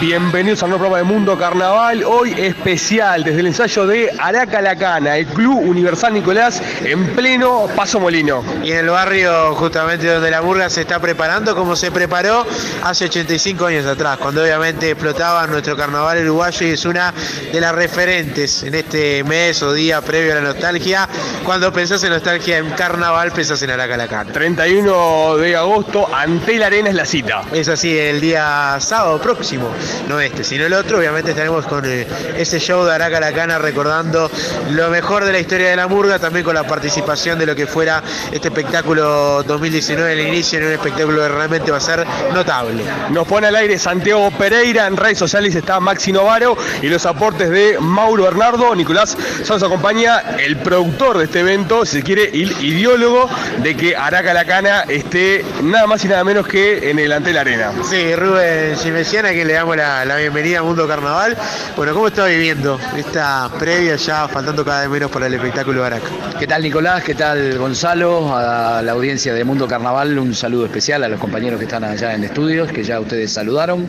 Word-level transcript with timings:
Bienvenidos 0.00 0.62
a 0.62 0.66
una 0.66 0.78
prueba 0.78 0.98
de 0.98 1.04
Mundo 1.04 1.36
Carnaval. 1.36 2.02
Hoy 2.04 2.32
especial 2.38 3.24
desde 3.24 3.40
el 3.40 3.46
ensayo 3.48 3.86
de 3.86 4.10
Araca 4.18 4.62
Lacana, 4.62 5.16
el 5.16 5.26
Club 5.26 5.58
Universal 5.58 6.14
Nicolás, 6.14 6.62
en 6.82 7.14
pleno 7.14 7.68
Paso 7.74 8.00
Molino. 8.00 8.42
Y 8.62 8.72
en 8.72 8.78
el 8.78 8.90
barrio 8.90 9.54
justamente 9.54 10.06
donde 10.06 10.30
la 10.30 10.40
burga 10.40 10.70
se 10.70 10.82
está 10.82 10.98
preparando, 11.00 11.54
como 11.54 11.76
se 11.76 11.90
preparó 11.90 12.46
hace 12.84 13.06
85 13.06 13.66
años 13.66 13.86
atrás, 13.86 14.18
cuando 14.18 14.42
obviamente 14.42 14.90
explotaba 14.90 15.46
nuestro 15.46 15.76
carnaval 15.76 16.18
uruguayo 16.24 16.66
y 16.66 16.70
es 16.70 16.84
una 16.84 17.12
de 17.52 17.60
las 17.60 17.74
referentes 17.74 18.62
en 18.62 18.74
este 18.74 19.24
mes 19.24 19.62
o 19.62 19.72
día 19.72 20.00
previo 20.00 20.32
a 20.32 20.36
la 20.36 20.42
nostalgia. 20.42 21.08
Cuando 21.44 21.72
pensás 21.72 22.02
en 22.04 22.10
nostalgia 22.10 22.58
en 22.58 22.70
carnaval, 22.70 23.32
pensás 23.32 23.60
en 23.62 23.70
Araca 23.70 23.96
Lacana. 23.96 24.32
31 24.32 25.36
de 25.36 25.56
agosto, 25.56 26.08
ante 26.14 26.56
la 26.56 26.66
arena 26.66 26.88
es 26.88 26.94
la 26.94 27.04
cita. 27.04 27.42
Es 27.52 27.68
así, 27.68 27.98
el 27.98 28.20
día 28.20 28.76
sábado 28.80 29.20
próximo 29.20 29.65
no 30.08 30.20
este, 30.20 30.44
sino 30.44 30.66
el 30.66 30.72
otro. 30.72 30.98
Obviamente 30.98 31.30
estaremos 31.30 31.66
con 31.66 31.84
eh, 31.84 32.06
ese 32.36 32.58
show 32.58 32.84
de 32.84 32.94
Araca 32.94 33.20
la 33.20 33.32
Cana 33.32 33.58
recordando 33.58 34.30
lo 34.70 34.90
mejor 34.90 35.24
de 35.24 35.32
la 35.32 35.38
historia 35.38 35.70
de 35.70 35.76
la 35.76 35.88
murga, 35.88 36.18
también 36.18 36.44
con 36.44 36.54
la 36.54 36.64
participación 36.64 37.38
de 37.38 37.46
lo 37.46 37.54
que 37.54 37.66
fuera 37.66 38.02
este 38.32 38.48
espectáculo 38.48 39.42
2019 39.42 40.12
el 40.12 40.28
inicio, 40.28 40.58
en 40.58 40.66
un 40.66 40.72
espectáculo 40.72 41.22
que 41.22 41.28
realmente 41.28 41.70
va 41.70 41.78
a 41.78 41.80
ser 41.80 42.06
notable. 42.32 42.82
Nos 43.10 43.26
pone 43.26 43.46
al 43.46 43.56
aire 43.56 43.78
Santiago 43.78 44.30
Pereira, 44.32 44.86
en 44.86 44.96
redes 44.96 45.18
sociales 45.18 45.54
está 45.54 45.80
Maxi 45.80 46.12
Novaro 46.12 46.56
y 46.82 46.88
los 46.88 47.06
aportes 47.06 47.50
de 47.50 47.78
Mauro 47.80 48.24
Bernardo. 48.24 48.74
Nicolás 48.74 49.16
nos 49.48 49.62
acompaña 49.62 50.36
el 50.38 50.56
productor 50.56 51.18
de 51.18 51.24
este 51.24 51.40
evento, 51.40 51.84
si 51.84 51.98
se 51.98 52.02
quiere, 52.02 52.24
el 52.24 52.52
ideólogo 52.62 53.28
de 53.62 53.76
que 53.76 53.96
Araca 53.96 54.34
la 54.34 54.44
Cana 54.44 54.84
esté 54.88 55.44
nada 55.62 55.86
más 55.86 56.04
y 56.04 56.08
nada 56.08 56.24
menos 56.24 56.46
que 56.46 56.90
en 56.90 56.98
el 56.98 57.12
ante 57.12 57.32
la 57.32 57.42
arena. 57.42 57.72
Sí, 57.88 58.14
Rubén 58.14 58.76
que 59.22 59.44
le 59.44 59.55
damos 59.56 59.76
la, 59.78 60.16
bienvenida 60.16 60.58
a 60.58 60.62
Mundo 60.62 60.86
Carnaval. 60.86 61.34
Bueno, 61.76 61.94
¿cómo 61.94 62.08
está 62.08 62.26
viviendo 62.26 62.78
esta 62.94 63.50
previa 63.58 63.96
ya, 63.96 64.28
faltando 64.28 64.62
cada 64.66 64.82
vez 64.82 64.90
menos 64.90 65.10
para 65.10 65.28
el 65.28 65.34
espectáculo 65.34 65.80
de 65.80 65.86
Araca? 65.86 66.08
¿Qué 66.38 66.46
tal 66.46 66.62
Nicolás? 66.62 67.02
¿Qué 67.02 67.14
tal 67.14 67.56
Gonzalo? 67.56 68.36
A 68.36 68.82
la 68.82 68.92
audiencia 68.92 69.32
de 69.32 69.44
Mundo 69.44 69.66
Carnaval 69.66 70.18
un 70.18 70.34
saludo 70.34 70.66
especial 70.66 71.04
a 71.04 71.08
los 71.08 71.18
compañeros 71.18 71.58
que 71.58 71.64
están 71.64 71.84
allá 71.84 72.14
en 72.14 72.24
estudios, 72.24 72.70
que 72.70 72.84
ya 72.84 73.00
ustedes 73.00 73.32
saludaron, 73.32 73.88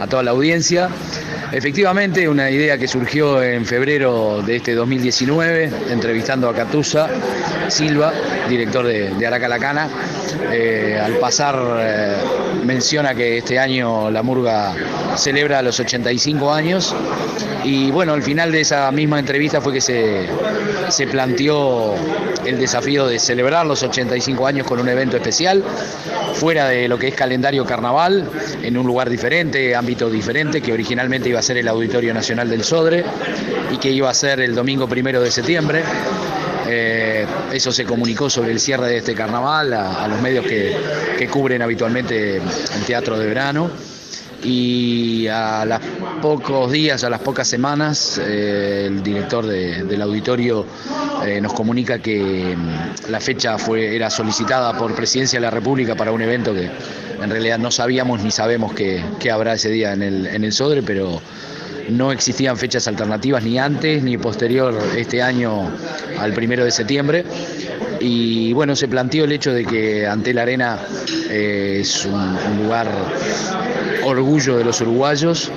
a 0.00 0.08
toda 0.08 0.24
la 0.24 0.32
audiencia. 0.32 0.88
Efectivamente, 1.52 2.28
una 2.28 2.50
idea 2.50 2.76
que 2.76 2.88
surgió 2.88 3.40
en 3.40 3.64
febrero 3.64 4.42
de 4.44 4.56
este 4.56 4.74
2019, 4.74 5.70
entrevistando 5.90 6.48
a 6.48 6.54
Catusa 6.54 7.08
Silva, 7.68 8.12
director 8.48 8.84
de, 8.84 9.10
de 9.10 9.26
Aracalacana. 9.26 9.88
Eh, 10.52 11.00
al 11.02 11.14
pasar 11.18 11.56
eh, 11.78 12.16
menciona 12.64 13.14
que 13.14 13.38
este 13.38 13.58
año 13.58 14.10
la 14.10 14.22
Murga 14.22 14.74
celebra 15.16 15.62
los 15.62 15.78
85 15.80 16.52
años 16.52 16.94
y 17.64 17.90
bueno, 17.90 18.12
al 18.12 18.22
final 18.22 18.52
de 18.52 18.60
esa 18.60 18.90
misma 18.92 19.18
entrevista 19.18 19.60
fue 19.60 19.72
que 19.72 19.80
se, 19.80 20.26
se 20.90 21.06
planteó 21.06 21.94
el 22.44 22.58
desafío 22.58 23.06
de 23.06 23.18
celebrar 23.18 23.64
los 23.66 23.82
85 23.82 24.46
años 24.46 24.66
con 24.66 24.78
un 24.80 24.88
evento 24.88 25.16
especial, 25.16 25.64
fuera 26.34 26.68
de 26.68 26.88
lo 26.88 26.98
que 26.98 27.08
es 27.08 27.14
calendario 27.14 27.64
carnaval, 27.64 28.28
en 28.62 28.76
un 28.76 28.86
lugar 28.86 29.08
diferente, 29.08 29.74
ámbito 29.74 30.10
diferente, 30.10 30.60
que 30.60 30.72
originalmente 30.72 31.30
iba 31.30 31.38
a 31.38 31.42
ser 31.42 31.56
el 31.56 31.68
Auditorio 31.68 32.12
Nacional 32.12 32.50
del 32.50 32.64
Sodre 32.64 33.04
y 33.72 33.78
que 33.78 33.90
iba 33.90 34.10
a 34.10 34.14
ser 34.14 34.40
el 34.40 34.54
domingo 34.54 34.86
primero 34.86 35.22
de 35.22 35.30
septiembre. 35.30 35.82
Eh, 36.66 37.26
eso 37.52 37.72
se 37.72 37.84
comunicó 37.84 38.28
sobre 38.28 38.50
el 38.50 38.60
cierre 38.60 38.88
de 38.88 38.98
este 38.98 39.14
carnaval 39.14 39.72
a, 39.72 40.06
los 40.08 40.20
medios 40.20 40.46
que, 40.46 40.76
que 41.18 41.28
cubren 41.28 41.62
habitualmente 41.62 42.36
el 42.36 42.84
teatro 42.86 43.18
de 43.18 43.26
verano 43.26 43.70
y 44.44 45.26
a 45.28 45.64
los 45.64 45.80
pocos 46.20 46.70
días, 46.70 47.02
a 47.02 47.10
las 47.10 47.20
pocas 47.20 47.48
semanas, 47.48 48.20
eh, 48.22 48.84
el 48.88 49.02
director 49.02 49.46
del 49.46 50.02
auditorio 50.02 50.66
eh, 51.24 51.40
nos 51.40 51.54
comunica 51.54 51.98
que 51.98 52.54
mm, 52.56 53.10
la 53.10 53.20
fecha 53.20 53.58
fue, 53.58 53.96
era 53.96 54.10
solicitada 54.10 54.76
por 54.76 54.94
Presidencia 54.94 55.38
de 55.38 55.44
la 55.46 55.50
República 55.50 55.94
para 55.94 56.12
un 56.12 56.22
evento 56.22 56.54
que 56.54 56.70
en 57.22 57.30
realidad 57.30 57.58
no 57.58 57.70
sabíamos 57.70 58.22
ni 58.22 58.30
sabemos 58.30 58.74
qué, 58.74 59.02
habrá 59.32 59.54
ese 59.54 59.70
día 59.70 59.92
en 59.94 60.02
el, 60.02 60.26
en 60.26 60.44
el 60.44 60.52
Sodre, 60.52 60.82
pero 60.82 61.22
no 61.88 62.12
existían 62.12 62.56
fechas 62.56 62.86
alternativas 62.88 63.42
ni 63.42 63.58
antes 63.58 64.02
ni 64.02 64.16
posterior 64.16 64.76
este 64.96 65.22
año 65.22 65.70
al 66.18 66.32
primero 66.32 66.64
de 66.64 66.70
septiembre. 66.70 67.24
Y 68.00 68.52
bueno, 68.52 68.76
se 68.76 68.88
planteó 68.88 69.24
el 69.24 69.32
hecho 69.32 69.52
de 69.52 69.64
que 69.64 70.06
ante 70.06 70.34
la 70.34 70.42
arena 70.42 70.78
eh, 71.30 71.78
es 71.80 72.04
un, 72.04 72.36
lugar 72.62 72.90
orgullo 74.04 74.56
de 74.56 74.64
los 74.64 74.80
uruguayos, 74.80 75.50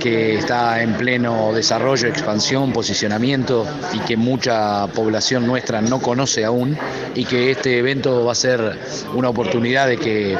que 0.00 0.36
está 0.36 0.82
en 0.82 0.94
pleno 0.94 1.52
desarrollo, 1.52 2.08
expansión, 2.08 2.72
posicionamiento 2.72 3.66
y 3.92 3.98
que 4.00 4.16
mucha 4.16 4.86
población 4.88 5.46
nuestra 5.46 5.80
no 5.80 6.00
conoce 6.00 6.44
aún 6.44 6.76
y 7.14 7.24
que 7.24 7.50
este 7.50 7.78
evento 7.78 8.24
va 8.24 8.32
a 8.32 8.34
ser 8.34 8.78
una 9.14 9.28
oportunidad 9.28 9.88
de 9.88 9.96
que 9.96 10.36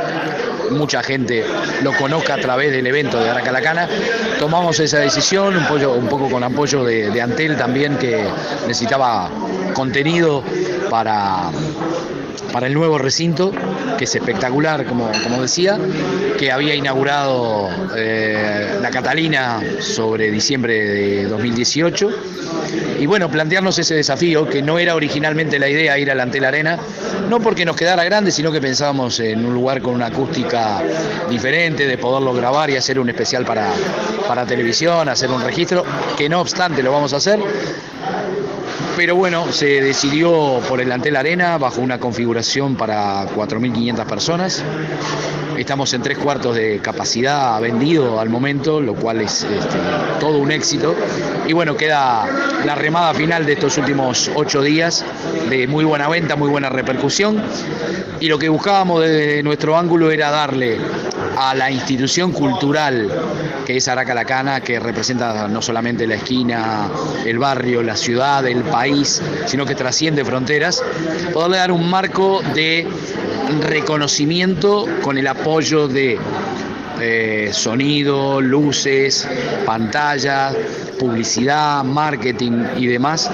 mucha 0.70 1.02
gente 1.02 1.44
lo 1.82 1.92
conozca 1.96 2.34
a 2.34 2.38
través 2.38 2.72
del 2.72 2.86
evento 2.86 3.18
de 3.18 3.28
Aracalacana. 3.30 3.88
Tomamos 4.38 4.78
esa 4.80 4.98
decisión, 4.98 5.56
un, 5.56 5.84
un 5.84 6.08
poco 6.08 6.28
con 6.28 6.42
apoyo 6.42 6.84
de, 6.84 7.10
de 7.10 7.20
Antel 7.20 7.56
también, 7.56 7.96
que 7.96 8.24
necesitaba 8.66 9.30
contenido 9.74 10.42
para 10.90 11.50
para 12.54 12.68
el 12.68 12.74
nuevo 12.74 12.98
recinto, 12.98 13.50
espectacular, 14.12 14.84
como, 14.84 15.10
como 15.22 15.40
decía, 15.40 15.78
que 16.36 16.50
había 16.50 16.74
inaugurado 16.74 17.68
eh, 17.96 18.78
la 18.80 18.90
Catalina 18.90 19.62
sobre 19.80 20.30
diciembre 20.30 20.74
de 20.74 21.24
2018. 21.26 22.10
Y 22.98 23.06
bueno, 23.06 23.30
plantearnos 23.30 23.78
ese 23.78 23.94
desafío, 23.94 24.48
que 24.48 24.62
no 24.62 24.78
era 24.78 24.94
originalmente 24.94 25.58
la 25.58 25.68
idea 25.68 25.98
ir 25.98 26.10
a 26.10 26.14
la 26.14 26.24
Antel 26.24 26.44
Arena, 26.44 26.78
no 27.28 27.40
porque 27.40 27.64
nos 27.64 27.76
quedara 27.76 28.04
grande, 28.04 28.30
sino 28.30 28.50
que 28.52 28.60
pensábamos 28.60 29.20
en 29.20 29.44
un 29.44 29.54
lugar 29.54 29.80
con 29.82 29.94
una 29.94 30.06
acústica 30.06 30.82
diferente, 31.28 31.86
de 31.86 31.98
poderlo 31.98 32.34
grabar 32.34 32.70
y 32.70 32.76
hacer 32.76 32.98
un 32.98 33.08
especial 33.08 33.44
para, 33.44 33.70
para 34.26 34.44
televisión, 34.44 35.08
hacer 35.08 35.30
un 35.30 35.42
registro, 35.42 35.84
que 36.16 36.28
no 36.28 36.40
obstante 36.40 36.82
lo 36.82 36.92
vamos 36.92 37.12
a 37.12 37.16
hacer 37.16 37.40
pero 38.96 39.16
bueno, 39.16 39.52
se 39.52 39.80
decidió 39.80 40.60
por 40.68 40.80
el 40.80 40.92
Antel 40.92 41.16
Arena 41.16 41.58
bajo 41.58 41.80
una 41.80 41.98
configuración 41.98 42.76
para 42.76 43.26
4.500 43.26 44.06
personas. 44.06 44.64
Estamos 45.56 45.92
en 45.94 46.02
tres 46.02 46.18
cuartos 46.18 46.56
de 46.56 46.80
capacidad 46.80 47.60
vendido 47.60 48.20
al 48.20 48.28
momento, 48.28 48.80
lo 48.80 48.94
cual 48.94 49.20
es 49.20 49.42
este, 49.42 49.78
todo 50.20 50.38
un 50.38 50.50
éxito. 50.50 50.94
Y 51.46 51.52
bueno, 51.52 51.76
queda 51.76 52.26
la 52.64 52.74
remada 52.74 53.14
final 53.14 53.46
de 53.46 53.54
estos 53.54 53.78
últimos 53.78 54.30
ocho 54.34 54.62
días 54.62 55.04
de 55.48 55.66
muy 55.66 55.84
buena 55.84 56.08
venta, 56.08 56.36
muy 56.36 56.50
buena 56.50 56.68
repercusión. 56.68 57.42
Y 58.20 58.28
lo 58.28 58.38
que 58.38 58.48
buscábamos 58.48 59.02
desde 59.02 59.42
nuestro 59.42 59.76
ángulo 59.76 60.10
era 60.10 60.30
darle 60.30 60.78
a 61.36 61.54
la 61.54 61.70
institución 61.70 62.32
cultural 62.32 63.08
que 63.64 63.76
es 63.76 63.88
Aracalacana, 63.88 64.60
que 64.60 64.78
representa 64.78 65.48
no 65.48 65.62
solamente 65.62 66.06
la 66.06 66.16
esquina, 66.16 66.88
el 67.24 67.38
barrio, 67.38 67.82
la 67.82 67.96
ciudad, 67.96 68.46
el 68.46 68.62
país, 68.62 69.22
sino 69.46 69.64
que 69.64 69.74
trasciende 69.74 70.24
fronteras, 70.24 70.82
poderle 71.32 71.58
dar 71.58 71.72
un 71.72 71.88
marco 71.88 72.42
de 72.54 72.86
reconocimiento 73.60 74.86
con 75.02 75.18
el 75.18 75.26
apoyo 75.26 75.88
de 75.88 76.18
eh, 77.00 77.50
sonido, 77.52 78.40
luces, 78.40 79.28
pantalla, 79.66 80.52
publicidad, 80.98 81.82
marketing 81.84 82.64
y 82.76 82.86
demás 82.86 83.30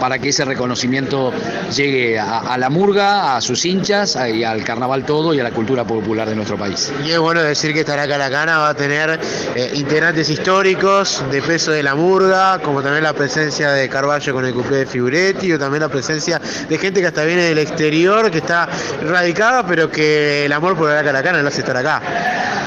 para 0.00 0.18
que 0.18 0.30
ese 0.30 0.44
reconocimiento 0.44 1.32
llegue 1.74 2.18
a, 2.18 2.56
la 2.58 2.70
murga, 2.70 3.36
a 3.36 3.40
sus 3.40 3.64
hinchas 3.64 4.18
y 4.32 4.42
al 4.42 4.64
carnaval 4.64 5.04
todo 5.04 5.34
y 5.34 5.40
a 5.40 5.44
la 5.44 5.50
cultura 5.50 5.84
popular 5.84 6.28
de 6.28 6.34
nuestro 6.34 6.56
país. 6.56 6.92
Y 7.04 7.10
es 7.10 7.18
bueno 7.18 7.42
decir 7.42 7.72
que 7.72 7.80
estará 7.80 8.08
Caracana 8.08 8.58
va 8.58 8.70
a 8.70 8.74
tener 8.74 9.20
eh, 9.54 9.72
integrantes 9.74 10.28
históricos 10.30 11.22
de 11.30 11.42
peso 11.42 11.70
de 11.70 11.82
la 11.82 11.94
murga, 11.94 12.58
como 12.60 12.82
también 12.82 13.04
la 13.04 13.12
presencia 13.12 13.70
de 13.70 13.88
Carballo 13.88 14.32
con 14.32 14.44
el 14.44 14.54
cumple 14.54 14.78
de 14.78 14.86
Figuretti, 14.86 15.52
o 15.52 15.58
también 15.58 15.82
la 15.82 15.88
presencia 15.88 16.40
de 16.68 16.78
gente 16.78 17.00
que 17.00 17.06
hasta 17.06 17.24
viene 17.24 17.42
del 17.42 17.58
exterior, 17.58 18.30
que 18.30 18.38
está 18.38 18.68
radicada, 19.02 19.66
pero 19.66 19.90
que 19.90 20.46
el 20.46 20.52
amor 20.52 20.76
por 20.76 20.90
la 20.90 21.04
Caracana 21.04 21.42
lo 21.42 21.48
hace 21.48 21.60
estar 21.60 21.76
acá. 21.76 22.02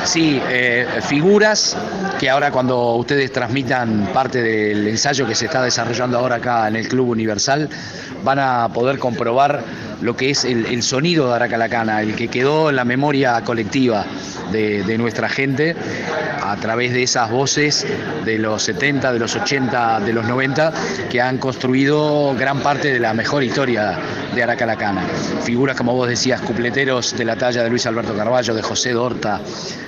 Sí, 0.06 0.42
eh, 0.50 0.86
figuras 1.02 1.78
que 2.20 2.30
ahora 2.30 2.52
cuando 2.52 2.96
ustedes 2.96 3.32
transmitan 3.32 4.10
parte 4.14 4.42
del 4.42 4.88
ensayo 4.88 5.26
que 5.26 5.34
se 5.34 5.46
está 5.46 5.64
desarrollando 5.64 6.20
ahora 6.20 6.36
acá 6.36 6.68
en 6.68 6.76
el 6.76 6.88
Club 6.90 7.16
Universal, 7.24 7.70
van 8.24 8.40
a 8.40 8.70
poder 8.74 9.00
comprobar 9.00 9.64
lo 10.04 10.18
que 10.18 10.30
es 10.30 10.44
el, 10.44 10.84
sonido 10.84 11.30
de 11.30 11.36
Aracalacana, 11.36 12.02
el 12.02 12.16
que 12.16 12.28
quedó 12.28 12.70
en 12.70 12.76
la 12.76 12.84
memoria 12.84 13.42
colectiva 13.42 14.06
de, 14.52 14.98
nuestra 14.98 15.30
gente 15.30 15.76
a 16.42 16.56
través 16.58 16.92
de 16.92 17.04
esas 17.04 17.32
voces 17.32 17.88
de 18.26 18.38
los 18.38 18.64
70, 18.64 19.14
de 19.14 19.20
los 19.20 19.36
80, 19.36 20.02
de 20.02 20.14
los 20.14 20.26
90, 20.26 20.74
que 21.10 21.22
han 21.22 21.38
construido 21.38 22.36
gran 22.38 22.60
parte 22.60 22.92
de 22.92 23.00
la 23.00 23.14
mejor 23.14 23.44
historia 23.44 23.98
de 24.36 24.44
Aracalacana. 24.44 25.04
Figuras, 25.44 25.78
como 25.78 25.94
vos 25.96 26.10
decías, 26.10 26.42
cupleteros 26.42 27.16
de 27.18 27.24
la 27.24 27.38
talla 27.38 27.64
de 27.64 27.70
Luis 27.70 27.86
Alberto 27.86 28.14
Carballo, 28.14 28.54
de 28.54 28.62
José 28.62 28.92
Dorta, 28.92 29.40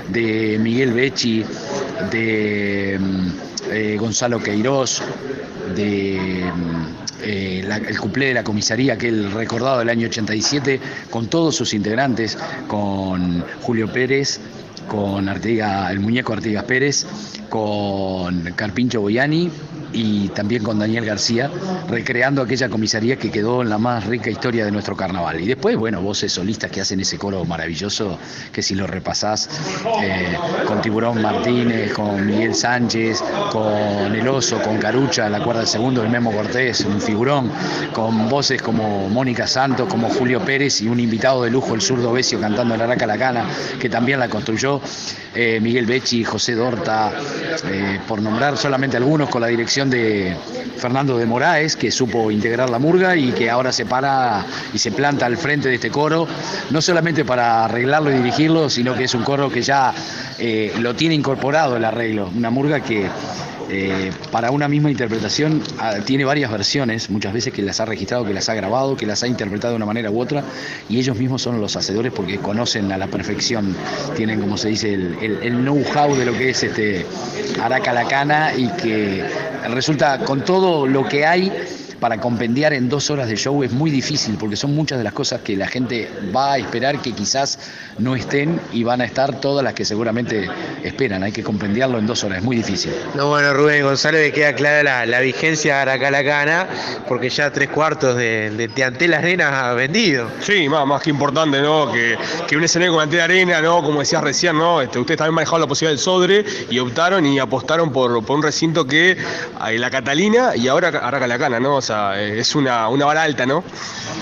de 0.08 0.58
Miguel 0.62 0.94
Becci, 0.94 1.44
de 2.10 2.98
mm, 3.00 3.28
eh, 3.72 3.98
Gonzalo 4.00 4.42
Queirós, 4.42 5.02
de 5.76 6.52
mm, 6.54 7.24
eh, 7.24 7.64
el 7.88 8.00
cumple 8.00 8.28
de 8.28 8.34
la 8.34 8.44
comisaría, 8.44 8.94
aquel 8.94 9.32
recordado 9.32 9.80
del 9.80 9.90
año 9.90 10.08
87, 10.08 10.80
con 11.10 11.28
todos 11.28 11.56
sus 11.56 11.74
integrantes, 11.74 12.38
con 12.68 13.44
Julio 13.62 13.92
Pérez, 13.92 14.40
con 14.88 15.28
Artiga, 15.28 15.92
el 15.92 16.00
muñeco 16.00 16.34
Artigas 16.34 16.64
Pérez, 16.66 17.06
con 17.50 18.54
Carpincho 18.56 19.02
Boyani 19.02 19.50
y 19.96 20.28
también 20.30 20.62
con 20.62 20.78
Daniel 20.78 21.06
García, 21.06 21.50
recreando 21.88 22.42
aquella 22.42 22.70
comisaría 22.70 23.16
que 23.16 23.32
quedó 23.32 23.62
en 23.62 23.70
la 23.70 23.78
más 23.78 24.06
rica 24.06 24.30
historia 24.30 24.66
de 24.66 24.72
nuestro 24.72 24.96
carnaval. 24.96 25.40
Y 25.40 25.48
después, 25.48 25.78
bueno, 25.78 26.02
voces 26.02 26.34
solistas 26.34 26.70
que 26.70 26.82
hacen 26.82 27.00
ese 27.00 27.18
coro 27.18 27.46
maravilloso, 27.46 28.20
que 28.52 28.62
si 28.62 28.76
lo 28.76 28.88
repasás, 28.88 29.50
eh, 30.04 30.38
con 30.68 30.82
Tiburón 30.82 31.22
Martínez, 31.22 31.94
con 31.94 32.26
Miguel 32.26 32.54
Sánchez, 32.54 33.24
con 33.52 34.14
El 34.14 34.28
Oso, 34.28 34.62
con 34.62 34.78
Carucha, 34.78 35.30
la 35.30 35.42
cuerda 35.42 35.62
del 35.62 35.70
segundo, 35.70 36.04
el 36.04 36.10
Memo 36.10 36.32
Cortés, 36.32 36.82
un 36.82 37.00
figurón, 37.00 37.52
con 37.94 38.30
voces 38.30 38.62
como 38.62 39.08
Mónica 39.10 39.48
Santos, 39.48 39.88
como 39.88 40.10
Julio 40.10 40.44
Pérez 40.44 40.82
y 40.82 40.90
un 40.90 41.00
invitado 41.00 41.44
de 41.44 41.50
lujo, 41.50 41.74
el 41.74 41.82
zurdo 41.82 42.12
Besio, 42.12 42.40
cantando 42.40 42.76
la 42.76 42.84
Araca 42.84 43.08
La 43.08 43.18
Cana, 43.18 43.46
que 43.80 43.90
también 43.90 44.20
la 44.20 44.28
construyó, 44.28 44.82
eh, 45.34 45.60
Miguel 45.62 45.86
Becci, 45.86 46.24
José 46.24 46.56
Dorta, 46.56 47.12
eh, 47.66 48.00
por 48.08 48.22
nombrar 48.22 48.58
solamente 48.58 48.98
algunos, 48.98 49.30
con 49.30 49.42
la 49.42 49.48
dirección 49.48 49.85
de 49.90 50.36
Fernando 50.78 51.18
de 51.18 51.26
Moraes, 51.26 51.76
que 51.76 51.92
supo 51.92 52.32
integrar 52.32 52.70
la 52.70 52.80
murga 52.80 53.16
y 53.16 53.32
que 53.32 53.50
ahora 53.50 53.72
se 53.72 53.86
para 53.86 54.46
y 54.74 54.78
se 54.78 54.92
planta 54.92 55.26
al 55.26 55.38
frente 55.38 55.70
de 55.70 55.76
este 55.76 55.90
coro, 55.90 56.28
no 56.70 56.82
solamente 56.82 57.26
para 57.26 57.66
arreglarlo 57.66 58.12
y 58.12 58.16
dirigirlo, 58.16 58.70
sino 58.70 58.96
que 58.96 59.06
es 59.06 59.14
un 59.14 59.24
coro 59.24 59.50
que 59.50 59.62
ya 59.62 59.94
eh, 60.38 60.74
lo 60.80 60.96
tiene 60.96 61.16
incorporado 61.16 61.78
el 61.78 61.86
arreglo, 61.86 62.30
una 62.36 62.50
murga 62.50 62.80
que 62.82 63.10
eh, 63.70 64.12
para 64.32 64.52
una 64.52 64.68
misma 64.68 64.92
interpretación 64.92 65.62
ah, 65.80 65.96
tiene 66.06 66.26
varias 66.26 66.52
versiones, 66.52 67.10
muchas 67.10 67.34
veces 67.34 67.54
que 67.54 67.62
las 67.62 67.80
ha 67.80 67.86
registrado, 67.86 68.26
que 68.26 68.34
las 68.34 68.48
ha 68.50 68.54
grabado, 68.54 68.96
que 68.96 69.06
las 69.06 69.24
ha 69.24 69.28
interpretado 69.28 69.74
de 69.74 69.78
una 69.78 69.86
manera 69.86 70.12
u 70.12 70.20
otra, 70.20 70.44
y 70.90 71.00
ellos 71.00 71.18
mismos 71.18 71.42
son 71.42 71.60
los 71.60 71.76
hacedores 71.76 72.12
porque 72.12 72.38
conocen 72.38 72.92
a 72.92 72.98
la 72.98 73.08
perfección, 73.08 73.76
tienen 74.16 74.40
como 74.40 74.58
se 74.58 74.70
dice 74.70 74.94
el, 74.94 75.64
know-how 75.64 76.16
de 76.16 76.26
lo 76.26 76.34
que 76.34 76.50
es 76.50 76.64
este 76.64 77.06
Aracalacana 77.62 78.54
y 78.56 78.68
que 78.70 79.24
resulta 79.70 80.20
con 80.20 80.44
todo 80.44 80.86
lo 80.86 81.08
que 81.08 81.26
hay 81.26 81.52
para 82.06 82.22
compendiar 82.22 82.72
en 82.74 82.88
dos 82.88 83.10
horas 83.10 83.28
de 83.28 83.36
show 83.36 83.64
es 83.64 83.72
muy 83.72 83.90
difícil 83.90 84.38
porque 84.40 84.56
son 84.56 84.76
muchas 84.76 85.00
de 85.00 85.04
las 85.04 85.12
cosas 85.12 85.42
que 85.42 85.58
la 85.58 85.66
gente 85.66 86.08
va 86.36 86.54
a 86.54 86.58
esperar 86.60 87.02
que 87.02 87.14
quizás 87.14 87.58
no 87.98 88.16
estén 88.16 88.62
y 88.72 88.84
van 88.84 89.02
a 89.02 89.06
estar 89.06 89.40
todas 89.40 89.64
las 89.64 89.74
que 89.74 89.86
seguramente 89.86 90.48
esperan. 90.84 91.24
Hay 91.24 91.32
que 91.32 91.42
compendiarlo 91.42 91.98
en 91.98 92.06
dos 92.06 92.24
horas, 92.24 92.38
es 92.38 92.44
muy 92.44 92.58
difícil. 92.58 92.94
No, 93.16 93.30
bueno, 93.30 93.56
Rubén 93.56 93.84
González, 93.84 94.22
me 94.22 94.32
queda 94.32 94.54
clara 94.54 95.08
la, 95.08 95.20
vigencia 95.20 95.78
de 95.78 95.82
Aracalacana 95.82 96.68
porque 97.08 97.30
ya 97.30 97.52
tres 97.52 97.70
cuartos 97.70 98.16
de, 98.16 98.52
de 98.52 98.84
Antel 98.84 99.16
Arena 99.16 99.72
ha 99.72 99.74
vendido. 99.74 100.30
Sí, 100.42 100.70
más, 100.70 100.86
más 100.86 101.02
que 101.02 101.10
importante, 101.10 101.60
¿no? 101.60 101.92
Que, 101.92 102.20
que 102.48 102.56
un 102.56 102.64
escenario 102.64 102.92
como 102.92 103.02
Antel 103.02 103.22
Arena, 103.22 103.62
¿no? 103.62 103.82
Como 103.82 104.02
decías 104.02 104.24
recién, 104.24 104.60
¿no? 104.60 104.80
Este, 104.80 105.00
ustedes 105.00 105.18
también 105.18 105.34
manejaron 105.34 105.62
la 105.62 105.68
posibilidad 105.68 105.94
del 105.94 106.04
Sodre 106.04 106.46
y 106.70 106.78
optaron 106.78 107.26
y 107.26 107.40
apostaron 107.40 107.92
por, 107.92 108.24
por 108.24 108.38
un 108.38 108.44
recinto 108.44 108.86
que 108.86 109.18
hay 109.60 109.80
la 109.80 109.90
Catalina 109.90 110.56
y 110.56 110.68
ahora 110.68 110.90
Aracalacana, 110.90 111.60
¿no? 111.60 111.82
sea, 111.86 111.95
es 112.18 112.56
una, 112.56 112.88
vara 112.88 113.24
alta, 113.24 113.46
¿no? 113.46 113.64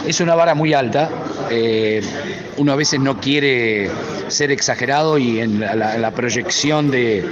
Es 0.05 0.19
una 0.19 0.35
vara 0.35 0.53
muy 0.53 0.73
alta. 0.73 1.09
Eh, 1.49 2.01
uno 2.57 2.73
a 2.73 2.75
veces 2.75 2.99
no 2.99 3.19
quiere 3.19 3.89
ser 4.27 4.51
exagerado 4.51 5.17
y 5.17 5.39
en 5.39 5.59
la, 5.59 6.11
proyección 6.11 6.91
de, 6.91 7.23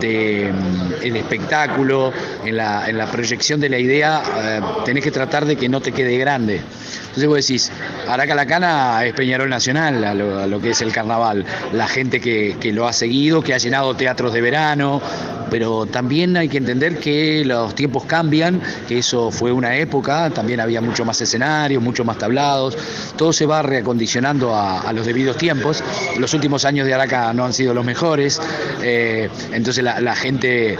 mm, 0.00 1.16
espectáculo, 1.16 2.12
en 2.44 2.56
la, 2.56 3.08
proyección 3.10 3.60
de 3.60 3.68
la 3.68 3.78
idea, 3.78 4.22
eh, 4.36 4.60
tenés 4.84 5.04
que 5.04 5.10
tratar 5.10 5.44
de 5.46 5.56
que 5.56 5.68
no 5.68 5.80
te 5.80 5.92
quede 5.92 6.18
grande. 6.18 6.60
Entonces 7.08 7.26
vos 7.26 7.46
decís, 7.46 7.72
Aracalacana 8.06 9.04
es 9.04 9.12
Peñarol 9.12 9.48
Nacional, 9.48 10.04
a 10.04 10.14
lo, 10.14 10.60
que 10.60 10.70
es 10.70 10.82
el 10.82 10.92
carnaval. 10.92 11.44
La 11.72 11.88
gente 11.88 12.20
que, 12.20 12.56
que 12.60 12.72
lo 12.72 12.86
ha 12.86 12.92
seguido, 12.92 13.42
que 13.42 13.54
ha 13.54 13.58
llenado 13.58 13.94
teatros 13.94 14.32
de 14.32 14.40
verano, 14.40 15.00
pero 15.50 15.86
también 15.86 16.36
hay 16.36 16.48
que 16.48 16.58
entender 16.58 16.98
que 16.98 17.44
los 17.44 17.74
tiempos 17.74 18.04
cambian, 18.04 18.60
que 18.86 18.98
eso 18.98 19.30
fue 19.30 19.52
una 19.52 19.76
época, 19.76 20.30
también 20.30 20.60
había 20.60 20.80
mucho 20.80 21.04
más 21.04 21.20
escenarios, 21.20 21.82
mucho 21.82 22.04
más 22.04 22.18
tablados, 22.18 22.76
todo 23.16 23.32
se 23.32 23.46
va 23.46 23.62
reacondicionando 23.62 24.54
a, 24.54 24.92
los 24.92 25.06
debidos 25.06 25.36
tiempos. 25.36 25.82
Los 26.18 26.34
últimos 26.34 26.64
años 26.64 26.86
de 26.86 26.94
Araca 26.94 27.32
no 27.32 27.44
han 27.44 27.52
sido 27.52 27.74
los 27.74 27.84
mejores, 27.84 28.40
eh, 28.82 29.28
entonces 29.52 29.84
la, 29.84 30.16
gente 30.16 30.78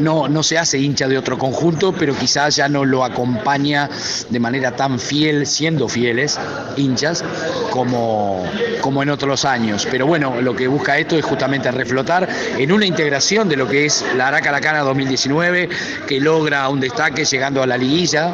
no, 0.00 0.28
no 0.28 0.42
se 0.42 0.58
hace 0.58 0.78
hincha 0.78 1.06
de 1.08 1.18
otro 1.18 1.38
conjunto, 1.38 1.92
pero 1.92 2.14
quizás 2.14 2.56
ya 2.56 2.68
no 2.68 2.84
lo 2.84 3.04
acompaña 3.04 3.88
de 4.28 4.40
manera 4.40 4.74
tan 4.74 4.98
fiel, 4.98 5.46
siendo 5.46 5.88
fieles, 5.88 6.38
hinchas, 6.76 7.24
como, 7.70 8.44
como 8.80 9.02
en 9.02 9.10
otros 9.10 9.44
años. 9.44 9.86
Pero 9.90 10.06
bueno, 10.06 10.40
lo 10.40 10.54
que 10.54 10.68
busca 10.68 10.98
esto 10.98 11.16
es 11.16 11.24
justamente 11.24 11.70
reflotar 11.70 12.28
en 12.58 12.72
una 12.72 12.86
integración 12.86 13.48
de 13.48 13.56
lo 13.56 13.68
que 13.68 13.85
es 13.86 14.04
la 14.16 14.28
Araca 14.28 14.52
Lacana 14.52 14.80
2019, 14.80 15.68
que 16.06 16.20
logra 16.20 16.68
un 16.68 16.80
destaque 16.80 17.24
llegando 17.24 17.62
a 17.62 17.66
la 17.66 17.76
liguilla. 17.76 18.32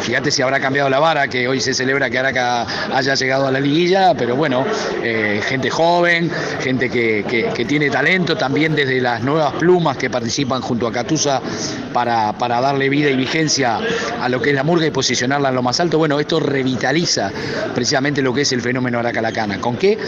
Fíjate 0.00 0.30
si 0.30 0.42
habrá 0.42 0.60
cambiado 0.60 0.88
la 0.88 0.98
vara, 0.98 1.28
que 1.28 1.46
hoy 1.46 1.60
se 1.60 1.74
celebra 1.74 2.10
que 2.10 2.18
Araca 2.18 2.66
haya 2.92 3.14
llegado 3.14 3.46
a 3.46 3.50
la 3.50 3.60
liguilla, 3.60 4.14
pero 4.14 4.36
bueno, 4.36 4.64
eh, 5.02 5.40
gente 5.46 5.70
joven, 5.70 6.30
gente 6.60 6.90
que, 6.90 7.64
tiene 7.68 7.90
talento, 7.90 8.36
también 8.36 8.74
desde 8.74 9.00
las 9.00 9.22
nuevas 9.22 9.52
plumas 9.54 9.96
que 9.96 10.10
participan 10.10 10.60
junto 10.60 10.86
a 10.86 10.92
Catusa 10.92 11.40
para, 11.92 12.32
para 12.32 12.60
darle 12.60 12.88
vida 12.88 13.10
y 13.10 13.16
vigencia 13.16 13.78
a 14.20 14.28
lo 14.28 14.40
que 14.40 14.50
es 14.50 14.56
la 14.56 14.62
murga 14.62 14.86
y 14.86 14.90
posicionarla 14.90 15.48
en 15.50 15.54
lo 15.54 15.62
más 15.62 15.80
alto. 15.80 15.98
Bueno, 15.98 16.18
esto 16.20 16.40
revitaliza 16.40 17.30
precisamente 17.74 18.22
lo 18.22 18.34
que 18.34 18.42
es 18.42 18.52
el 18.52 18.60
fenómeno 18.60 18.98
Araca 18.98 19.22
Lacana. 19.22 19.60
¿Con 19.60 19.76
qué? 19.76 19.98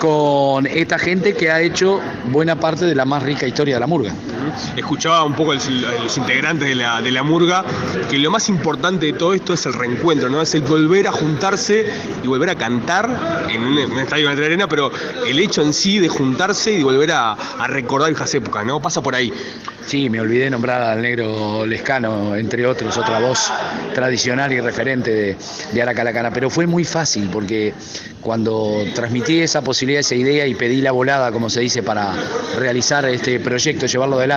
Con 0.00 0.66
esta 0.66 0.98
gente 0.98 1.34
que 1.34 1.50
ha 1.50 1.60
hecho 1.60 2.00
buena 2.26 2.58
parte 2.58 2.84
de 2.84 2.94
la 2.94 3.04
más 3.04 3.22
rica 3.22 3.46
historia 3.46 3.74
de 3.74 3.80
la 3.80 3.86
murga. 3.86 4.12
Escuchaba 4.76 5.24
un 5.24 5.34
poco 5.34 5.52
a 5.52 5.54
los 5.54 6.16
integrantes 6.16 6.68
de 6.68 6.74
la, 6.74 7.00
de 7.00 7.10
la 7.10 7.22
murga 7.22 7.64
que 8.10 8.18
lo 8.18 8.30
más 8.30 8.48
importante 8.48 9.06
de 9.06 9.12
todo 9.12 9.34
esto 9.34 9.54
es 9.54 9.66
el 9.66 9.74
reencuentro, 9.74 10.28
¿no? 10.28 10.42
Es 10.42 10.54
el 10.54 10.62
volver 10.62 11.08
a 11.08 11.12
juntarse 11.12 11.86
y 12.22 12.26
volver 12.26 12.50
a 12.50 12.54
cantar 12.54 13.44
en 13.48 13.62
un, 13.62 13.98
estadio 13.98 14.34
de 14.34 14.44
arena, 14.44 14.68
pero 14.68 14.90
el 15.26 15.38
hecho 15.38 15.62
en 15.62 15.72
sí 15.72 15.98
de 15.98 16.08
juntarse 16.08 16.72
y 16.72 16.82
volver 16.82 17.12
a, 17.12 17.36
recordar 17.68 18.12
esas 18.12 18.34
épocas, 18.34 18.64
¿no? 18.64 18.80
Pasa 18.80 19.02
por 19.02 19.14
ahí. 19.14 19.32
Sí, 19.86 20.08
me 20.08 20.20
olvidé 20.20 20.48
nombrar 20.48 20.80
al 20.82 21.02
negro 21.02 21.66
Lescano, 21.66 22.36
entre 22.36 22.66
otros, 22.66 22.96
otra 22.96 23.20
voz 23.20 23.52
tradicional 23.94 24.52
y 24.52 24.60
referente 24.60 25.10
de, 25.10 25.36
de 25.72 25.82
Aracalacana, 25.82 26.30
pero 26.30 26.48
fue 26.48 26.66
muy 26.66 26.84
fácil 26.84 27.28
porque 27.30 27.74
cuando 28.24 28.82
transmití 28.94 29.40
esa 29.40 29.62
posibilidad, 29.62 30.00
esa 30.00 30.14
idea 30.14 30.46
y 30.46 30.54
pedí 30.54 30.80
la 30.80 30.92
volada, 30.92 31.30
como 31.30 31.50
se 31.50 31.60
dice, 31.60 31.82
para 31.82 32.14
realizar 32.58 33.04
este 33.04 33.38
proyecto, 33.38 33.84
llevarlo 33.84 34.16
adelante, 34.16 34.33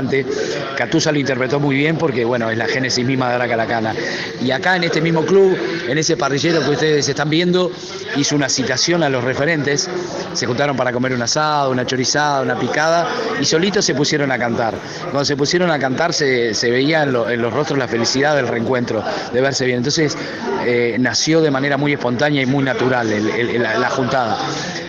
Catusa 0.77 1.11
lo 1.11 1.19
interpretó 1.19 1.59
muy 1.59 1.75
bien 1.75 1.97
porque, 1.97 2.23
bueno, 2.25 2.49
es 2.49 2.57
la 2.57 2.67
génesis 2.67 3.05
misma 3.05 3.29
de 3.29 3.35
Aracalacana. 3.35 3.95
Y 4.41 4.51
acá 4.51 4.75
en 4.75 4.83
este 4.83 5.01
mismo 5.01 5.25
club, 5.25 5.57
en 5.87 5.97
ese 5.97 6.17
parrillero 6.17 6.61
que 6.61 6.69
ustedes 6.69 7.09
están 7.09 7.29
viendo, 7.29 7.71
hizo 8.15 8.35
una 8.35 8.49
citación 8.49 9.03
a 9.03 9.09
los 9.09 9.23
referentes, 9.23 9.89
se 10.33 10.45
juntaron 10.45 10.77
para 10.77 10.91
comer 10.91 11.13
un 11.13 11.21
asado, 11.21 11.71
una 11.71 11.85
chorizada, 11.85 12.41
una 12.41 12.59
picada, 12.59 13.07
y 13.41 13.45
solitos 13.45 13.85
se 13.85 13.95
pusieron 13.95 14.31
a 14.31 14.37
cantar. 14.37 14.75
Cuando 15.01 15.25
se 15.25 15.35
pusieron 15.35 15.71
a 15.71 15.79
cantar 15.79 16.13
se, 16.13 16.53
veía 16.63 17.03
en, 17.03 17.11
los 17.13 17.53
rostros 17.53 17.79
la 17.79 17.87
felicidad 17.87 18.35
del 18.35 18.47
reencuentro, 18.47 19.03
de 19.33 19.41
verse 19.41 19.65
bien. 19.65 19.77
Entonces 19.77 20.17
eh, 20.65 20.97
nació 20.99 21.41
de 21.41 21.51
manera 21.51 21.77
muy 21.77 21.93
espontánea 21.93 22.41
y 22.41 22.45
muy 22.45 22.63
natural 22.63 23.07
la 23.07 23.89
juntada. 23.89 24.37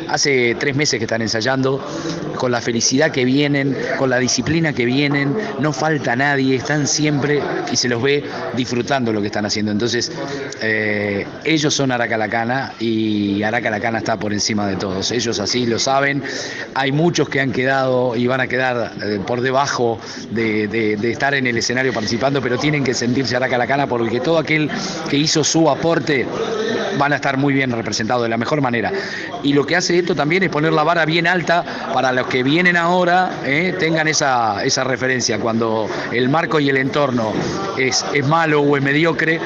Hace 0.09 0.57
tres 0.59 0.75
meses 0.75 0.99
que 0.99 1.05
están 1.05 1.23
ensayando, 1.23 1.85
con 2.37 2.53
la 2.53 2.61
felicidad 2.61 3.11
que 3.11 3.25
vienen, 3.25 3.77
con 3.99 4.11
la 4.11 4.19
disciplina 4.19 4.73
que 4.73 4.85
vienen, 4.85 5.37
no 5.61 5.73
falta 5.73 6.17
nadie, 6.17 6.57
están 6.57 6.87
siempre 6.87 7.43
y 7.71 7.77
se 7.77 7.89
los 7.89 8.03
ve 8.03 8.25
disfrutando 8.57 9.13
lo 9.13 9.21
que 9.21 9.27
están 9.27 9.45
haciendo. 9.45 9.73
Entonces, 9.73 10.11
eh, 10.63 11.27
ellos 11.45 11.75
son 11.75 11.93
Aracalacana 11.93 12.73
y 12.79 13.43
Aracalacana 13.43 13.99
está 13.99 14.17
por 14.17 14.33
encima 14.33 14.67
de 14.67 14.77
todos. 14.77 15.11
Ellos 15.11 15.39
así 15.41 15.67
lo 15.67 15.79
saben. 15.79 16.23
Hay 16.75 16.93
muchos 16.93 17.29
que 17.29 17.41
han 17.41 17.53
quedado 17.53 18.17
y 18.17 18.27
van 18.27 18.41
a 18.41 18.47
quedar 18.47 18.93
eh, 19.03 19.21
por 19.27 19.41
debajo 19.41 19.99
de, 20.31 20.95
estar 21.11 21.35
en 21.35 21.47
el 21.47 21.59
escenario 21.59 21.93
participando, 21.93 22.41
pero 22.41 22.59
tienen 22.59 22.85
que 22.85 22.95
sentirse 22.95 23.37
Aracalacana 23.37 23.87
porque 23.87 24.21
todo 24.21 24.39
aquel 24.39 24.71
que 25.11 25.17
hizo 25.17 25.45
su 25.45 25.69
aporte 25.69 26.27
van 26.99 27.13
a 27.13 27.17
estar 27.17 27.37
muy 27.37 27.55
bien 27.55 27.71
representados 27.71 28.23
de 28.23 28.29
la 28.29 28.37
mejor 28.37 28.61
manera. 28.61 28.93
Y 29.43 29.53
lo 29.53 29.67
que 29.67 29.77
hace 29.77 29.98
esto 29.99 30.15
también 30.15 30.43
es 30.43 30.51
poner 30.51 30.73
la 30.73 30.83
vara 30.83 31.05
bien 31.05 31.27
alta 31.27 31.65
para 31.93 32.13
los 32.13 32.27
que 32.27 32.43
vienen 32.43 32.77
ahora, 32.77 33.31
eh, 33.45 33.75
tengan 33.79 34.09
esa, 34.09 34.65
esa 34.65 34.85
referencia. 34.85 35.39
Cuando 35.39 35.89
el 36.13 36.29
marco 36.29 36.61
y 36.61 36.69
el 36.69 36.77
entorno 36.77 37.33
es, 37.77 38.05
es 38.13 38.27
malo 38.27 38.61
o 38.63 38.77
es 38.77 38.83
mediocre, 38.83 39.41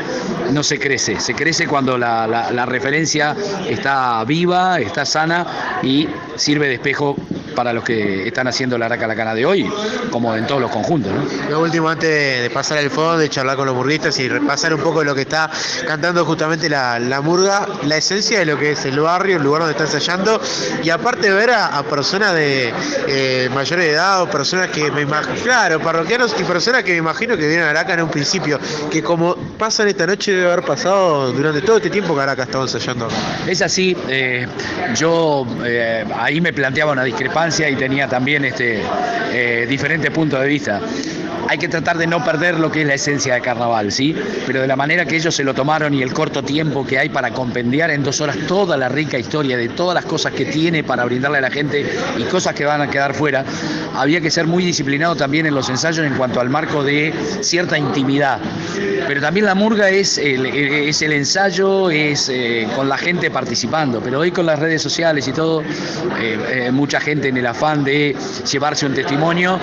no 0.53 0.63
se 0.63 0.79
crece. 0.79 1.21
Se 1.21 1.35
crece 1.35 1.67
cuando 1.67 1.97
la, 1.99 2.27
la 2.27 2.67
referencia 2.67 3.37
está 3.69 4.23
viva, 4.25 4.79
está 4.81 5.05
sana 5.05 5.81
y 5.83 6.09
sirve 6.37 6.69
de 6.69 6.75
espejo 6.75 7.17
para 7.53 7.73
los 7.73 7.85
que 7.85 8.27
están 8.27 8.49
haciendo 8.49 8.79
la 8.79 8.87
Araca 8.87 9.07
la 9.07 9.15
Cana 9.15 9.35
de 9.35 9.47
hoy, 9.47 9.71
como 10.11 10.35
en 10.37 10.47
todos 10.47 10.61
los 10.61 10.71
conjuntos. 10.71 11.13
Lo 11.51 11.61
último, 11.61 11.89
antes 11.89 12.43
de 12.43 12.51
pasar 12.51 12.79
al 12.79 12.91
fondo, 12.91 13.19
de 13.19 13.29
charlar 13.29 13.57
con 13.57 13.67
los 13.67 13.75
murguistas 13.75 14.19
y 14.19 14.29
repasar 14.29 14.75
un 14.75 14.81
poco 14.81 15.01
de 15.01 15.07
lo 15.07 15.15
que 15.15 15.23
está 15.23 15.51
cantando 15.87 16.25
justamente 16.25 16.69
la, 16.69 17.21
murga, 17.23 17.67
la 17.85 17.97
esencia 17.97 18.39
de 18.39 18.47
lo 18.47 18.59
que 18.59 18.73
es 18.73 18.85
el 18.85 18.99
barrio, 19.01 19.37
el 19.37 19.43
lugar 19.43 19.63
donde 19.63 19.73
está 19.73 19.85
ensayando, 19.85 20.41
y 20.83 20.91
aparte 20.91 21.31
ver 21.31 21.51
a, 21.51 21.83
personas 21.83 22.33
de 22.35 22.73
eh, 23.09 23.51
mayor 23.53 23.81
edad 23.81 24.23
o 24.23 24.31
personas 24.31 24.69
que 24.71 24.91
me 24.91 25.03
imagino, 25.03 25.35
claro, 25.43 25.81
parroquianos 25.81 26.35
y 26.39 26.45
personas 26.45 26.85
que 26.85 26.93
me 26.93 26.99
imagino 26.99 27.37
que 27.37 27.47
vienen 27.47 27.67
a 27.67 27.71
Araca 27.71 27.95
en 27.95 28.03
un 28.03 28.09
principio, 28.09 28.59
que 28.91 29.03
como 29.03 29.37
pasan 29.59 29.89
esta 29.89 30.07
noche 30.07 30.33
debe 30.33 30.47
haber 30.47 30.65
pasado 30.65 31.33
durante 31.33 31.61
todo 31.61 31.77
este 31.77 31.91
tiempo 31.91 32.15
que 32.15 32.23
Araca 32.23 32.45
estado 32.45 32.65
ensayando. 32.65 33.09
Es 33.47 33.63
así, 33.63 33.97
eh, 34.09 34.47
yo 34.95 35.47
eh, 35.65 36.05
ahí 36.19 36.41
me 36.41 36.53
planteaba 36.53 36.93
una 36.93 37.05
discrepancia 37.05 37.42
y 37.45 37.75
tenía 37.75 38.07
también 38.07 38.45
este, 38.45 38.83
eh, 39.33 39.67
diferentes 39.69 40.11
puntos 40.13 40.41
de 40.41 40.47
vista. 40.47 40.81
Hay 41.49 41.59
que 41.59 41.67
tratar 41.67 41.99
de 41.99 42.07
no 42.07 42.25
perder 42.25 42.61
lo 42.61 42.71
que 42.71 42.83
es 42.83 42.87
la 42.87 42.95
esencia 42.95 43.35
de 43.35 43.41
carnaval, 43.41 43.91
¿sí? 43.91 44.15
Pero 44.47 44.61
de 44.61 44.69
la 44.69 44.77
manera 44.77 45.05
que 45.05 45.17
ellos 45.17 45.35
se 45.35 45.43
lo 45.43 45.53
tomaron 45.55 45.93
y 45.93 46.01
el 46.01 46.13
corto 46.13 46.45
tiempo 46.45 46.87
que 46.87 47.01
hay 47.01 47.09
para 47.09 47.33
compendiar 47.33 47.91
en 47.91 48.05
dos 48.05 48.21
horas 48.21 48.37
toda 48.47 48.77
la 48.77 48.89
rica 48.89 49.19
historia 49.19 49.57
de 49.57 49.69
todas 49.69 49.95
las 49.97 50.05
cosas 50.05 50.33
que 50.33 50.45
tiene 50.45 50.85
para 50.85 51.05
brindarle 51.05 51.39
a 51.39 51.41
la 51.41 51.51
gente 51.51 51.85
y 52.17 52.23
cosas 52.25 52.55
que 52.55 52.65
van 52.65 52.81
a 52.81 52.89
quedar 52.89 53.13
fuera, 53.13 53.45
había 53.97 54.21
que 54.21 54.31
ser 54.31 54.47
muy 54.47 54.65
disciplinado 54.65 55.17
también 55.17 55.45
en 55.47 55.55
los 55.55 55.69
ensayos 55.69 56.07
en 56.07 56.15
cuanto 56.15 56.41
al 56.41 56.49
marco 56.49 56.85
de 56.85 57.13
cierta 57.41 57.77
intimidad. 57.77 58.39
Pero 59.09 59.21
también 59.21 59.45
la 59.47 59.57
murga 59.57 59.91
es 59.91 60.19
el, 60.19 60.47
es 60.47 61.03
el 61.03 61.13
ensayo, 61.13 61.91
es 61.91 62.29
eh, 62.29 62.69
con 62.77 62.89
la 62.89 62.97
gente 62.97 63.31
participando. 63.31 64.01
Pero 64.01 64.21
hoy 64.21 64.31
con 64.31 64.47
las 64.47 64.61
redes 64.61 64.81
sociales 64.81 65.27
y 65.27 65.33
todo, 65.33 65.63
eh, 66.21 66.71
mucha 66.73 67.01
gente 67.01 67.32
en 67.33 67.39
el 67.39 67.47
afán 67.47 67.83
de 67.83 68.15
llevarse 68.51 68.85
un 68.85 68.93
testimonio, 68.93 69.59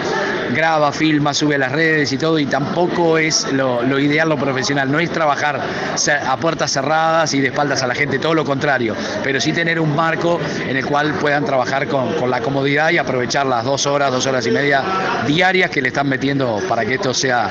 graba, 0.54 0.92
filma, 0.92 1.34
sube 1.34 1.56
a 1.56 1.58
las 1.58 1.72
redes 1.72 2.12
y 2.12 2.18
todo, 2.18 2.40
y 2.40 2.46
tampoco 2.46 3.18
es 3.18 3.52
lo, 3.52 4.00
ideal, 4.00 4.30
lo 4.30 4.38
profesional, 4.38 4.92
no 4.92 5.00
es 5.00 5.12
trabajar 5.12 5.60
a 5.60 6.38
puertas 6.38 6.72
cerradas 6.72 7.34
y 7.34 7.42
de 7.42 7.48
espaldas 7.48 7.84
a 7.84 7.88
la 7.88 7.96
gente, 7.96 8.20
todo 8.20 8.34
lo 8.34 8.46
contrario, 8.46 8.96
pero 9.24 9.40
sí 9.40 9.54
tener 9.54 9.80
un 9.80 9.96
marco 9.96 10.40
en 10.68 10.78
el 10.78 10.86
cual 10.86 11.14
puedan 11.16 11.46
trabajar 11.46 11.88
con, 11.88 12.30
la 12.30 12.42
comodidad 12.42 12.92
y 12.92 12.98
aprovechar 12.98 13.46
las 13.46 13.64
dos 13.64 13.86
horas, 13.88 14.12
dos 14.12 14.26
horas 14.28 14.46
y 14.46 14.52
media 14.52 14.84
diarias 15.26 15.70
que 15.70 15.82
le 15.82 15.88
están 15.90 16.08
metiendo 16.08 16.62
para 16.68 16.86
que 16.86 16.96
esto 16.96 17.14
sea 17.14 17.50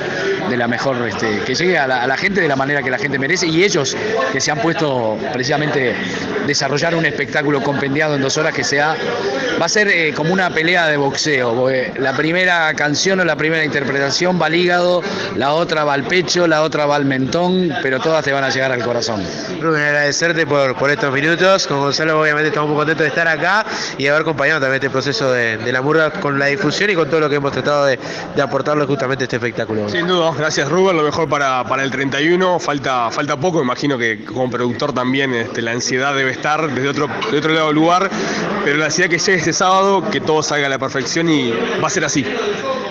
de 0.49 0.57
la 0.57 0.67
mejor, 0.67 1.07
este, 1.07 1.39
que 1.45 1.55
llegue 1.55 1.77
a 1.77 1.87
la, 1.87 2.17
gente 2.17 2.41
de 2.41 2.47
la 2.47 2.55
manera 2.55 2.81
que 2.81 2.89
la 2.89 2.97
gente 2.97 3.19
merece. 3.19 3.47
Y 3.47 3.63
ellos 3.63 3.95
que 4.31 4.39
se 4.39 4.51
han 4.51 4.59
puesto 4.59 5.17
precisamente 5.33 5.95
desarrollar 6.47 6.95
un 6.95 7.05
espectáculo 7.05 7.61
compendiado 7.61 8.15
en 8.15 8.21
dos 8.21 8.37
horas 8.37 8.53
que 8.53 8.63
sea, 8.63 8.95
va 9.61 9.65
a 9.65 9.69
ser 9.69 9.87
eh, 9.89 10.13
como 10.13 10.33
una 10.33 10.49
pelea 10.49 10.87
de 10.87 10.97
boxeo, 10.97 11.69
la 11.97 12.13
primera 12.13 12.73
canción 12.73 12.88
o 12.89 13.23
la 13.23 13.35
primera 13.35 13.63
interpretación 13.63 14.41
va 14.41 14.47
al 14.47 14.55
hígado, 14.55 15.03
la 15.35 15.53
otra 15.53 15.83
va 15.83 15.93
al 15.93 16.03
pecho, 16.03 16.47
la 16.47 16.63
otra 16.63 16.87
va 16.87 16.95
al 16.95 17.05
mentón, 17.05 17.71
pero 17.83 17.99
todas 17.99 18.25
te 18.25 18.31
van 18.31 18.43
a 18.43 18.49
llegar 18.49 18.71
al 18.71 18.83
corazón. 18.83 19.23
Rubén, 19.61 19.83
agradecerte 19.83 20.47
por, 20.47 20.75
por 20.75 20.89
estos 20.89 21.13
minutos, 21.13 21.67
con 21.67 21.79
Gonzalo 21.81 22.19
obviamente 22.19 22.47
estamos 22.47 22.69
muy 22.69 22.77
contentos 22.77 23.03
de 23.03 23.09
estar 23.09 23.27
acá 23.27 23.65
y 23.97 24.07
haber 24.07 24.21
acompañado 24.21 24.59
también 24.59 24.75
este 24.75 24.89
proceso 24.89 25.31
de, 25.31 25.71
la 25.71 25.81
murga 25.81 26.11
con 26.11 26.39
la 26.39 26.47
difusión 26.47 26.89
y 26.89 26.95
con 26.95 27.07
todo 27.09 27.19
lo 27.19 27.29
que 27.29 27.35
hemos 27.35 27.51
tratado 27.51 27.85
de, 27.85 27.99
aportarle 28.41 28.85
justamente 28.85 29.23
a 29.23 29.25
este 29.25 29.35
espectáculo. 29.35 29.87
Sin 29.89 30.07
duda, 30.07 30.31
gracias 30.35 30.67
Rubén, 30.67 30.97
lo 30.97 31.03
mejor 31.03 31.29
para, 31.29 31.63
para 31.65 31.83
el 31.83 31.91
31, 31.91 32.59
falta, 32.59 33.11
falta 33.11 33.37
poco, 33.37 33.61
imagino 33.61 33.97
que 33.97 34.25
como 34.25 34.49
productor 34.49 34.93
también 34.93 35.33
este, 35.35 35.61
la 35.61 35.71
ansiedad 35.71 36.15
debe 36.15 36.31
estar 36.31 36.73
desde 36.73 36.89
otro, 36.89 37.07
de 37.31 37.37
otro 37.37 37.53
lado 37.53 37.67
del 37.67 37.75
lugar, 37.75 38.09
pero 38.65 38.77
la 38.77 38.85
ansiedad 38.85 39.09
que 39.09 39.19
llegue 39.19 39.37
este 39.37 39.53
sábado, 39.53 40.09
que 40.09 40.19
todo 40.21 40.41
salga 40.41 40.65
a 40.65 40.69
la 40.69 40.79
perfección 40.79 41.29
y 41.29 41.53
va 41.81 41.87
a 41.87 41.89
ser 41.89 42.05
así. 42.05 42.25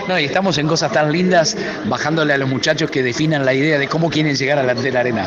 No, 0.08 0.18
y 0.18 0.24
estamos 0.24 0.56
en 0.56 0.66
cosas 0.66 0.90
tan 0.90 1.12
lindas, 1.12 1.54
bajándole 1.84 2.32
a 2.32 2.38
los 2.38 2.48
muchachos 2.48 2.90
que 2.90 3.02
definan 3.02 3.44
la 3.44 3.52
idea 3.52 3.78
de 3.78 3.88
cómo 3.88 4.08
quieren 4.08 4.34
llegar 4.36 4.58
a 4.58 4.62
la, 4.62 4.72
de 4.72 4.90
la 4.90 5.00
arena. 5.00 5.26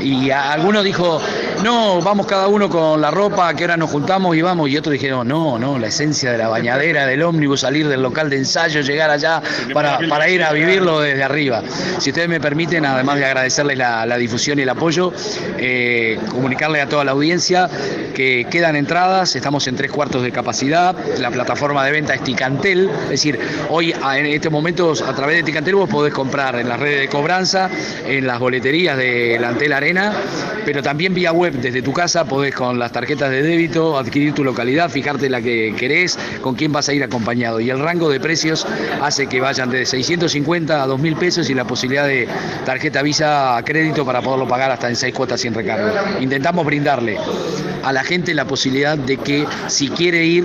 Y 0.00 0.30
alguno 0.30 0.84
dijo, 0.84 1.20
no, 1.62 2.00
vamos 2.00 2.26
cada 2.26 2.48
uno 2.48 2.68
con 2.68 3.00
la 3.00 3.10
ropa, 3.10 3.54
que 3.54 3.64
ahora 3.64 3.76
nos 3.76 3.90
juntamos 3.90 4.36
y 4.36 4.42
vamos. 4.42 4.68
Y 4.68 4.76
otros 4.76 4.92
dijeron, 4.92 5.26
no, 5.28 5.58
no, 5.58 5.78
la 5.78 5.86
esencia 5.86 6.32
de 6.32 6.38
la 6.38 6.48
bañadera, 6.48 7.06
del 7.06 7.22
ómnibus, 7.22 7.60
salir 7.60 7.88
del 7.88 8.02
local 8.02 8.28
de 8.30 8.36
ensayo, 8.38 8.80
llegar 8.80 9.10
allá 9.10 9.42
para, 9.72 9.98
para 10.08 10.28
ir 10.28 10.42
a 10.42 10.52
vivirlo 10.52 11.00
desde 11.00 11.22
arriba. 11.22 11.62
Si 11.98 12.10
ustedes 12.10 12.28
me 12.28 12.40
permiten, 12.40 12.84
además 12.84 13.18
de 13.18 13.26
agradecerles 13.26 13.78
la, 13.78 14.16
difusión 14.16 14.58
y 14.58 14.62
el 14.62 14.68
apoyo, 14.68 15.12
eh, 15.58 16.18
comunicarle 16.30 16.80
a 16.80 16.88
toda 16.88 17.04
la 17.04 17.12
audiencia 17.12 17.68
que 18.14 18.46
quedan 18.50 18.76
entradas, 18.76 19.34
estamos 19.34 19.66
en 19.66 19.76
tres 19.76 19.90
cuartos 19.90 20.22
de 20.22 20.30
capacidad, 20.30 20.94
la 21.18 21.30
plataforma 21.30 21.84
de 21.84 21.92
venta 21.92 22.14
es 22.14 22.22
Ticantel, 22.22 22.88
es 23.04 23.10
decir, 23.10 23.38
hoy 23.70 23.92
en 23.92 24.26
estos 24.26 24.52
momentos 24.52 25.02
a 25.02 25.14
través 25.14 25.36
de 25.36 25.42
Ticantel 25.42 25.74
vos 25.74 25.88
podés 25.88 26.14
comprar 26.14 26.56
en 26.56 26.68
las 26.68 26.78
redes 26.78 27.00
de 27.00 27.08
cobranza, 27.08 27.68
en 28.06 28.26
las 28.26 28.38
boleterías 28.38 28.96
de 28.96 29.38
la 29.40 29.76
Arena, 29.76 30.12
pero 30.64 30.82
también 30.82 31.12
vía 31.14 31.32
web 31.32 31.43
desde 31.50 31.82
tu 31.82 31.92
casa 31.92 32.24
podés 32.24 32.54
con 32.54 32.78
las 32.78 32.92
tarjetas 32.92 33.30
de 33.30 33.42
débito 33.42 33.98
adquirir 33.98 34.34
tu 34.34 34.44
localidad, 34.44 34.90
fijarte 34.90 35.28
la 35.28 35.40
que 35.42 35.74
querés, 35.76 36.18
con 36.40 36.54
quién 36.54 36.72
vas 36.72 36.88
a 36.88 36.94
ir 36.94 37.02
acompañado. 37.02 37.60
Y 37.60 37.70
el 37.70 37.78
rango 37.78 38.08
de 38.08 38.20
precios 38.20 38.66
hace 39.02 39.26
que 39.26 39.40
vayan 39.40 39.70
de 39.70 39.84
650 39.84 40.82
a 40.82 40.86
2.000 40.86 41.16
pesos 41.16 41.50
y 41.50 41.54
la 41.54 41.64
posibilidad 41.64 42.06
de 42.06 42.28
tarjeta 42.64 43.02
Visa 43.02 43.56
a 43.56 43.62
crédito 43.64 44.04
para 44.04 44.22
poderlo 44.22 44.48
pagar 44.48 44.70
hasta 44.70 44.88
en 44.88 44.96
seis 44.96 45.14
cuotas 45.14 45.40
sin 45.40 45.54
recargo. 45.54 45.90
Intentamos 46.20 46.64
brindarle 46.64 47.18
a 47.82 47.92
la 47.92 48.02
gente 48.02 48.34
la 48.34 48.46
posibilidad 48.46 48.96
de 48.96 49.18
que 49.18 49.46
si 49.68 49.88
quiere 49.88 50.24
ir 50.24 50.44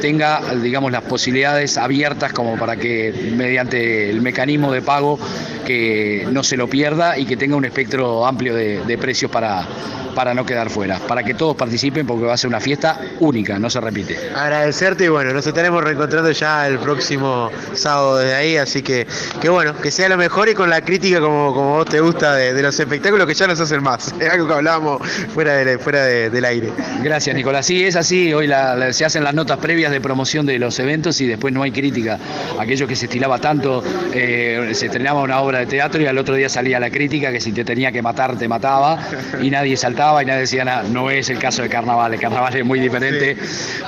tenga, 0.00 0.40
digamos, 0.62 0.92
las 0.92 1.02
posibilidades 1.02 1.78
abiertas 1.78 2.32
como 2.32 2.58
para 2.58 2.76
que 2.76 3.32
mediante 3.34 4.10
el 4.10 4.20
mecanismo 4.20 4.70
de 4.70 4.82
pago 4.82 5.18
que 5.64 6.28
no 6.30 6.42
se 6.42 6.56
lo 6.56 6.68
pierda 6.68 7.18
y 7.18 7.24
que 7.24 7.36
tenga 7.36 7.56
un 7.56 7.64
espectro 7.64 8.26
amplio 8.26 8.54
de, 8.54 8.98
precios 9.00 9.30
para, 9.30 9.66
para 10.14 10.34
no 10.34 10.44
quedar 10.46 10.70
fuera, 10.70 10.98
para 10.98 11.22
que 11.22 11.34
todos 11.34 11.56
participen 11.56 12.06
porque 12.06 12.24
va 12.24 12.34
a 12.34 12.36
ser 12.36 12.48
una 12.48 12.60
fiesta 12.60 13.00
única, 13.20 13.58
no 13.58 13.68
se 13.68 13.80
repite. 13.80 14.16
Agradecerte 14.34 15.04
y 15.04 15.08
bueno, 15.08 15.32
nos 15.32 15.46
estaremos 15.46 15.82
reencontrando 15.82 16.30
ya 16.30 16.66
el 16.66 16.78
próximo 16.78 17.50
sábado 17.74 18.18
desde 18.18 18.34
ahí, 18.34 18.56
así 18.56 18.82
que, 18.82 19.06
que 19.40 19.48
bueno, 19.48 19.76
que 19.76 19.90
sea 19.90 20.08
lo 20.08 20.16
mejor 20.16 20.48
y 20.48 20.54
con 20.54 20.70
la 20.70 20.80
crítica 20.80 21.20
como, 21.20 21.52
como 21.52 21.70
vos 21.76 21.86
te 21.86 22.00
gusta 22.00 22.34
de, 22.34 22.62
los 22.62 22.78
espectáculos 22.78 23.26
que 23.26 23.34
ya 23.34 23.46
nos 23.46 23.60
hacen 23.60 23.82
más, 23.82 24.14
es 24.20 24.30
algo 24.30 24.46
que 24.46 24.54
hablábamos 24.54 25.02
fuera, 25.34 25.54
de, 25.54 25.78
fuera 25.78 26.04
del 26.04 26.44
aire. 26.44 26.70
Gracias 27.02 27.34
Nicolás, 27.34 27.66
sí, 27.66 27.84
es 27.84 27.96
así, 27.96 28.32
hoy 28.32 28.50
se 28.92 29.04
hacen 29.04 29.24
las 29.24 29.34
notas 29.34 29.58
previas 29.58 29.90
de 29.90 30.00
promoción 30.00 30.46
de 30.46 30.58
los 30.58 30.78
eventos 30.78 31.20
y 31.20 31.26
después 31.26 31.52
no 31.52 31.62
hay 31.62 31.72
crítica. 31.72 32.18
Aquello 32.58 32.86
que 32.86 32.96
se 32.96 33.06
estilaba 33.06 33.38
tanto, 33.38 33.82
eh, 34.12 34.70
se 34.72 34.86
estrenaba 34.86 35.22
una 35.22 35.40
obra 35.40 35.58
de 35.58 35.66
teatro 35.66 36.00
y 36.00 36.06
al 36.06 36.16
otro 36.18 36.34
día 36.34 36.48
salía 36.48 36.78
la 36.80 36.90
crítica 36.90 37.32
que 37.32 37.40
si 37.40 37.52
te 37.52 37.64
tenía 37.64 37.92
que 37.92 38.02
matar 38.02 38.36
te 38.36 38.48
mataba 38.48 38.98
y 39.40 39.50
nadie 39.50 39.76
saltaba 39.76 40.03
gritaba 40.04 40.22
y 40.22 40.26
nadie 40.26 40.40
decía 40.40 40.64
nada. 40.64 40.82
No 40.82 41.10
es 41.10 41.28
el 41.30 41.38
caso 41.38 41.62
de 41.62 41.68
carnaval, 41.68 42.14
el 42.14 42.20
carnaval 42.20 42.54
es 42.56 42.64
muy 42.64 42.80
diferente 42.80 43.36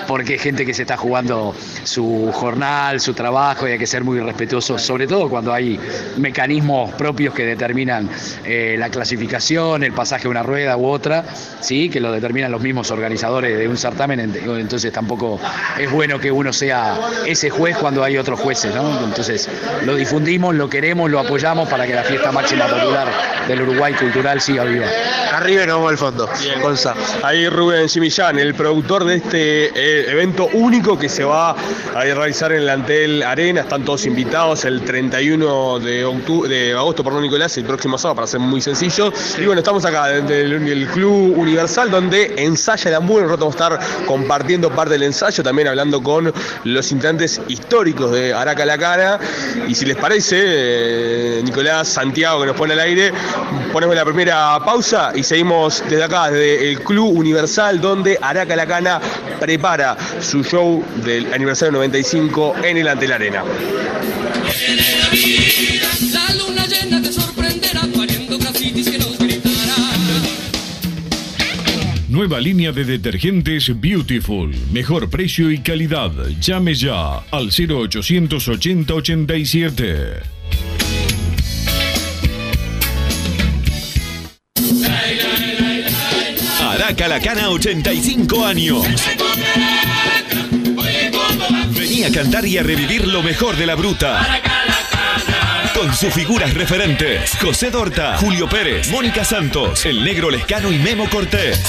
porque 0.07 0.35
hay 0.35 0.39
gente 0.39 0.65
que 0.65 0.73
se 0.73 0.83
está 0.83 0.97
jugando 0.97 1.55
su 1.85 2.31
jornal, 2.33 3.01
su 3.01 3.13
trabajo 3.15 3.69
y 3.69 3.73
hay 3.73 3.79
que 3.79 3.87
ser 3.87 4.05
muy 4.05 4.21
respetuoso, 4.21 4.79
sobre 4.79 5.07
todo 5.07 5.29
cuando 5.29 5.53
hay 5.53 5.79
mecanismos 6.17 6.93
propios 6.95 7.35
que 7.35 7.45
determinan 7.45 8.09
eh, 8.45 8.77
la 8.79 8.89
clasificación, 8.89 9.83
el 9.83 9.93
pasaje 9.93 10.25
de 10.25 10.29
una 10.29 10.43
rueda 10.43 10.77
u 10.77 10.87
otra, 10.87 11.25
sí, 11.61 11.89
que 11.89 12.01
lo 12.01 12.13
determinan 12.13 12.51
los 12.51 12.61
mismos 12.61 12.91
organizadores 12.91 13.59
de 13.59 13.69
un 13.69 13.77
certamen, 13.77 14.21
entonces 14.21 14.93
tampoco 14.93 15.39
es 15.79 15.91
bueno 15.91 16.19
que 16.19 16.31
uno 16.31 16.53
sea 16.53 16.99
ese 17.27 17.51
juez 17.51 17.77
cuando 17.77 18.03
hay 18.03 18.17
otros 18.17 18.41
jueces, 18.41 18.75
¿no? 18.75 19.05
Entonces 19.05 19.49
lo 19.85 19.95
difundimos, 19.95 20.55
lo 20.55 20.69
queremos, 20.69 21.11
lo 21.11 21.21
apoyamos 21.21 21.69
para 21.69 21.87
que 21.87 21.95
la 21.95 22.03
fiesta 22.03 22.33
máxima 22.33 22.67
popular 22.67 23.09
del 23.49 23.63
Uruguay 23.63 23.93
cultural 23.95 24.41
siga 24.41 24.65
viva. 24.65 24.87
Arriba 25.33 25.65
y 25.65 25.67
nos 25.67 25.81
fondo. 26.07 26.29
Ahí 27.23 27.49
Rubén 27.49 27.89
Chimillán, 27.89 28.39
el 28.39 28.55
productor 28.55 29.05
de 29.05 29.17
este 29.17 29.67
eh, 29.75 30.11
evento 30.11 30.49
único 30.53 30.99
que 30.99 31.09
se 31.09 31.25
va 31.25 31.51
a 31.51 32.01
realizar 32.03 32.53
en 32.53 32.63
el 32.63 32.69
Antel 32.69 33.23
Arena. 33.23 33.63
Están 33.63 33.85
todos 33.85 34.07
invitados 34.07 34.65
el 34.65 34.83
31 34.83 35.81
de, 35.81 36.05
octubre, 36.05 36.49
de 36.49 36.73
agosto, 36.73 37.03
perdón, 37.03 37.23
Nicolás, 37.23 37.57
el 37.59 37.65
próximo 37.65 37.99
sábado, 37.99 38.17
para 38.17 38.27
ser 38.27 38.41
muy 38.41 38.61
sencillo. 38.61 39.13
Y 39.39 39.47
bueno, 39.47 39.61
estamos 39.61 39.85
acá 39.85 40.07
del 40.09 40.53
el 40.53 40.87
Club 40.89 41.37
Universal, 41.39 41.91
donde 41.91 42.35
ensaya 42.37 42.91
la 42.91 42.99
hamburguesa. 42.99 43.37
Nosotros 43.37 43.57
vamos 43.57 43.81
a 43.81 43.87
estar 43.87 44.07
compartiendo 44.07 44.71
parte 44.71 44.93
del 44.93 45.03
ensayo, 45.03 45.43
también 45.43 45.69
hablando 45.69 46.03
con 46.03 46.33
los 46.65 46.93
integrantes 46.93 47.41
históricos 47.49 48.13
de 48.13 48.33
Araca 48.33 48.65
la 48.65 48.79
Cara. 48.79 49.19
Y 49.67 49.75
si 49.75 49.85
les 49.85 49.97
parece, 49.97 50.37
eh, 50.39 51.41
Nicolás 51.43 51.89
Santiago, 51.89 52.41
que 52.41 52.47
nos 52.47 52.57
pone 52.57 52.75
al 52.75 52.81
aire, 52.81 53.13
ponemos 53.73 53.97
la 53.97 54.05
primera 54.05 54.59
pausa 54.65 55.13
y 55.15 55.23
seguimos 55.23 55.83
desde 55.97 56.05
acá, 56.05 56.31
desde 56.31 56.71
el 56.71 56.81
Club 56.81 57.17
Universal, 57.17 57.81
donde 57.81 58.19
Araca 58.21 58.55
la 58.55 58.67
Cana 58.67 59.01
prepara 59.41 59.97
su 60.21 60.45
show 60.45 60.85
del 61.03 61.33
aniversario 61.33 61.73
95 61.73 62.55
en 62.63 62.77
el 62.77 62.89
Ante 62.89 63.09
la 63.09 63.15
Arena. 63.15 63.43
Nueva 72.09 72.41
línea 72.41 72.73
de 72.73 72.85
detergentes 72.85 73.81
Beautiful. 73.81 74.55
Mejor 74.73 75.09
precio 75.09 75.51
y 75.51 75.61
calidad. 75.61 76.13
Llame 76.41 76.75
ya 76.75 77.21
al 77.31 77.49
0880 77.51 78.95
87. 78.95 80.36
Araca 86.87 87.09
la 87.09 87.19
Cana 87.19 87.51
85 87.51 88.47
años. 88.47 88.87
Venía 91.71 92.07
a 92.07 92.13
cantar 92.13 92.47
y 92.47 92.59
a 92.59 92.63
revivir 92.63 93.09
lo 93.09 93.25
mejor 93.25 93.57
de 93.57 93.67
la 93.67 93.75
bruta. 93.75 94.25
Con 95.75 95.93
sus 95.93 96.15
figuras 96.15 96.55
referentes, 96.55 97.33
José 97.41 97.73
Dorta, 97.73 98.17
Julio 98.19 98.49
Pérez, 98.49 98.89
Mónica 98.93 99.25
Santos, 99.25 99.85
El 99.85 100.05
Negro 100.05 100.31
Lescano 100.31 100.71
y 100.71 100.79
Memo 100.79 101.11
Cortés. 101.11 101.61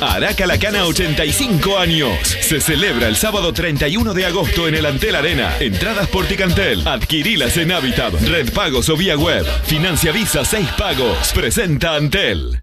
Araca 0.00 0.46
la 0.46 0.58
Cana 0.58 0.84
85 0.84 1.78
años. 1.78 2.10
Se 2.40 2.60
celebra 2.60 3.08
el 3.08 3.16
sábado 3.16 3.52
31 3.52 4.14
de 4.14 4.26
agosto 4.26 4.68
en 4.68 4.76
el 4.76 4.86
Antel 4.86 5.16
Arena. 5.16 5.56
Entradas 5.58 6.08
por 6.08 6.26
Ticantel. 6.26 6.86
Adquirilas 6.86 7.56
en 7.56 7.72
Habitat, 7.72 8.14
Red 8.22 8.52
Pagos 8.52 8.88
o 8.88 8.96
vía 8.96 9.16
web. 9.16 9.44
Financia 9.64 10.12
Visa 10.12 10.44
6 10.44 10.68
pagos. 10.76 11.32
Presenta 11.34 11.96
Antel. 11.96 12.62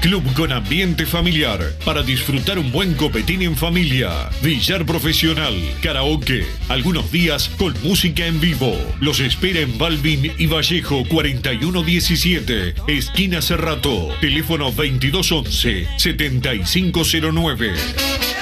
Club 0.00 0.32
con 0.32 0.50
ambiente 0.50 1.04
familiar 1.04 1.60
para 1.84 2.02
disfrutar 2.02 2.58
un 2.58 2.72
buen 2.72 2.94
copetín 2.94 3.42
en 3.42 3.54
familia. 3.54 4.30
Billar 4.42 4.86
profesional, 4.86 5.54
karaoke, 5.82 6.46
algunos 6.68 7.12
días 7.12 7.50
con 7.58 7.74
música 7.82 8.26
en 8.26 8.40
vivo. 8.40 8.74
Los 9.00 9.20
espera 9.20 9.60
en 9.60 9.76
Balvin 9.76 10.32
y 10.38 10.46
Vallejo 10.46 11.04
4117, 11.06 12.74
esquina 12.88 13.42
Cerrato, 13.42 14.08
teléfono 14.22 14.72
2211 14.72 15.86
7509. 15.98 18.39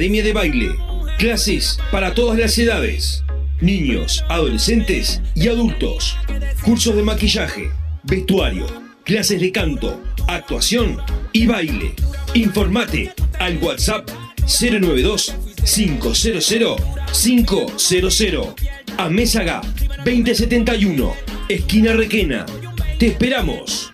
Academia 0.00 0.22
de 0.22 0.32
Baile. 0.32 0.70
Clases 1.18 1.78
para 1.92 2.14
todas 2.14 2.38
las 2.38 2.56
edades. 2.56 3.22
Niños, 3.60 4.24
adolescentes 4.30 5.20
y 5.34 5.48
adultos. 5.48 6.16
Cursos 6.64 6.96
de 6.96 7.02
maquillaje, 7.02 7.68
vestuario, 8.04 8.64
clases 9.04 9.38
de 9.38 9.52
canto, 9.52 10.02
actuación 10.26 10.96
y 11.34 11.46
baile. 11.46 11.92
Informate 12.32 13.12
al 13.38 13.58
WhatsApp 13.58 14.08
092 14.38 15.34
500 15.70 16.26
500. 17.12 18.54
A 18.96 19.10
Mésaga 19.10 19.60
2071, 20.06 21.12
esquina 21.50 21.92
Requena. 21.92 22.46
Te 22.98 23.08
esperamos. 23.08 23.92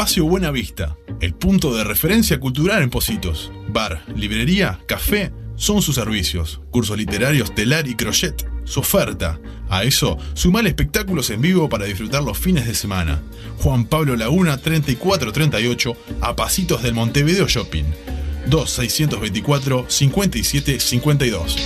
Espacio 0.00 0.24
Buena 0.24 0.50
Vista, 0.50 0.96
el 1.20 1.34
punto 1.34 1.74
de 1.74 1.84
referencia 1.84 2.40
cultural 2.40 2.82
en 2.82 2.88
Positos. 2.88 3.52
Bar, 3.68 4.02
librería, 4.16 4.80
café, 4.86 5.30
son 5.56 5.82
sus 5.82 5.96
servicios. 5.96 6.62
Cursos 6.70 6.96
literarios, 6.96 7.54
telar 7.54 7.86
y 7.86 7.96
crochet, 7.96 8.48
su 8.64 8.80
oferta. 8.80 9.38
A 9.68 9.84
eso, 9.84 10.16
sumale 10.32 10.70
espectáculos 10.70 11.28
en 11.28 11.42
vivo 11.42 11.68
para 11.68 11.84
disfrutar 11.84 12.22
los 12.22 12.38
fines 12.38 12.66
de 12.66 12.74
semana. 12.74 13.20
Juan 13.58 13.84
Pablo 13.84 14.16
Laguna 14.16 14.56
3438, 14.56 15.94
a 16.22 16.34
pasitos 16.34 16.82
del 16.82 16.94
Montevideo 16.94 17.46
Shopping. 17.46 17.84
2624 18.46 19.84
5752. 19.86 21.56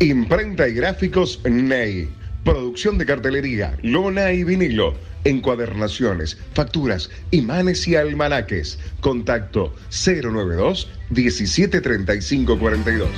Imprenta 0.00 0.66
y 0.66 0.72
gráficos 0.72 1.40
Ney. 1.44 2.08
Producción 2.42 2.96
de 2.96 3.04
cartelería, 3.04 3.76
lona 3.82 4.32
y 4.32 4.44
vinilo. 4.44 4.94
Encuadernaciones, 5.24 6.38
facturas, 6.54 7.10
imanes 7.32 7.86
y 7.86 7.96
almanaques. 7.96 8.78
Contacto 9.00 9.74
092 9.90 10.88
173542. 11.10 13.10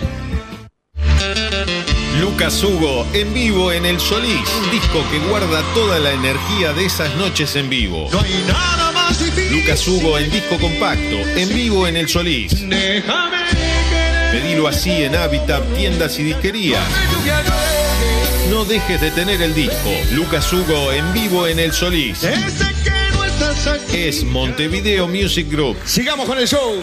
Lucas 2.21 2.65
Hugo 2.65 3.07
en 3.13 3.33
vivo 3.33 3.73
en 3.73 3.87
El 3.87 4.01
Solís, 4.01 4.51
un 4.65 4.71
disco 4.73 5.05
que 5.13 5.21
guarda 5.29 5.63
toda 5.75 6.01
la 6.01 6.13
energía 6.13 6.73
de 6.73 6.87
esas 6.87 7.15
noches 7.15 7.55
en 7.55 7.71
vivo. 7.71 8.09
No 8.11 8.19
hay 8.19 8.45
nada 8.49 8.91
más 8.91 9.25
difícil. 9.25 9.61
Lucas 9.61 9.87
Hugo 9.87 10.19
en 10.19 10.29
disco 10.33 10.59
compacto, 10.59 11.17
en 11.37 11.49
vivo 11.49 11.87
en 11.87 11.97
El 11.97 12.09
Solís. 12.09 12.69
Déjame 12.69 13.37
querer. 13.51 14.12
Pedilo 14.33 14.67
así 14.67 15.05
en 15.05 15.15
Habitat, 15.15 15.63
tiendas 15.77 16.19
y 16.19 16.23
disquerías. 16.23 16.83
No 18.49 18.65
dejes 18.65 18.99
de 18.99 19.11
tener 19.11 19.43
el 19.43 19.55
disco. 19.55 19.91
Lucas 20.13 20.51
Hugo 20.51 20.91
en 20.91 21.13
vivo 21.13 21.47
en 21.47 21.59
El 21.59 21.71
Solís. 21.71 22.27
Es 23.93 24.25
Montevideo 24.25 25.07
Music 25.07 25.51
Group. 25.51 25.77
Sigamos 25.85 26.27
con 26.27 26.39
el 26.39 26.49
show. 26.49 26.83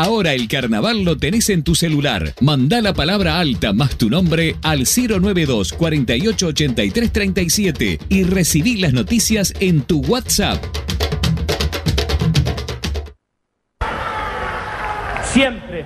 Ahora 0.00 0.32
el 0.32 0.46
carnaval 0.46 1.02
lo 1.02 1.16
tenés 1.16 1.50
en 1.50 1.64
tu 1.64 1.74
celular. 1.74 2.32
Mandá 2.40 2.80
la 2.80 2.94
palabra 2.94 3.40
alta 3.40 3.72
más 3.72 3.98
tu 3.98 4.08
nombre 4.08 4.54
al 4.62 4.84
092 4.84 5.72
48 5.72 6.46
83 6.46 7.12
37 7.12 7.98
y 8.08 8.22
recibí 8.22 8.76
las 8.76 8.92
noticias 8.92 9.52
en 9.58 9.82
tu 9.82 10.00
WhatsApp. 10.02 10.62
Siempre, 15.32 15.84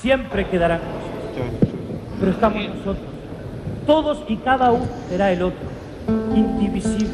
siempre 0.00 0.46
quedarán 0.46 0.78
cosas. 0.78 1.50
Pero 2.20 2.30
estamos 2.30 2.68
nosotros. 2.68 2.98
Todos 3.84 4.18
y 4.28 4.36
cada 4.36 4.70
uno 4.70 4.86
será 5.10 5.32
el 5.32 5.42
otro. 5.42 5.68
Indivisibles. 6.36 7.08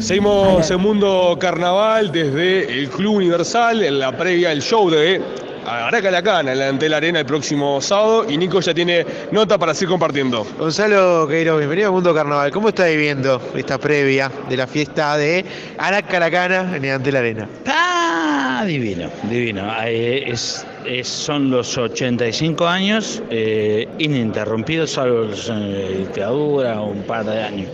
Seguimos 0.00 0.70
en 0.70 0.80
Mundo 0.82 1.34
Carnaval 1.40 2.12
desde 2.12 2.78
el 2.78 2.90
Club 2.90 3.14
Universal, 3.14 3.82
en 3.82 3.98
la 3.98 4.14
previa 4.14 4.50
del 4.50 4.60
show 4.60 4.90
de 4.90 5.22
Araca 5.66 6.10
la 6.10 6.22
Cana, 6.22 6.52
en 6.52 6.58
la 6.60 6.68
Antel 6.68 6.94
Arena 6.94 7.20
el 7.20 7.26
próximo 7.26 7.80
sábado. 7.80 8.26
Y 8.28 8.38
Nico 8.38 8.60
ya 8.60 8.72
tiene 8.72 9.04
nota 9.32 9.58
para 9.58 9.74
seguir 9.74 9.88
compartiendo. 9.90 10.46
Gonzalo 10.58 11.26
Queiroz, 11.28 11.58
bienvenido 11.58 11.88
a 11.88 11.92
Mundo 11.92 12.14
Carnaval. 12.14 12.50
¿Cómo 12.52 12.68
está 12.68 12.86
viviendo 12.86 13.40
esta 13.54 13.76
previa 13.78 14.30
de 14.48 14.56
la 14.56 14.66
fiesta 14.66 15.16
de 15.16 15.44
Araca 15.78 16.20
la 16.20 16.30
Cana 16.30 16.76
en 16.76 16.84
el 16.84 16.92
Antel 16.92 17.16
Arena? 17.16 17.48
Ah, 17.66 18.64
divino, 18.66 19.10
divino. 19.28 19.68
Eh, 19.84 20.30
es, 20.30 20.64
es- 20.86 21.08
son 21.08 21.50
los 21.50 21.76
85 21.76 22.66
años 22.66 23.22
eh, 23.30 23.88
ininterrumpidos, 23.98 24.90
salvo 24.92 25.24
años 25.24 25.48
de 25.48 25.98
dictadura, 25.98 26.80
un 26.80 27.02
par 27.02 27.24
de 27.26 27.42
años 27.42 27.68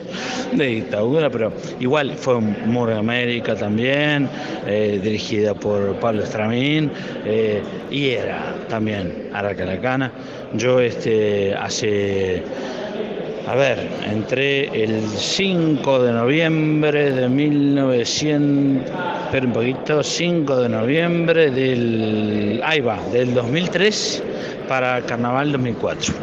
de 0.53 0.67
dictadura, 0.67 1.31
pero 1.31 1.53
igual 1.81 2.13
fue 2.17 2.37
un 2.37 2.57
Muro 2.67 2.93
de 2.93 2.99
América 2.99 3.55
también, 3.55 4.29
eh, 4.67 5.01
dirigida 5.03 5.55
por 5.55 5.95
Pablo 5.97 6.23
Estramín, 6.25 6.91
eh, 7.25 7.63
y 7.91 8.11
era 8.11 8.55
también 8.69 9.29
Aracalacana. 9.33 10.13
Yo 10.55 10.81
este, 10.81 11.55
hace 11.55 12.43
a 13.47 13.57
ver, 13.57 13.89
entré 14.09 14.69
el 14.85 15.03
5 15.09 16.03
de 16.05 16.13
noviembre 16.13 17.11
de 17.11 17.29
1900, 17.29 18.87
espera 19.25 19.47
un 19.47 19.53
poquito, 19.53 20.03
5 20.03 20.57
de 20.61 20.69
noviembre 20.69 21.51
del, 21.51 22.61
ahí 22.65 22.81
va, 22.81 23.01
del 23.13 23.35
2003 23.35 24.23
para 24.69 25.01
Carnaval 25.03 25.51
2004. 25.53 26.15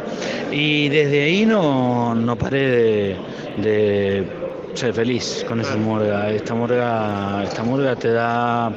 Y 0.51 0.87
desde 0.89 1.23
ahí 1.23 1.45
no, 1.45 2.15
no 2.15 2.37
paré 2.37 2.69
de, 2.69 3.15
de 3.57 4.25
ser 4.73 4.93
feliz 4.93 5.45
con 5.47 5.59
esta 5.59 5.75
murga. 5.75 6.31
Esta 6.31 6.53
murga, 6.53 7.43
esta 7.43 7.63
murga 7.63 7.95
te 7.95 8.11
da, 8.13 8.71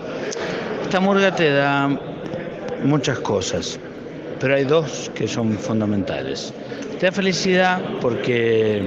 esta 0.82 0.98
murga 0.98 1.32
te 1.34 1.50
da 1.50 1.88
muchas 2.84 3.20
cosas, 3.20 3.78
pero 4.40 4.56
hay 4.56 4.64
dos 4.64 5.10
que 5.14 5.28
son 5.28 5.56
fundamentales. 5.56 6.52
Te 7.02 7.06
da 7.06 7.12
felicidad 7.12 7.82
porque, 8.00 8.80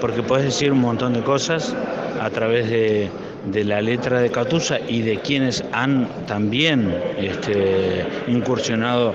porque 0.00 0.22
puedes 0.22 0.44
decir 0.44 0.70
un 0.70 0.78
montón 0.78 1.12
de 1.12 1.22
cosas 1.22 1.74
a 2.20 2.30
través 2.30 2.70
de, 2.70 3.10
de 3.50 3.64
la 3.64 3.80
letra 3.80 4.20
de 4.20 4.30
Catusa 4.30 4.78
y 4.78 5.02
de 5.02 5.18
quienes 5.18 5.64
han 5.72 6.06
también 6.28 6.96
este, 7.18 8.06
incursionado 8.28 9.12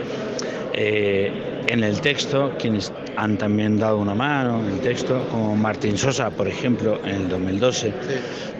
eh, 0.73 1.63
en 1.67 1.85
el 1.85 2.01
texto, 2.01 2.51
quienes 2.59 2.91
han 3.15 3.37
también 3.37 3.79
dado 3.79 3.97
una 3.97 4.13
mano 4.13 4.59
en 4.59 4.73
el 4.73 4.79
texto, 4.81 5.25
como 5.31 5.55
Martín 5.55 5.97
Sosa, 5.97 6.29
por 6.29 6.49
ejemplo, 6.49 6.99
en 7.05 7.15
el 7.15 7.29
2012. 7.29 7.93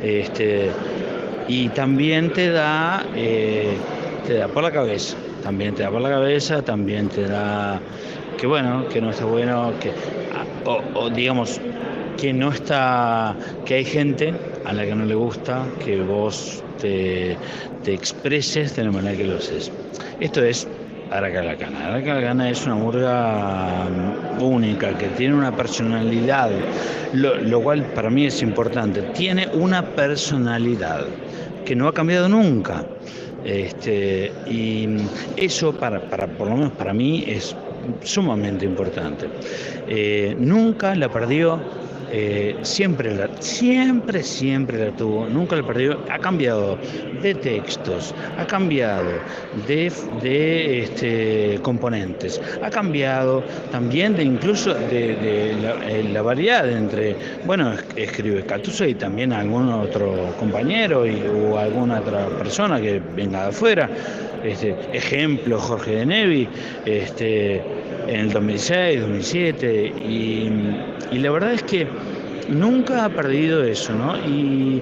Este, 0.02 0.72
y 1.50 1.68
también 1.68 2.32
te 2.32 2.52
da, 2.52 3.06
eh, 3.18 3.76
te 4.26 4.36
da 4.36 4.48
por 4.48 4.64
la 4.64 4.72
cabeza, 4.72 5.18
también 5.44 5.76
te 5.76 5.84
da 5.84 5.92
por 5.92 6.00
la 6.00 6.10
cabeza, 6.12 6.62
también 6.62 7.10
te 7.10 7.24
da 7.24 7.82
que 8.38 8.48
bueno, 8.48 8.88
que 8.90 9.02
no 9.02 9.10
está 9.10 9.26
bueno, 9.26 9.74
que 9.80 9.92
o, 10.66 11.10
digamos 11.10 11.60
que 12.18 12.34
no 12.34 12.50
está, 12.52 13.36
que 13.66 13.76
hay 13.76 13.86
gente 13.86 14.34
a 14.66 14.74
la 14.74 14.86
que 14.86 14.96
no 14.96 15.06
le 15.06 15.16
gusta 15.16 15.66
que 15.84 16.02
vos 16.02 16.64
te, 16.80 17.38
te 17.84 17.94
expreses 17.94 18.76
de 18.76 18.86
la 18.86 18.92
manera 18.92 19.16
que 19.16 19.26
lo 19.26 19.38
haces. 19.38 19.72
Esto 20.20 20.44
es 20.44 20.68
Aracalacana. 21.12 21.88
Aracalacana 21.88 22.50
es 22.50 22.66
una 22.66 22.76
murga 22.76 23.88
mm, 23.90 24.42
única, 24.42 24.98
que 24.98 25.08
tiene 25.10 25.36
una 25.36 25.56
personalidad, 25.56 26.50
lo, 27.14 27.36
lo 27.36 27.62
cual 27.62 27.84
para 27.94 28.10
mí 28.10 28.26
es 28.26 28.42
importante. 28.42 29.02
Tiene 29.14 29.48
una 29.54 29.84
personalidad 29.84 31.06
que 31.66 31.76
no 31.76 31.88
ha 31.88 31.94
cambiado 31.94 32.28
nunca. 32.28 32.84
Este, 33.46 34.32
y 34.48 34.88
eso, 35.38 35.74
para, 35.74 36.02
para, 36.02 36.28
por 36.28 36.50
lo 36.50 36.56
menos 36.56 36.72
para 36.74 36.94
mí, 36.94 37.24
es 37.28 37.56
sumamente 38.04 38.66
importante. 38.66 39.28
Eh, 39.88 40.36
nunca 40.40 40.96
la 40.96 41.10
perdió, 41.10 41.60
eh, 42.10 42.60
siempre, 42.62 43.14
la, 43.14 43.30
siempre, 43.40 44.24
siempre 44.24 44.78
la 44.78 44.92
tuvo, 44.96 45.28
nunca 45.28 45.56
la 45.58 45.64
perdió. 45.64 46.00
Ha 46.10 46.20
cambiado 46.20 46.78
de 47.22 47.36
textos, 47.36 48.16
ha 48.38 48.46
cambiado 48.48 49.24
de, 49.68 49.92
de 50.22 50.84
este, 50.84 51.60
componentes, 51.62 52.40
ha 52.62 52.70
cambiado 52.70 53.44
también 53.72 54.16
de 54.16 54.24
incluso 54.24 54.74
de, 54.74 55.18
eh, 55.52 56.10
la 56.14 56.22
variedad 56.22 56.70
entre, 56.72 57.16
bueno, 57.46 57.74
es- 57.74 57.84
escribe 57.96 58.46
Catusa 58.46 58.88
y 58.88 58.96
también 58.96 59.34
algún 59.34 59.68
otro 59.70 60.34
compañero 60.40 61.06
y, 61.06 61.22
o 61.28 61.58
alguna 61.58 62.00
otra 62.00 62.28
persona 62.38 62.80
que 62.80 63.02
venga 63.16 63.44
de 63.44 63.50
afuera. 63.50 63.90
Este, 64.44 64.76
ejemplo, 64.94 65.60
Jorge 65.60 65.96
de 65.96 66.06
Nevi, 66.06 66.48
este, 66.86 67.77
en 68.08 68.20
el 68.22 68.32
2006, 68.32 69.02
2007, 69.02 69.94
y, 70.08 70.50
la 71.18 71.32
verdad 71.32 71.54
es 71.54 71.64
que 71.64 71.88
nunca 72.50 73.06
ha 73.06 73.10
perdido 73.10 73.64
eso, 73.64 73.94
¿no? 73.94 74.18
Y, 74.28 74.82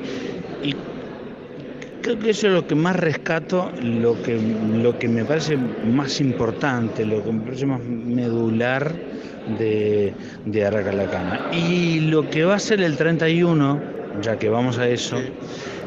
creo 2.01 2.19
que 2.19 2.29
eso 2.29 2.45
es 2.47 2.53
lo 2.53 2.67
que 2.67 2.75
más 2.75 2.95
rescato, 2.95 3.71
lo 3.81 4.21
que, 4.21 4.37
lo 4.37 4.99
que 4.99 5.07
me 5.07 5.25
parece 5.25 5.57
más 5.57 6.21
importante, 6.21 7.03
lo 7.03 7.23
que 7.23 7.31
me 7.31 7.41
parece 7.41 7.65
más 7.65 7.81
medular 7.81 8.93
de, 9.57 10.13
de 10.45 10.65
Aracalacana. 10.65 11.49
Y 11.51 12.01
lo 12.01 12.29
que 12.29 12.45
va 12.45 12.55
a 12.55 12.59
ser 12.59 12.81
el 12.81 12.95
31, 12.95 13.81
ya 14.21 14.37
que 14.37 14.49
vamos 14.49 14.77
a 14.77 14.87
eso, 14.87 15.17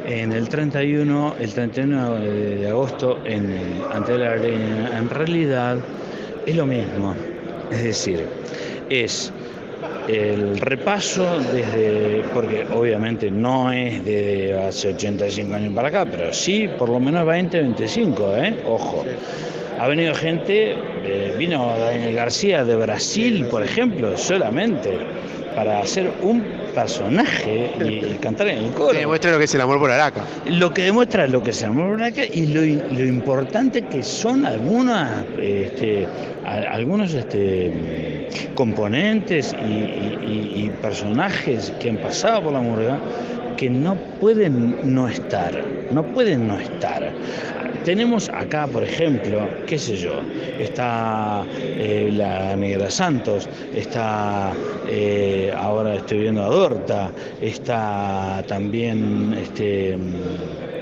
en 0.08 0.32
el 0.32 0.48
31, 0.48 1.36
el 1.38 1.52
31 1.52 2.14
de 2.16 2.56
de 2.56 2.68
agosto, 2.68 3.18
en 3.24 3.50
el, 3.50 3.82
ante 3.92 4.18
la 4.18 4.32
arena, 4.32 4.98
en 4.98 5.08
realidad 5.10 5.78
es 6.46 6.56
lo 6.56 6.66
mismo. 6.66 7.14
Es 7.70 7.82
decir, 7.82 8.26
es 8.88 9.32
el 10.08 10.58
repaso 10.58 11.38
desde, 11.52 12.22
porque 12.32 12.66
obviamente 12.72 13.30
no 13.30 13.70
es 13.70 14.04
de 14.04 14.58
hace 14.66 14.94
85 14.94 15.54
años 15.54 15.74
para 15.74 15.88
acá, 15.88 16.06
pero 16.10 16.32
sí 16.32 16.68
por 16.78 16.88
lo 16.88 16.98
menos 16.98 17.26
20, 17.26 17.60
25, 17.60 18.36
¿eh? 18.36 18.56
Ojo. 18.66 19.04
Ha 19.78 19.86
venido 19.86 20.12
gente, 20.14 20.74
eh, 21.04 21.34
vino 21.38 21.72
Daniel 21.78 22.14
García 22.14 22.64
de 22.64 22.74
Brasil, 22.74 23.46
por 23.48 23.62
ejemplo, 23.62 24.16
solamente 24.16 24.98
para 25.54 25.78
hacer 25.78 26.10
un 26.22 26.42
personaje 26.82 27.72
y, 27.80 27.88
y 28.12 28.18
cantar 28.20 28.48
en 28.48 28.58
el 28.64 28.70
coro. 28.72 28.92
Que 28.92 28.98
demuestra 29.00 29.32
lo 29.32 29.38
que 29.38 29.44
es 29.44 29.54
el 29.54 29.60
amor 29.60 29.78
por 29.80 29.90
Araca. 29.90 30.22
Lo 30.46 30.72
que 30.72 30.82
demuestra 30.82 31.26
lo 31.26 31.42
que 31.42 31.50
es 31.50 31.62
el 31.62 31.70
amor 31.70 31.90
por 31.92 32.02
Araca 32.02 32.22
y 32.24 32.46
lo, 32.46 32.60
lo 32.94 33.04
importante 33.04 33.82
que 33.82 34.02
son 34.02 34.46
algunas, 34.46 35.24
este, 35.40 36.06
a- 36.46 36.72
algunos 36.74 37.14
este, 37.14 38.28
componentes 38.54 39.54
y- 39.66 40.64
y 40.64 40.70
personajes 40.80 41.72
que 41.80 41.90
han 41.90 41.96
pasado 41.96 42.42
por 42.44 42.52
la 42.52 42.60
murga 42.60 42.98
que 43.56 43.68
no 43.68 43.96
pueden 44.20 44.76
no 44.84 45.08
estar, 45.08 45.52
no 45.90 46.04
pueden 46.04 46.46
no 46.46 46.58
estar. 46.60 47.10
Tenemos 47.84 48.28
acá, 48.30 48.66
por 48.66 48.82
ejemplo, 48.82 49.48
qué 49.66 49.78
sé 49.78 49.96
yo, 49.96 50.20
está 50.58 51.44
eh, 51.56 52.10
la 52.12 52.56
Negra 52.56 52.90
Santos, 52.90 53.48
está, 53.74 54.52
eh, 54.88 55.52
ahora 55.56 55.94
estoy 55.96 56.18
viendo 56.20 56.42
a 56.42 56.48
Dorta, 56.48 57.10
está 57.40 58.44
también 58.46 59.34
este, 59.40 59.96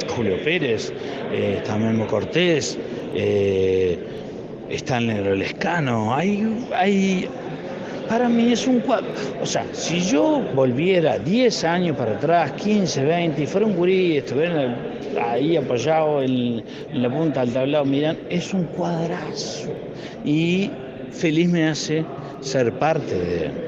Julio 0.09 0.37
Pérez, 0.42 0.92
eh, 1.33 1.57
está 1.59 1.77
Memo 1.77 2.07
Cortés, 2.07 2.79
eh, 3.14 3.99
está 4.70 4.99
el 4.99 5.09
Negro 5.09 5.35
Lescano, 5.35 6.14
hay, 6.14 6.66
hay, 6.75 7.29
para 8.08 8.28
mí 8.28 8.52
es 8.52 8.66
un 8.66 8.80
cuadro. 8.80 9.08
O 9.42 9.46
sea, 9.46 9.64
si 9.72 10.00
yo 10.00 10.42
volviera 10.54 11.18
10 11.18 11.64
años 11.64 11.96
para 11.96 12.12
atrás, 12.12 12.52
15, 12.52 13.04
20, 13.04 13.42
y 13.42 13.46
fuera 13.46 13.66
un 13.66 13.76
gurí, 13.76 14.16
estuviera 14.16 14.76
ahí 15.30 15.56
apoyado 15.56 16.22
en, 16.22 16.62
la 16.92 17.10
punta 17.10 17.40
del 17.40 17.52
tablado, 17.52 17.84
miran, 17.84 18.18
es 18.28 18.52
un 18.54 18.64
cuadrazo. 18.64 19.70
Y 20.24 20.70
feliz 21.10 21.48
me 21.48 21.68
hace 21.68 22.04
ser 22.40 22.72
parte 22.74 23.14
de. 23.14 23.66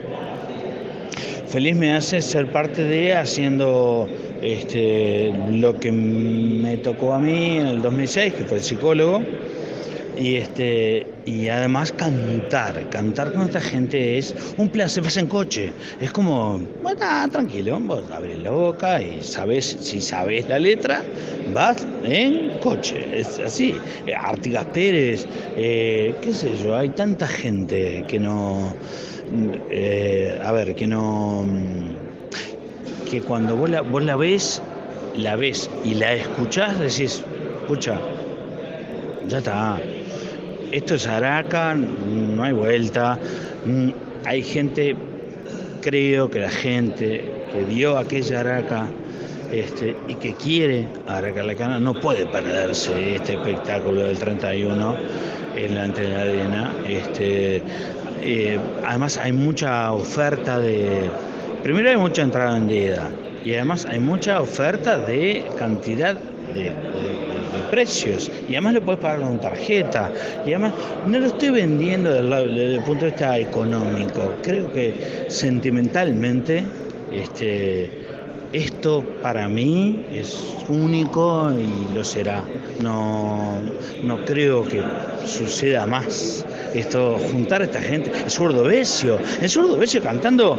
Feliz 1.46 1.76
me 1.76 1.94
hace 1.94 2.20
ser 2.20 2.52
parte 2.52 2.84
de 2.84 3.14
haciendo 3.14 4.06
este, 4.42 5.32
lo 5.50 5.78
que 5.78 5.90
me 5.90 6.76
tocó 6.76 7.14
a 7.14 7.18
mí 7.18 7.56
en 7.56 7.66
el 7.66 7.82
2006, 7.82 8.34
que 8.34 8.44
fue 8.44 8.58
el 8.58 8.64
psicólogo. 8.64 9.22
Y, 10.18 10.36
este, 10.36 11.06
y 11.26 11.48
además 11.48 11.92
cantar, 11.92 12.88
cantar 12.90 13.32
con 13.32 13.42
esta 13.42 13.60
gente 13.60 14.18
es 14.18 14.34
un 14.56 14.68
placer, 14.68 15.04
vas 15.04 15.16
en 15.16 15.28
coche, 15.28 15.72
es 16.00 16.10
como, 16.10 16.58
bueno, 16.82 16.98
ah, 17.02 17.28
tranquilo, 17.30 17.78
vos 17.80 18.10
abrís 18.10 18.38
la 18.38 18.50
boca 18.50 19.00
y 19.00 19.22
sabes, 19.22 19.76
si 19.80 20.00
sabes 20.00 20.48
la 20.48 20.58
letra, 20.58 21.04
vas 21.54 21.86
en 22.02 22.58
coche, 22.58 23.20
es 23.20 23.38
así. 23.38 23.80
Eh, 24.06 24.14
Artigas 24.14 24.66
Pérez, 24.66 25.28
eh, 25.54 26.18
qué 26.20 26.34
sé 26.34 26.56
yo, 26.56 26.76
hay 26.76 26.90
tanta 26.90 27.28
gente 27.28 28.04
que 28.08 28.18
no, 28.18 28.76
eh, 29.70 30.38
a 30.42 30.50
ver, 30.52 30.74
que 30.74 30.86
no, 30.88 31.44
que 33.04 33.22
cuando 33.22 33.56
vos 33.56 33.70
la, 33.70 33.82
vos 33.82 34.02
la 34.02 34.16
ves, 34.16 34.62
la 35.14 35.36
ves 35.36 35.70
y 35.82 35.94
la 35.94 36.14
escuchás, 36.14 36.78
decís, 36.78 37.26
escucha, 37.62 38.08
ya 39.22 39.38
está. 39.38 39.97
Esto 40.72 40.96
es 40.96 41.06
Araca, 41.06 41.74
no 41.74 42.42
hay 42.42 42.52
vuelta. 42.52 43.18
Mm, 43.64 43.90
Hay 44.24 44.42
gente, 44.42 44.96
creo 45.80 46.28
que 46.28 46.40
la 46.40 46.50
gente 46.50 47.24
que 47.52 47.62
vio 47.64 47.96
aquella 47.96 48.40
Araca 48.40 48.86
este, 49.50 49.96
y 50.08 50.14
que 50.16 50.34
quiere 50.34 50.88
Araca 51.06 51.42
la 51.42 51.54
Cana 51.54 51.78
no 51.78 51.94
puede 51.94 52.26
perderse 52.26 53.14
este 53.14 53.34
espectáculo 53.34 54.02
del 54.02 54.18
31 54.18 54.96
en 55.56 55.74
la 55.74 55.84
Antena 55.84 56.20
Arena. 56.20 56.72
Este, 56.86 57.62
eh, 58.20 58.58
además 58.84 59.16
hay 59.16 59.32
mucha 59.32 59.90
oferta 59.92 60.58
de... 60.58 61.08
Primero 61.62 61.88
hay 61.88 61.96
mucha 61.96 62.22
entrada 62.22 62.54
vendida 62.54 63.10
y 63.44 63.54
además 63.54 63.86
hay 63.86 64.00
mucha 64.00 64.40
oferta 64.42 64.98
de 64.98 65.46
cantidad 65.58 66.16
de 66.54 66.72
precios. 67.70 68.30
Y 68.48 68.52
además 68.52 68.74
lo 68.74 68.82
puedes 68.82 69.00
pagar 69.00 69.20
con 69.20 69.40
tarjeta. 69.40 70.10
Y 70.44 70.50
además 70.50 70.74
no 71.06 71.18
lo 71.18 71.26
estoy 71.26 71.50
vendiendo 71.50 72.12
desde 72.12 72.74
el 72.74 72.82
punto 72.82 73.06
de 73.06 73.10
vista 73.10 73.38
económico. 73.38 74.34
Creo 74.42 74.72
que 74.72 75.26
sentimentalmente 75.28 76.64
este 77.12 78.06
esto 78.52 79.04
para 79.20 79.46
mí 79.46 80.06
es 80.10 80.42
único 80.68 81.52
y 81.52 81.94
lo 81.94 82.02
será. 82.02 82.42
No 82.80 83.60
no 84.02 84.24
creo 84.24 84.64
que 84.64 84.82
suceda 85.26 85.86
más 85.86 86.46
esto 86.74 87.18
juntar 87.30 87.62
a 87.62 87.64
esta 87.64 87.80
gente. 87.80 88.10
El 88.24 88.30
zurdo 88.30 88.64
Besio 88.64 89.18
el 89.40 89.50
zurdo 89.50 89.76
Besio 89.76 90.02
cantando 90.02 90.58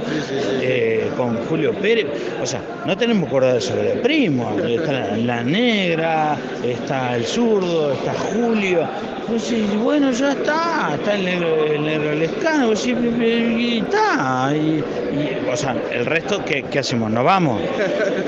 eh, 0.62 1.10
con 1.18 1.36
Julio 1.46 1.74
Pérez. 1.74 2.08
O 2.42 2.46
sea 2.46 2.62
no 2.90 2.98
tenemos 2.98 3.28
acordar 3.30 3.62
sobre 3.62 3.94
el 3.94 4.00
primo 4.00 4.58
está 4.68 5.16
la, 5.16 5.44
negra 5.44 6.36
está 6.66 7.16
el 7.16 7.24
zurdo 7.24 7.92
está 7.94 8.14
Julio 8.14 8.88
pues 9.28 9.44
sí, 9.44 9.64
bueno 9.78 10.12
ya 10.12 10.32
está 10.32 10.96
está 10.96 11.14
el 11.14 11.24
negro, 11.26 11.66
el 11.66 11.84
negro 11.84 12.16
lescano 12.16 12.66
pues 12.68 12.80
sí, 12.80 12.96
y 12.96 13.78
está 13.86 14.52
y, 14.56 14.58
y, 14.80 15.50
o 15.52 15.56
sea 15.56 15.76
el 15.92 16.04
resto 16.08 16.44
¿qué, 16.44 16.64
qué 16.64 16.80
hacemos? 16.80 17.12
¿nos 17.12 17.24
vamos? 17.24 17.62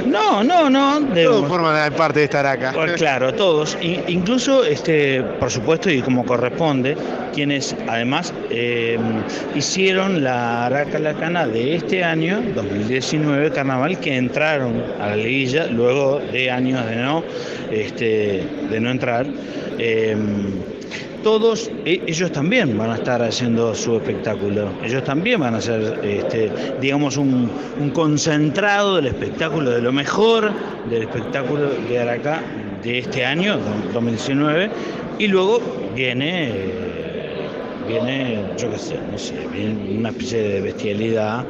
no 0.05 0.43
no 0.43 0.69
no 0.69 0.99
Todos 1.11 1.47
forman 1.47 1.91
parte 1.93 2.19
de 2.19 2.25
esta 2.25 2.41
Araca. 2.41 2.71
pues 2.73 2.93
claro, 2.93 3.33
todos. 3.33 3.77
In- 3.81 4.03
incluso, 4.07 4.63
este, 4.63 5.21
por 5.39 5.49
supuesto, 5.51 5.89
y 5.89 6.01
como 6.01 6.25
corresponde, 6.25 6.95
quienes 7.33 7.75
además 7.87 8.33
eh, 8.49 8.97
hicieron 9.55 10.23
la 10.23 10.65
Araca 10.67 10.99
Lacana 10.99 11.47
de 11.47 11.75
este 11.75 12.03
año, 12.03 12.41
2019, 12.55 13.51
carnaval, 13.51 13.99
que 13.99 14.15
a 14.59 15.09
la 15.09 15.15
liguilla 15.15 15.67
luego 15.67 16.19
de 16.19 16.51
años 16.51 16.85
de 16.85 16.95
no, 16.97 17.23
este, 17.71 18.43
de 18.69 18.79
no 18.79 18.91
entrar. 18.91 19.25
Eh, 19.79 20.15
todos 21.23 21.69
e- 21.85 22.01
ellos 22.07 22.31
también 22.31 22.77
van 22.77 22.89
a 22.91 22.95
estar 22.95 23.21
haciendo 23.21 23.73
su 23.75 23.95
espectáculo. 23.95 24.69
Ellos 24.83 25.03
también 25.03 25.39
van 25.39 25.53
a 25.53 25.57
hacer, 25.59 25.99
este, 26.03 26.51
digamos, 26.81 27.17
un, 27.17 27.49
un 27.79 27.89
concentrado 27.91 28.95
del 28.95 29.07
espectáculo, 29.07 29.71
de 29.71 29.81
lo 29.81 29.91
mejor 29.91 30.51
del 30.89 31.03
espectáculo 31.03 31.69
de 31.87 31.99
Aracá 31.99 32.41
de 32.83 32.99
este 32.99 33.23
año, 33.25 33.57
2019, 33.93 34.69
y 35.19 35.27
luego 35.27 35.61
viene, 35.95 36.49
eh, 36.49 36.90
viene, 37.87 38.43
yo 38.57 38.69
qué 38.69 38.77
sé, 38.77 38.99
no 39.11 39.17
sé, 39.17 39.33
viene 39.53 39.97
una 39.99 40.09
especie 40.09 40.41
de 40.41 40.61
bestialidad 40.61 41.45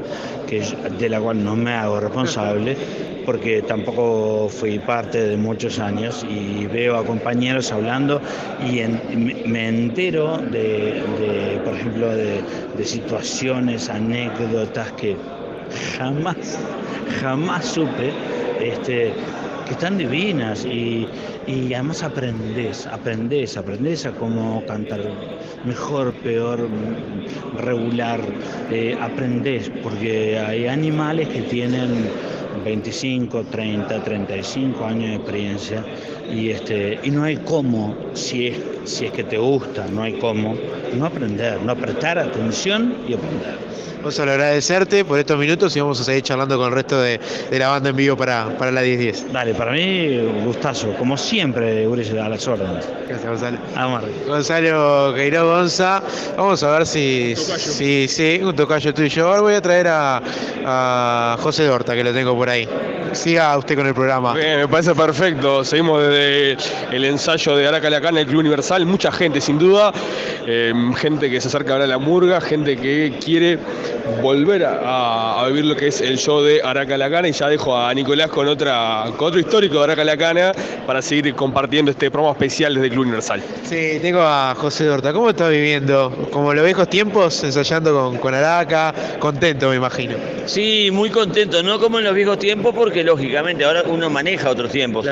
que, 0.48 0.62
de 1.00 1.10
la 1.10 1.20
cual 1.20 1.44
no 1.44 1.56
me 1.56 1.72
hago 1.74 2.00
responsable 2.00 2.78
porque 3.26 3.62
tampoco 3.62 4.50
fui 4.50 4.80
parte 4.80 5.22
de 5.22 5.38
muchos 5.38 5.80
años 5.80 6.24
y 6.28 6.66
veo 6.68 6.98
a 6.98 7.06
compañeros 7.06 7.72
hablando 7.72 8.22
y 8.60 8.82
me- 9.46 9.68
entero 9.68 10.38
de, 10.38 11.04
de, 11.18 11.62
por 11.64 11.74
ejemplo, 11.76 12.10
de, 12.16 12.44
de 12.76 12.86
situaciones, 12.86 13.90
anécdotas 13.90 14.92
que 14.94 15.18
jamás, 15.98 16.60
jamás 17.22 17.66
supe, 17.66 18.14
este, 18.60 19.14
están 19.74 19.98
divinas 19.98 20.66
y, 20.66 21.12
y 21.46 21.74
además 21.74 22.04
aprendes, 22.04 22.86
aprendes, 22.88 23.58
aprendes 23.58 24.06
a 24.06 24.14
cómo 24.14 24.66
cantar 24.66 25.02
mejor, 25.62 26.20
peor, 26.22 26.70
regular, 27.52 28.36
eh, 28.68 28.96
aprendes, 29.00 29.70
porque 29.70 30.40
hay 30.40 30.68
animales 30.68 31.30
que 31.30 31.44
tienen 31.44 32.14
25, 32.64 33.44
30, 33.46 34.04
35 34.04 34.86
años 34.86 35.10
de 35.10 35.16
experiencia 35.16 35.86
y, 36.32 36.50
este, 36.50 37.00
y 37.04 37.12
no 37.12 37.24
hay 37.24 37.38
cómo, 37.38 37.96
si 38.14 38.48
es, 38.48 38.58
si 38.86 39.06
es 39.06 39.12
que 39.12 39.24
te 39.24 39.38
gusta, 39.38 39.88
no 39.88 40.04
hay 40.04 40.14
cómo, 40.14 40.56
no 40.96 41.06
aprender, 41.06 41.62
no 41.62 41.76
prestar 41.76 42.20
atención 42.20 42.96
y 43.08 43.14
aprender. 43.14 43.72
Vamos 44.02 44.20
a 44.20 44.24
agradecerte 44.24 45.06
por 45.06 45.20
estos 45.20 45.38
minutos 45.38 45.76
y 45.76 45.80
vamos 45.80 46.02
a 46.02 46.04
seguir 46.04 46.24
charlando 46.24 46.58
con 46.58 46.70
el 46.70 46.72
resto 46.74 47.00
de, 47.00 47.20
de 47.52 47.60
la 47.60 47.68
banda 47.68 47.92
en 47.92 47.96
vivo 47.96 48.18
para, 48.18 48.58
para 48.58 48.72
la 48.72 48.82
1010. 48.82 49.32
Dale, 49.32 49.54
para 49.54 49.74
mí, 49.74 50.18
gustazo, 50.44 50.96
como 50.98 51.16
siempre, 51.16 51.88
Ulises, 51.88 52.18
a 52.18 52.28
las 52.28 52.48
órdenes. 52.48 52.84
Gracias, 53.08 53.30
Gonzalo. 53.30 53.60
Vamos 53.76 54.04
Gonzalo 54.26 55.14
Queiroz 55.14 55.44
Gonza, 55.44 56.02
vamos 56.36 56.64
a 56.64 56.72
ver 56.72 56.88
si, 56.88 57.36
si, 57.36 58.08
sí, 58.08 58.42
un 58.44 58.56
tocayo 58.56 58.92
tuyo. 58.92 59.28
Ahora 59.28 59.42
voy 59.42 59.54
a 59.54 59.62
traer 59.62 59.88
a, 59.90 60.20
a 60.66 61.38
José 61.40 61.66
Dorta, 61.66 61.94
que 61.94 62.04
lo 62.04 62.12
tengo 62.12 62.36
por 62.36 62.41
ahí. 62.50 62.68
Siga 63.14 63.58
usted 63.58 63.76
con 63.76 63.88
el 63.88 63.94
programa. 63.94 64.34
Bien, 64.34 64.60
me 64.60 64.68
parece 64.68 64.96
perfecto. 64.96 65.64
Seguimos 65.64 66.02
desde 66.02 66.58
el 66.92 67.06
ensayo 67.06 67.56
de 67.56 67.68
Araca 67.68 67.90
Lacana 67.90 68.22
el 68.22 68.28
Club 68.28 68.40
Universal. 68.40 68.86
Mucha 68.86 69.12
gente, 69.12 69.42
sin 69.42 69.60
duda. 69.60 69.92
Eh, 70.48 70.74
gente 70.96 71.30
que 71.30 71.42
se 71.42 71.50
acerca 71.50 71.74
a 71.74 71.78
ver 71.78 71.84
a 71.84 71.88
la 71.88 71.98
murga, 71.98 72.42
gente 72.42 72.78
que 72.78 73.14
quiere 73.24 73.60
volver 74.22 74.66
a, 74.66 75.42
a 75.42 75.48
vivir 75.48 75.66
lo 75.66 75.76
que 75.76 75.88
es 75.88 76.02
el 76.02 76.18
show 76.18 76.42
de 76.42 76.62
Araca 76.64 76.98
Lacana. 76.98 77.28
Y 77.28 77.34
ya 77.34 77.48
dejo 77.48 77.78
a 77.78 77.94
Nicolás 77.94 78.30
con, 78.30 78.48
otra, 78.48 79.06
con 79.18 79.28
otro 79.28 79.40
histórico 79.40 79.78
de 79.78 79.84
Araca 79.84 80.04
Lacana 80.04 80.54
para 80.88 81.02
seguir 81.02 81.34
compartiendo 81.36 81.92
este 81.92 82.10
programa 82.10 82.34
especial 82.34 82.74
desde 82.74 82.88
el 82.88 82.94
Club 82.94 83.04
Universal. 83.04 83.42
Sí, 83.64 84.00
tengo 84.02 84.22
a 84.22 84.56
José 84.56 84.86
Dorta. 84.86 85.14
¿Cómo 85.14 85.30
está 85.30 85.50
viviendo? 85.50 86.12
Como 86.32 86.54
los 86.54 86.64
viejos 86.64 86.90
tiempos, 86.90 87.44
ensayando 87.44 87.94
con, 87.94 88.18
con 88.18 88.34
Araca. 88.34 88.94
Contento, 89.20 89.70
me 89.70 89.76
imagino. 89.76 90.16
Sí, 90.46 90.90
muy 90.92 91.10
contento, 91.10 91.62
no 91.62 91.80
como 91.80 92.00
en 92.00 92.06
los 92.06 92.16
viejos 92.16 92.40
tiempos, 92.40 92.74
porque 92.74 93.01
lógicamente 93.04 93.64
ahora 93.66 93.84
uno 93.86 94.10
maneja 94.10 94.50
otros 94.50 94.72
tiempos. 94.72 95.06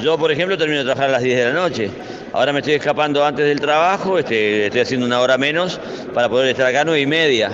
Yo, 0.00 0.18
por 0.18 0.30
ejemplo, 0.32 0.56
termino 0.56 0.78
de 0.78 0.84
trabajar 0.84 1.08
a 1.08 1.12
las 1.12 1.22
10 1.22 1.36
de 1.36 1.44
la 1.44 1.52
noche. 1.52 1.90
Ahora 2.32 2.52
me 2.52 2.58
estoy 2.58 2.74
escapando 2.74 3.24
antes 3.24 3.46
del 3.46 3.60
trabajo, 3.60 4.18
este, 4.18 4.66
estoy 4.66 4.80
haciendo 4.80 5.06
una 5.06 5.20
hora 5.20 5.38
menos 5.38 5.80
para 6.12 6.28
poder 6.28 6.48
estar 6.48 6.66
acá 6.66 6.80
a 6.80 6.84
9 6.84 7.00
y 7.00 7.06
media. 7.06 7.50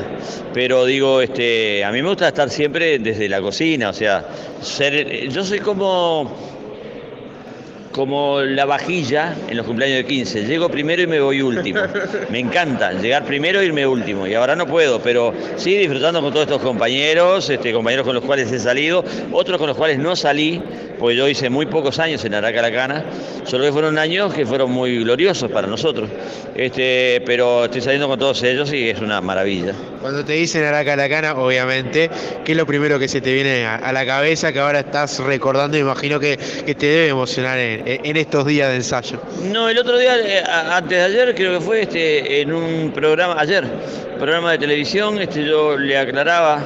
Pero 0.55 0.87
digo, 0.87 1.20
este, 1.20 1.85
a 1.85 1.92
mí 1.92 2.00
me 2.00 2.09
gusta 2.09 2.29
estar 2.29 2.48
siempre 2.48 2.98
desde 2.98 3.29
la 3.29 3.40
cocina, 3.40 3.90
o 3.90 3.92
sea, 3.92 4.24
ser, 4.62 5.29
yo 5.29 5.44
soy 5.44 5.61
como 5.61 6.35
como 7.92 8.40
la 8.40 8.64
vajilla 8.66 9.35
en 9.48 9.57
los 9.57 9.66
cumpleaños 9.66 9.98
de 9.98 10.05
15. 10.05 10.44
Llego 10.44 10.68
primero 10.68 11.03
y 11.03 11.07
me 11.07 11.20
voy 11.20 11.42
último. 11.42 11.81
Me 12.31 12.38
encanta 12.38 12.92
llegar 12.92 13.24
primero 13.24 13.61
e 13.61 13.66
irme 13.66 13.87
último. 13.87 14.26
Y 14.26 14.35
ahora 14.35 14.55
no 14.55 14.66
puedo, 14.66 15.00
pero 15.00 15.35
sí 15.57 15.76
disfrutando 15.76 16.20
con 16.20 16.33
todos 16.33 16.46
estos 16.46 16.62
compañeros, 16.62 17.50
este, 17.50 17.72
compañeros 17.72 18.07
con 18.07 18.14
los 18.14 18.24
cuales 18.24 18.50
he 18.53 18.59
salido, 18.59 19.05
otros 19.33 19.59
con 19.59 19.66
los 19.66 19.76
cuales 19.76 19.98
no 19.98 20.14
salí, 20.14 20.62
porque 20.98 21.16
yo 21.16 21.29
hice 21.29 21.50
muy 21.50 21.66
pocos 21.66 21.98
años 21.98 22.24
en 22.24 22.35
Aracalacana, 22.35 23.05
solo 23.44 23.64
que 23.64 23.72
fueron 23.72 23.98
años 23.98 24.33
que 24.35 24.46
fueron 24.46 24.70
muy 24.70 25.03
gloriosos 25.03 25.50
para 25.50 25.66
nosotros. 25.66 26.09
Este, 26.55 27.22
pero 27.26 27.64
estoy 27.64 27.81
saliendo 27.81 28.07
con 28.07 28.18
todos 28.18 28.42
ellos 28.42 28.72
y 28.72 28.90
es 28.90 29.00
una 29.00 29.20
maravilla. 29.20 29.72
Cuando 30.00 30.24
te 30.24 30.35
dicen 30.35 30.64
Aracalacana, 30.64 31.35
obviamente, 31.35 32.11
¿qué 32.44 32.53
es 32.53 32.59
lo 32.59 32.66
primero 32.66 32.98
que 32.98 33.09
se 33.09 33.20
te 33.20 33.33
viene 33.33 33.64
a, 33.66 33.76
a 33.76 33.92
la 33.92 34.07
cabeza 34.07 34.53
que 34.53 34.61
ahora 34.61 34.81
estás 34.81 35.18
recordando? 35.18 35.76
Imagino 35.76 36.20
que, 36.20 36.38
que 36.64 36.74
te 36.74 36.87
debe 36.87 37.09
emocionar 37.09 37.59
en, 37.59 37.80
en 37.85 38.16
estos 38.16 38.47
días 38.47 38.69
de 38.71 38.77
ensayo. 38.77 39.21
No, 39.45 39.69
el 39.69 39.79
otro 39.79 39.99
día, 39.99 40.19
eh, 40.19 40.43
antes 40.45 40.99
de 40.99 41.05
ayer, 41.05 41.35
creo 41.35 41.59
que 41.59 41.64
fue 41.64 41.83
este, 41.83 42.43
en 42.43 42.53
un 42.53 42.93
programa, 42.93 43.37
ayer, 43.38 43.64
programa 44.19 44.53
de 44.53 44.59
televisión, 44.59 45.19
este, 45.21 45.45
yo 45.45 45.77
le 45.77 45.97
aclaraba, 45.97 46.62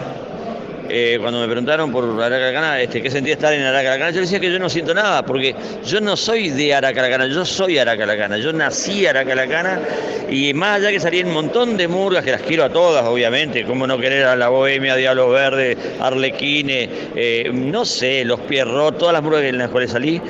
eh, 0.88 1.18
cuando 1.20 1.40
me 1.40 1.46
preguntaron 1.46 1.90
por 1.92 2.04
Aracalacana, 2.04 2.80
este, 2.80 3.00
qué 3.02 3.10
sentía 3.10 3.34
estar 3.34 3.52
en 3.52 3.62
Aracalacana, 3.62 4.10
yo 4.10 4.20
decía 4.20 4.40
que 4.40 4.52
yo 4.52 4.58
no 4.58 4.68
siento 4.68 4.92
nada, 4.94 5.24
porque 5.24 5.54
yo 5.84 6.00
no 6.00 6.16
soy 6.16 6.50
de 6.50 6.74
Aracalacana, 6.74 7.26
yo 7.26 7.44
soy 7.44 7.78
Aracalacana, 7.78 8.36
yo 8.38 8.52
nací 8.52 9.06
Aracalacana, 9.06 9.80
y 10.30 10.52
más 10.52 10.78
allá 10.78 10.90
que 10.90 11.00
salí 11.00 11.20
en 11.20 11.28
un 11.28 11.34
montón 11.34 11.76
de 11.76 11.86
murgas, 11.88 12.24
que 12.24 12.32
las 12.32 12.42
quiero 12.42 12.64
a 12.64 12.70
todas, 12.70 13.04
obviamente, 13.04 13.64
como 13.64 13.86
no 13.86 13.98
querer 13.98 14.26
a 14.26 14.36
la 14.36 14.48
Bohemia, 14.48 14.96
Diablos 14.96 15.30
Verdes, 15.32 15.76
Arlequines, 16.00 16.88
eh, 17.14 17.50
no 17.52 17.84
sé, 17.84 18.24
Los 18.24 18.40
Pierrot, 18.40 18.98
todas 18.98 19.12
las 19.12 19.22
murgas 19.22 19.42
en 19.44 19.58
las 19.58 19.70
cuales 19.70 19.90
salí, 19.90 20.20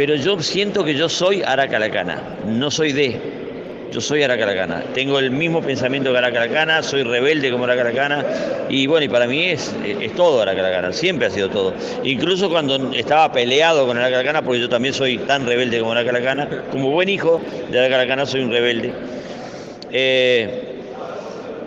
pero 0.00 0.14
yo 0.14 0.40
siento 0.40 0.82
que 0.82 0.94
yo 0.94 1.10
soy 1.10 1.42
Aracalacana, 1.42 2.22
no 2.46 2.70
soy 2.70 2.92
de. 2.94 3.20
Yo 3.92 4.00
soy 4.00 4.22
Aracalacana. 4.22 4.82
Tengo 4.94 5.18
el 5.18 5.30
mismo 5.30 5.60
pensamiento 5.60 6.10
que 6.10 6.16
Aracalacana, 6.16 6.82
soy 6.82 7.02
rebelde 7.02 7.50
como 7.50 7.64
Aracalacana 7.64 8.24
y 8.70 8.86
bueno, 8.86 9.04
y 9.04 9.08
para 9.10 9.26
mí 9.26 9.44
es, 9.44 9.70
todo 10.16 10.40
Aracalacana, 10.40 10.94
siempre 10.94 11.26
ha 11.26 11.30
sido 11.30 11.50
todo. 11.50 11.74
Incluso 12.02 12.48
cuando 12.48 12.94
estaba 12.94 13.30
peleado 13.30 13.86
con 13.86 13.98
Aracalacana, 13.98 14.40
porque 14.40 14.60
yo 14.60 14.70
también 14.70 14.94
soy 14.94 15.18
tan 15.18 15.44
rebelde 15.44 15.80
como 15.80 15.92
Aracalacana, 15.92 16.48
como 16.70 16.92
buen 16.92 17.10
hijo 17.10 17.38
de 17.70 17.78
Aracalacana 17.78 18.24
soy 18.24 18.40
un 18.40 18.52
rebelde. 18.52 18.94
Eh, 19.92 20.79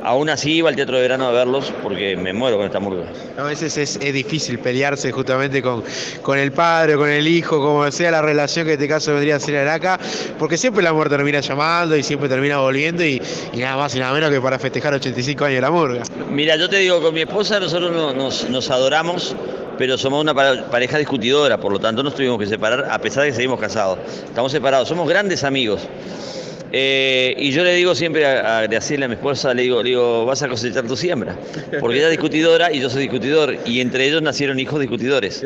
aún 0.03 0.29
así 0.29 0.53
iba 0.55 0.69
al 0.69 0.75
teatro 0.75 0.95
de 0.97 1.01
verano 1.01 1.27
a 1.27 1.31
verlos 1.31 1.71
porque 1.81 2.15
me 2.17 2.33
muero 2.33 2.57
con 2.57 2.65
esta 2.65 2.79
murga. 2.79 3.03
A 3.37 3.43
veces 3.43 3.77
es, 3.77 3.95
es 4.01 4.13
difícil 4.13 4.59
pelearse 4.59 5.11
justamente 5.11 5.61
con, 5.61 5.83
con 6.21 6.37
el 6.37 6.51
padre, 6.51 6.95
con 6.95 7.09
el 7.09 7.27
hijo, 7.27 7.59
como 7.59 7.89
sea 7.91 8.11
la 8.11 8.21
relación 8.21 8.65
que 8.65 8.73
en 8.73 8.79
este 8.79 8.87
caso 8.87 9.13
vendría 9.13 9.37
a 9.37 9.39
ser 9.39 9.57
Araca, 9.57 9.99
porque 10.37 10.57
siempre 10.57 10.81
el 10.81 10.87
amor 10.87 11.09
termina 11.09 11.39
llamando 11.39 11.95
y 11.95 12.03
siempre 12.03 12.27
termina 12.29 12.57
volviendo 12.59 13.03
y, 13.03 13.21
y 13.53 13.57
nada 13.57 13.77
más 13.77 13.95
y 13.95 13.99
nada 13.99 14.13
menos 14.13 14.29
que 14.29 14.39
para 14.41 14.59
festejar 14.59 14.93
85 14.93 15.45
años 15.45 15.55
de 15.55 15.61
la 15.61 15.71
murga. 15.71 16.03
Mira, 16.29 16.55
yo 16.55 16.69
te 16.69 16.77
digo, 16.77 17.01
con 17.01 17.13
mi 17.13 17.21
esposa 17.21 17.59
nosotros 17.59 17.91
no- 17.91 18.13
nos, 18.13 18.49
nos 18.49 18.69
adoramos, 18.69 19.35
pero 19.77 19.97
somos 19.97 20.21
una 20.21 20.33
pa- 20.33 20.65
pareja 20.69 20.97
discutidora, 20.97 21.57
por 21.57 21.71
lo 21.71 21.79
tanto 21.79 22.03
nos 22.03 22.13
tuvimos 22.13 22.37
que 22.39 22.45
separar 22.45 22.87
a 22.91 22.99
pesar 22.99 23.23
de 23.23 23.29
que 23.29 23.35
seguimos 23.35 23.59
casados. 23.59 23.97
Estamos 24.25 24.51
separados, 24.51 24.87
somos 24.87 25.07
grandes 25.07 25.43
amigos. 25.43 25.81
Eh, 26.75 27.35
y 27.37 27.51
yo 27.51 27.63
le 27.63 27.75
digo 27.75 27.93
siempre 27.93 28.25
a, 28.25 28.57
a 28.57 28.61
Graciela, 28.63 29.07
mi 29.07 29.13
esposa, 29.13 29.53
le 29.53 29.61
digo, 29.61 29.83
le 29.83 29.89
digo, 29.89 30.25
vas 30.25 30.41
a 30.41 30.47
cosechar 30.47 30.85
tu 30.87 30.97
siembra. 30.97 31.35
Porque 31.79 31.97
ella 31.97 32.05
es 32.05 32.11
discutidora 32.11 32.71
y 32.71 32.79
yo 32.79 32.89
soy 32.89 33.03
discutidor. 33.03 33.55
Y 33.65 33.79
entre 33.79 34.07
ellos 34.07 34.23
nacieron 34.23 34.59
hijos 34.59 34.79
discutidores. 34.79 35.43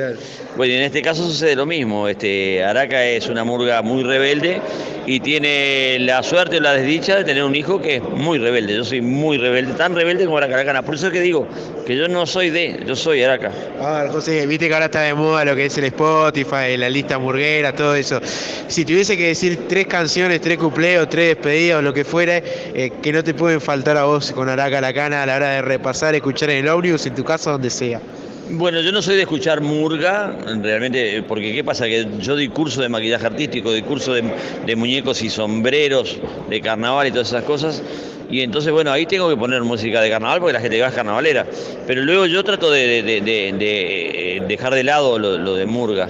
Bueno, 0.56 0.74
y 0.74 0.78
en 0.78 0.84
este 0.84 1.02
caso 1.02 1.28
sucede 1.28 1.56
lo 1.58 1.66
mismo. 1.66 2.08
Este, 2.08 2.64
Araca 2.64 3.06
es 3.06 3.28
una 3.28 3.44
murga 3.44 3.82
muy 3.82 4.04
rebelde 4.04 4.62
y 5.06 5.20
tiene 5.20 5.98
la 6.00 6.24
suerte 6.24 6.58
o 6.58 6.60
la 6.62 6.74
desdicha 6.74 7.18
de 7.18 7.26
tener 7.26 7.44
un 7.44 7.56
hijo 7.56 7.82
que 7.82 7.98
es 7.98 8.04
muy 8.04 8.38
rebelde. 8.38 8.76
Yo 8.76 8.86
soy 8.86 9.02
muy 9.02 9.38
rebelde, 9.38 9.74
tan 9.74 9.96
rebelde 9.96 10.26
como 10.26 10.38
Aracalacana. 10.38 10.82
Por 10.82 10.96
eso 10.96 11.08
es 11.08 11.14
que 11.14 11.22
digo 11.22 11.46
que 11.86 11.98
yo 11.98 12.08
no 12.08 12.26
soy 12.26 12.52
de, 12.52 12.84
yo 12.86 12.96
soy 12.96 13.24
Araca. 13.24 13.52
A 13.82 14.04
ver, 14.04 14.12
José, 14.12 14.46
viste 14.48 14.70
que 14.70 14.74
ahora 14.74 14.86
está 14.86 15.02
de 15.02 15.14
moda 15.14 15.44
lo 15.44 15.56
que 15.58 15.66
es 15.66 15.78
el 15.78 15.86
Spotify, 15.86 16.78
la 16.78 16.90
lista 16.90 17.20
murguera, 17.20 17.74
todo 17.74 17.96
eso. 17.96 18.22
Si 18.68 18.86
tuviese 18.86 19.18
que 19.18 19.28
decir 19.28 19.68
tres 19.68 19.88
canciones, 19.88 20.40
tres 20.42 20.58
cupleos, 20.58 21.08
tres 21.10 21.17
despedidas 21.22 21.80
o 21.80 21.82
lo 21.82 21.94
que 21.94 22.04
fuera, 22.04 22.38
eh, 22.38 22.92
que 23.02 23.12
no 23.12 23.24
te 23.24 23.34
pueden 23.34 23.62
faltar 23.62 23.98
a 23.98 24.06
vos 24.06 24.32
con 24.32 24.50
Araca 24.50 24.82
la 24.82 24.94
cana 24.94 25.24
a 25.24 25.26
la 25.26 25.36
hora 25.36 25.50
de 25.50 25.62
repasar, 25.62 26.16
escuchar 26.16 26.50
en 26.50 26.66
el 26.66 26.70
ómnibus, 26.70 27.06
en 27.06 27.16
tu 27.16 27.24
casa, 27.24 27.52
donde 27.52 27.70
sea. 27.70 28.02
Bueno, 28.50 28.80
yo 28.80 28.94
no 28.94 29.02
soy 29.02 29.16
de 29.18 29.24
escuchar 29.24 29.60
murga, 29.60 30.34
realmente, 30.62 31.22
porque 31.28 31.54
¿qué 31.54 31.64
pasa? 31.66 31.86
Que 31.86 32.08
yo 32.20 32.36
doy 32.36 32.48
curso 32.48 32.82
de 32.82 32.88
maquillaje 32.88 33.26
artístico, 33.26 33.72
doy 33.72 33.82
curso 33.82 34.14
de, 34.14 34.24
de 34.66 34.76
muñecos 34.78 35.22
y 35.22 35.30
sombreros, 35.30 36.18
de 36.50 36.62
carnaval 36.62 37.08
y 37.08 37.12
todas 37.12 37.28
esas 37.28 37.44
cosas. 37.44 37.84
Y 38.30 38.42
entonces, 38.42 38.72
bueno, 38.74 38.92
ahí 38.92 39.06
tengo 39.06 39.30
que 39.30 39.38
poner 39.38 39.62
música 39.64 40.02
de 40.02 40.10
carnaval 40.10 40.40
porque 40.40 40.54
la 40.54 40.62
gente 40.62 40.82
va 40.82 40.88
es 40.88 40.94
carnavalera. 40.94 41.46
Pero 41.86 42.02
luego 42.04 42.26
yo 42.26 42.44
trato 42.44 42.70
de, 42.70 43.00
eh, 43.00 44.42
dejar 44.48 44.74
de 44.74 44.84
lado 44.84 45.18
lo, 45.18 45.38
lo 45.38 45.56
de 45.56 45.66
murga. 45.66 46.10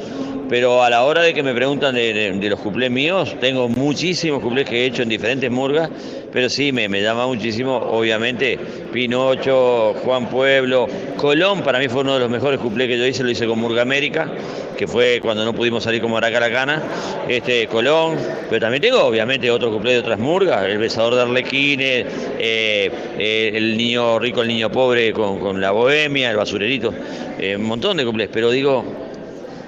Pero 0.50 0.82
a 0.82 0.90
la 0.90 1.04
hora 1.04 1.22
de 1.24 1.34
que 1.34 1.44
me 1.44 1.54
preguntan 1.54 1.94
de 1.94 2.48
los 2.50 2.60
cuplés 2.60 2.90
míos, 2.90 3.36
tengo 3.42 3.68
muchísimos 3.68 4.42
cuplés 4.42 4.68
que 4.68 4.84
he 4.84 4.86
hecho 4.86 5.04
en 5.04 5.10
diferentes 5.10 5.52
murgas, 5.52 5.90
pero 6.38 6.50
sí, 6.50 6.72
me, 6.72 6.88
me 6.88 7.02
llama 7.02 7.26
muchísimo, 7.26 7.78
obviamente, 7.78 8.60
Pinocho, 8.94 9.96
Juan 10.04 10.30
Pueblo, 10.30 10.86
Colón, 11.18 11.64
para 11.64 11.80
mí 11.80 11.88
fue 11.88 12.02
uno 12.02 12.14
de 12.14 12.20
los 12.20 12.30
mejores 12.30 12.60
cuplés 12.60 12.88
que 12.88 12.96
yo 12.96 13.08
hice, 13.08 13.24
lo 13.24 13.32
hice 13.32 13.48
con 13.48 13.58
Murga 13.58 13.82
América, 13.82 14.30
que 14.78 14.86
fue 14.86 15.20
cuando 15.20 15.44
no 15.44 15.54
pudimos 15.54 15.84
salir 15.84 16.00
como 16.00 16.16
Aracalacana, 16.16 16.84
este, 17.28 17.66
Colón, 17.66 18.18
pero 18.52 18.60
también 18.62 18.84
tengo 18.84 19.04
obviamente 19.04 19.50
otro 19.50 19.72
cuplé 19.72 19.94
de 19.94 19.98
otras 19.98 20.20
murgas, 20.20 20.64
El 20.68 20.78
Besador 20.78 21.16
de 21.16 21.22
Arlequines, 21.24 22.06
eh, 22.38 22.92
eh, 23.18 23.52
El 23.56 23.76
Niño 23.76 24.20
Rico, 24.20 24.44
El 24.44 24.50
Niño 24.50 24.72
Pobre 24.72 25.14
con, 25.14 25.40
con 25.40 25.60
La 25.60 25.72
Bohemia, 25.72 26.30
El 26.30 26.38
Basurerito, 26.38 26.94
eh, 27.40 27.56
un 27.56 27.64
montón 27.64 27.98
de 27.98 28.06
cuplés, 28.06 28.30
pero 28.32 28.52
digo, 28.52 29.07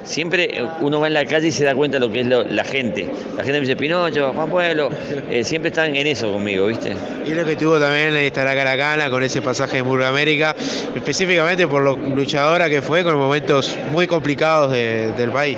Siempre 0.04 0.64
uno 0.82 1.00
va 1.00 1.08
en 1.08 1.14
la 1.14 1.26
calle 1.26 1.48
y 1.50 1.52
se 1.52 1.64
da 1.66 1.76
cuenta 1.76 2.00
de 2.00 2.08
lo 2.08 2.12
que 2.12 2.22
es 2.22 2.26
lo- 2.28 2.44
la 2.44 2.64
gente. 2.64 3.08
La 3.38 3.44
gente 3.44 3.54
me 3.54 3.60
dice, 3.62 3.76
Pinocho, 3.76 4.34
Juan 4.34 4.50
Pueblo, 4.50 4.90
eh, 5.30 5.44
siempre 5.44 5.70
están 5.70 5.96
en 5.96 6.08
eso 6.08 6.32
conmigo, 6.32 6.68
¿viste? 6.68 6.94
Y 7.26 7.32
lo 7.32 7.46
que 7.46 7.56
tuvo 7.56 7.80
también 7.80 8.16
esta 8.16 8.44
la 8.44 8.78
cana 8.78 9.10
con 9.10 9.22
ese 9.24 9.42
pasaje 9.42 9.78
de 9.78 9.84
Murga 9.84 10.08
América, 10.08 10.56
específicamente 10.96 11.68
por 11.68 11.84
lo 11.84 11.96
luchadora 11.96 12.70
que 12.70 12.82
fue 12.82 13.04
con 13.04 13.18
momentos 13.18 13.78
muy 13.92 14.08
complicados 14.08 14.72
de- 14.72 15.12
del 15.12 15.32
país. 15.32 15.58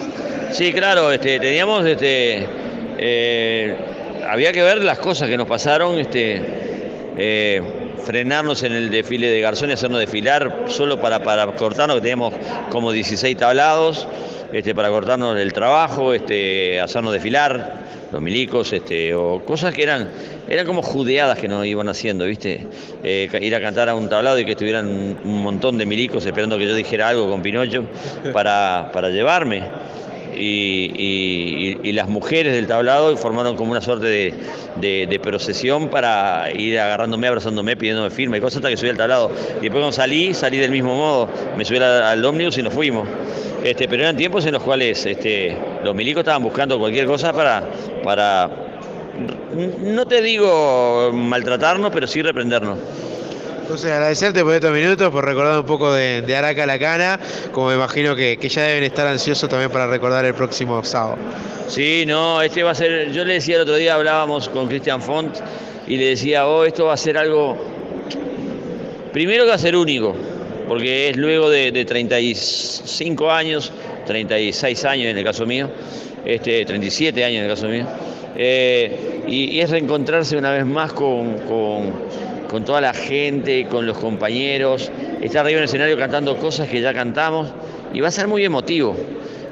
Sí, 0.52 0.74
claro, 0.74 1.12
este, 1.12 1.40
teníamos, 1.40 1.86
este, 1.86 2.46
eh, 2.98 3.76
había 4.28 4.52
que 4.52 4.62
ver 4.64 4.84
las 4.84 5.00
cosas 5.00 5.30
que 5.30 5.38
nos 5.38 5.48
pasaron, 5.48 5.98
este, 6.00 6.42
eh, 7.18 7.62
frenarnos 8.06 8.64
en 8.64 8.74
el 8.74 8.90
desfile 8.90 9.28
de 9.30 9.42
Garzón 9.42 9.70
y 9.70 9.74
hacernos 9.74 10.00
desfilar 10.00 10.66
solo 10.68 11.00
para, 11.00 11.24
para 11.24 11.46
cortarnos, 11.48 11.98
que 11.98 12.02
teníamos 12.02 12.34
como 12.70 12.92
16 12.92 13.38
tablados, 13.38 14.08
este, 14.52 14.76
para 14.76 14.90
cortarnos 14.90 15.38
el 15.40 15.54
trabajo, 15.54 16.14
este, 16.14 16.80
hacernos 16.80 17.14
desfilar, 17.14 17.82
los 18.12 18.22
milicos, 18.22 18.74
este, 18.74 19.16
o 19.16 19.44
cosas 19.46 19.74
que 19.74 19.84
eran, 19.84 20.10
eran 20.50 20.66
como 20.66 20.82
judeadas 20.82 21.40
que 21.40 21.48
nos 21.48 21.66
iban 21.66 21.88
haciendo, 21.88 22.26
¿viste? 22.26 22.68
Eh, 23.04 23.30
ir 23.42 23.56
a 23.56 23.62
cantar 23.62 23.88
a 23.88 23.96
un 23.96 24.10
tablado 24.10 24.38
y 24.38 24.46
que 24.46 24.52
estuvieran 24.52 25.18
un 25.24 25.42
montón 25.42 25.78
de 25.78 25.86
milicos 25.86 26.26
esperando 26.26 26.58
que 26.58 26.68
yo 26.68 26.76
dijera 26.76 27.08
algo 27.08 27.30
con 27.30 27.42
Pinocho 27.42 27.86
para, 28.34 28.90
para 28.94 29.10
llevarme 29.10 29.64
y, 30.36 31.91
las 31.91 32.08
mujeres 32.08 32.54
del 32.54 32.67
tablado 32.67 33.15
formaron 33.17 33.56
como 33.56 33.72
una 33.72 33.82
suerte 33.82 34.06
de, 34.08 34.34
de- 35.08 35.20
procesión 35.20 35.89
para 35.89 36.50
ir 36.58 36.80
agarrándome, 36.80 37.28
abrazándome, 37.28 37.76
pidiéndome 37.76 38.10
firma 38.10 38.38
y 38.38 38.41
cosas 38.41 38.58
hasta 38.58 38.70
que 38.70 38.78
subí 38.78 38.89
al 38.89 38.98
tablado. 38.98 39.30
Y 39.60 39.63
después 39.63 39.82
cuando 39.82 39.91
salí, 39.91 40.34
salí 40.34 40.58
del 40.58 40.72
mismo 40.72 40.96
modo, 40.96 41.30
me 41.58 41.65
subí 41.65 41.78
al, 41.78 41.84
al 42.04 42.26
ómnibus 42.26 42.58
y 42.58 42.63
nos 42.63 42.74
fuimos. 42.74 43.08
Este, 43.63 43.88
pero 43.88 44.04
eran 44.04 44.17
tiempos 44.17 44.46
en 44.46 44.54
los 44.54 44.63
cuales 44.63 45.06
este, 45.06 45.56
los 45.84 45.94
milicos 45.94 46.22
estaban 46.22 46.41
buscando 46.41 46.80
cualquier 46.80 47.06
cosa 47.06 47.32
para, 47.32 47.63
para, 48.04 48.50
no 49.80 50.06
te 50.06 50.22
digo 50.22 51.12
maltratarnos, 51.13 51.91
pero 51.91 52.08
sí 52.08 52.22
reprendernos. 52.22 52.80
Entonces, 53.72 53.90
agradecerte 53.94 54.44
por 54.44 54.54
estos 54.54 54.74
minutos, 54.74 55.10
por 55.12 55.24
recordar 55.24 55.58
un 55.58 55.66
poco 55.66 55.94
de, 55.94 56.22
de 56.24 56.36
Araca 56.36 56.66
la 56.66 56.78
cana, 56.78 57.18
como 57.54 57.70
me 57.70 57.76
imagino 57.76 58.18
que, 58.18 58.38
ya 58.38 58.64
deben 58.64 58.84
estar 58.84 59.08
ansiosos 59.08 59.50
también 59.50 59.72
para 59.72 59.88
recordar 59.88 60.26
el 60.26 60.34
próximo 60.34 60.84
sábado. 60.84 61.16
Sí, 61.70 62.04
no, 62.06 62.42
este 62.42 62.64
va 62.64 62.72
a 62.72 62.76
ser, 62.76 63.14
yo 63.14 63.24
le 63.24 63.36
decía 63.36 63.56
el 63.56 63.62
otro 63.62 63.78
día, 63.78 63.96
hablábamos 63.96 64.50
con 64.50 64.68
Cristian 64.68 65.02
Font 65.02 65.38
y 65.88 65.96
le 65.96 66.08
decía, 66.08 66.48
oh, 66.48 66.66
esto 66.66 66.88
va 66.88 66.96
a 66.96 66.98
ser 66.98 67.18
algo, 67.18 67.58
primero 69.14 69.46
que 69.46 69.50
va 69.52 69.56
a 69.56 69.58
ser 69.58 69.78
único, 69.78 70.18
porque 70.68 71.12
es 71.12 71.16
luego 71.16 71.50
de, 71.50 71.72
de 71.72 71.86
35 71.86 73.32
años, 73.32 73.72
36 74.06 74.84
años 74.84 75.06
en 75.12 75.18
el 75.18 75.24
caso 75.24 75.46
mío, 75.46 75.70
este, 76.26 76.66
37 76.66 77.24
años 77.24 77.38
en 77.38 77.44
el 77.46 77.50
caso 77.50 77.70
mío, 77.70 77.86
eh, 78.36 79.22
y, 79.28 79.46
y 79.46 79.62
es 79.62 79.70
reencontrarse 79.70 80.36
una 80.36 80.52
vez 80.52 80.66
más 80.66 80.92
con, 80.92 81.38
con- 81.48 82.31
con 82.52 82.66
toda 82.66 82.82
la 82.82 82.94
gente, 82.94 83.66
con 83.68 83.86
los 83.88 83.98
compañeros, 83.98 84.92
estar 85.22 85.46
arriba 85.46 85.60
en 85.60 85.64
el 85.64 85.70
escenario 85.70 85.98
cantando 85.98 86.36
cosas 86.36 86.68
que 86.68 86.82
ya 86.82 86.94
cantamos, 86.94 87.48
y 87.94 88.02
va 88.02 88.10
a 88.10 88.12
ser 88.12 88.28
muy 88.28 88.44
emotivo. 88.44 88.94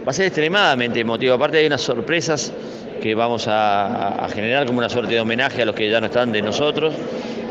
va 0.06 0.12
a 0.12 0.14
ser 0.14 0.26
extremadamente 0.26 1.00
emotivo. 1.00 1.34
Aparte 1.34 1.60
hay 1.60 1.68
unas 1.68 1.80
sorpresas 1.80 2.52
que 3.02 3.16
vamos 3.16 3.46
a, 3.48 4.28
generar 4.34 4.66
como 4.66 4.80
una 4.80 4.90
suerte 4.90 5.14
de 5.14 5.22
homenaje 5.22 5.62
a 5.62 5.66
los 5.66 5.76
que 5.76 5.90
ya 5.90 6.02
no 6.02 6.08
están 6.08 6.34
de 6.34 6.42
nosotros 6.42 6.94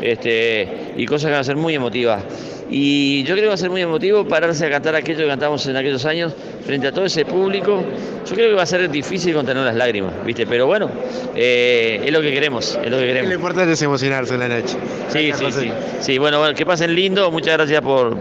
este, 0.01 0.93
y 0.95 1.05
cosas 1.07 1.29
que 1.29 1.31
van 1.31 1.41
a 1.41 1.43
ser 1.43 1.55
muy 1.55 1.73
emotivas. 1.73 2.23
Y 2.69 3.23
yo 3.23 3.33
creo 3.33 3.45
que 3.45 3.47
va 3.47 3.53
a 3.55 3.57
ser 3.57 3.69
muy 3.69 3.81
emotivo 3.81 4.25
pararse 4.25 4.65
a 4.65 4.69
cantar 4.69 4.95
aquello 4.95 5.19
que 5.19 5.27
cantamos 5.27 5.65
en 5.65 5.75
aquellos 5.75 6.05
años 6.05 6.33
frente 6.65 6.87
a 6.87 6.91
todo 6.91 7.05
ese 7.05 7.25
público. 7.25 7.83
Yo 8.27 8.35
creo 8.35 8.49
que 8.49 8.55
va 8.55 8.63
a 8.63 8.67
ser 8.67 8.89
difícil 8.91 9.33
contener 9.33 9.63
las 9.63 9.75
lágrimas, 9.75 10.13
¿viste? 10.23 10.45
Pero 10.45 10.67
bueno, 10.67 10.89
eh, 11.35 12.01
es 12.05 12.11
lo 12.11 12.21
que 12.21 12.31
queremos, 12.31 12.77
es 12.83 12.91
lo 12.91 12.97
que 12.97 13.07
queremos. 13.07 13.29
Lo 13.29 13.35
importante 13.35 13.73
es 13.73 13.81
emocionarse 13.81 14.35
en 14.35 14.39
la 14.41 14.49
noche. 14.49 14.77
Sí, 15.07 15.31
sí, 15.33 15.51
sí. 15.51 15.71
Sí, 15.99 16.17
bueno, 16.19 16.37
bueno, 16.39 16.53
que 16.53 16.65
pasen 16.65 16.93
lindo, 16.93 17.31
muchas 17.31 17.57
gracias 17.57 17.81
por, 17.81 18.15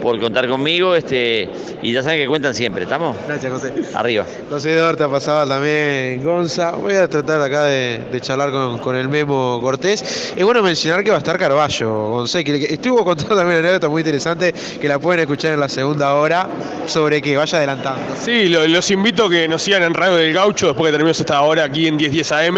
por 0.00 0.18
contar 0.20 0.48
conmigo, 0.48 0.94
este, 0.94 1.48
y 1.82 1.92
ya 1.92 2.02
saben 2.02 2.18
que 2.20 2.26
cuentan 2.28 2.54
siempre, 2.54 2.84
¿estamos? 2.84 3.16
Gracias, 3.26 3.52
José. 3.52 3.72
Arriba. 3.94 4.24
José 4.50 4.74
Dorta 4.76 5.08
pasaba 5.08 5.46
también 5.46 6.22
Gonza. 6.24 6.72
Voy 6.72 6.94
a 6.94 7.08
tratar 7.08 7.40
acá 7.40 7.64
de, 7.64 8.00
de 8.10 8.20
charlar 8.20 8.50
con, 8.50 8.78
con 8.78 8.96
el 8.96 9.08
Memo 9.08 9.60
Cortés. 9.60 10.32
Es 10.36 10.44
bueno 10.44 10.62
mencionar 10.62 11.02
que 11.04 11.10
va 11.10 11.16
a 11.16 11.18
estar 11.18 11.38
Carballo, 11.38 12.08
Gonzé, 12.10 12.44
que 12.44 12.56
estuvo 12.74 13.04
contando 13.04 13.36
también 13.36 13.58
una 13.60 13.68
anécdota 13.68 13.88
muy 13.88 14.00
interesante 14.00 14.52
que 14.52 14.88
la 14.88 14.98
pueden 14.98 15.20
escuchar 15.20 15.52
en 15.54 15.60
la 15.60 15.68
segunda 15.68 16.14
hora 16.14 16.48
sobre 16.86 17.20
que 17.22 17.36
vaya 17.36 17.58
adelantando. 17.58 18.14
Sí, 18.22 18.48
lo- 18.48 18.66
los 18.66 18.90
invito 18.90 19.26
a 19.26 19.30
que 19.30 19.48
nos 19.48 19.62
sigan 19.62 19.82
en 19.82 19.94
Radio 19.94 20.16
del 20.16 20.32
Gaucho 20.32 20.66
después 20.68 20.86
que 20.88 20.92
terminemos 20.92 21.20
esta 21.20 21.40
hora 21.42 21.64
aquí 21.64 21.86
en 21.86 21.96
1010 21.96 22.32
AM. 22.32 22.56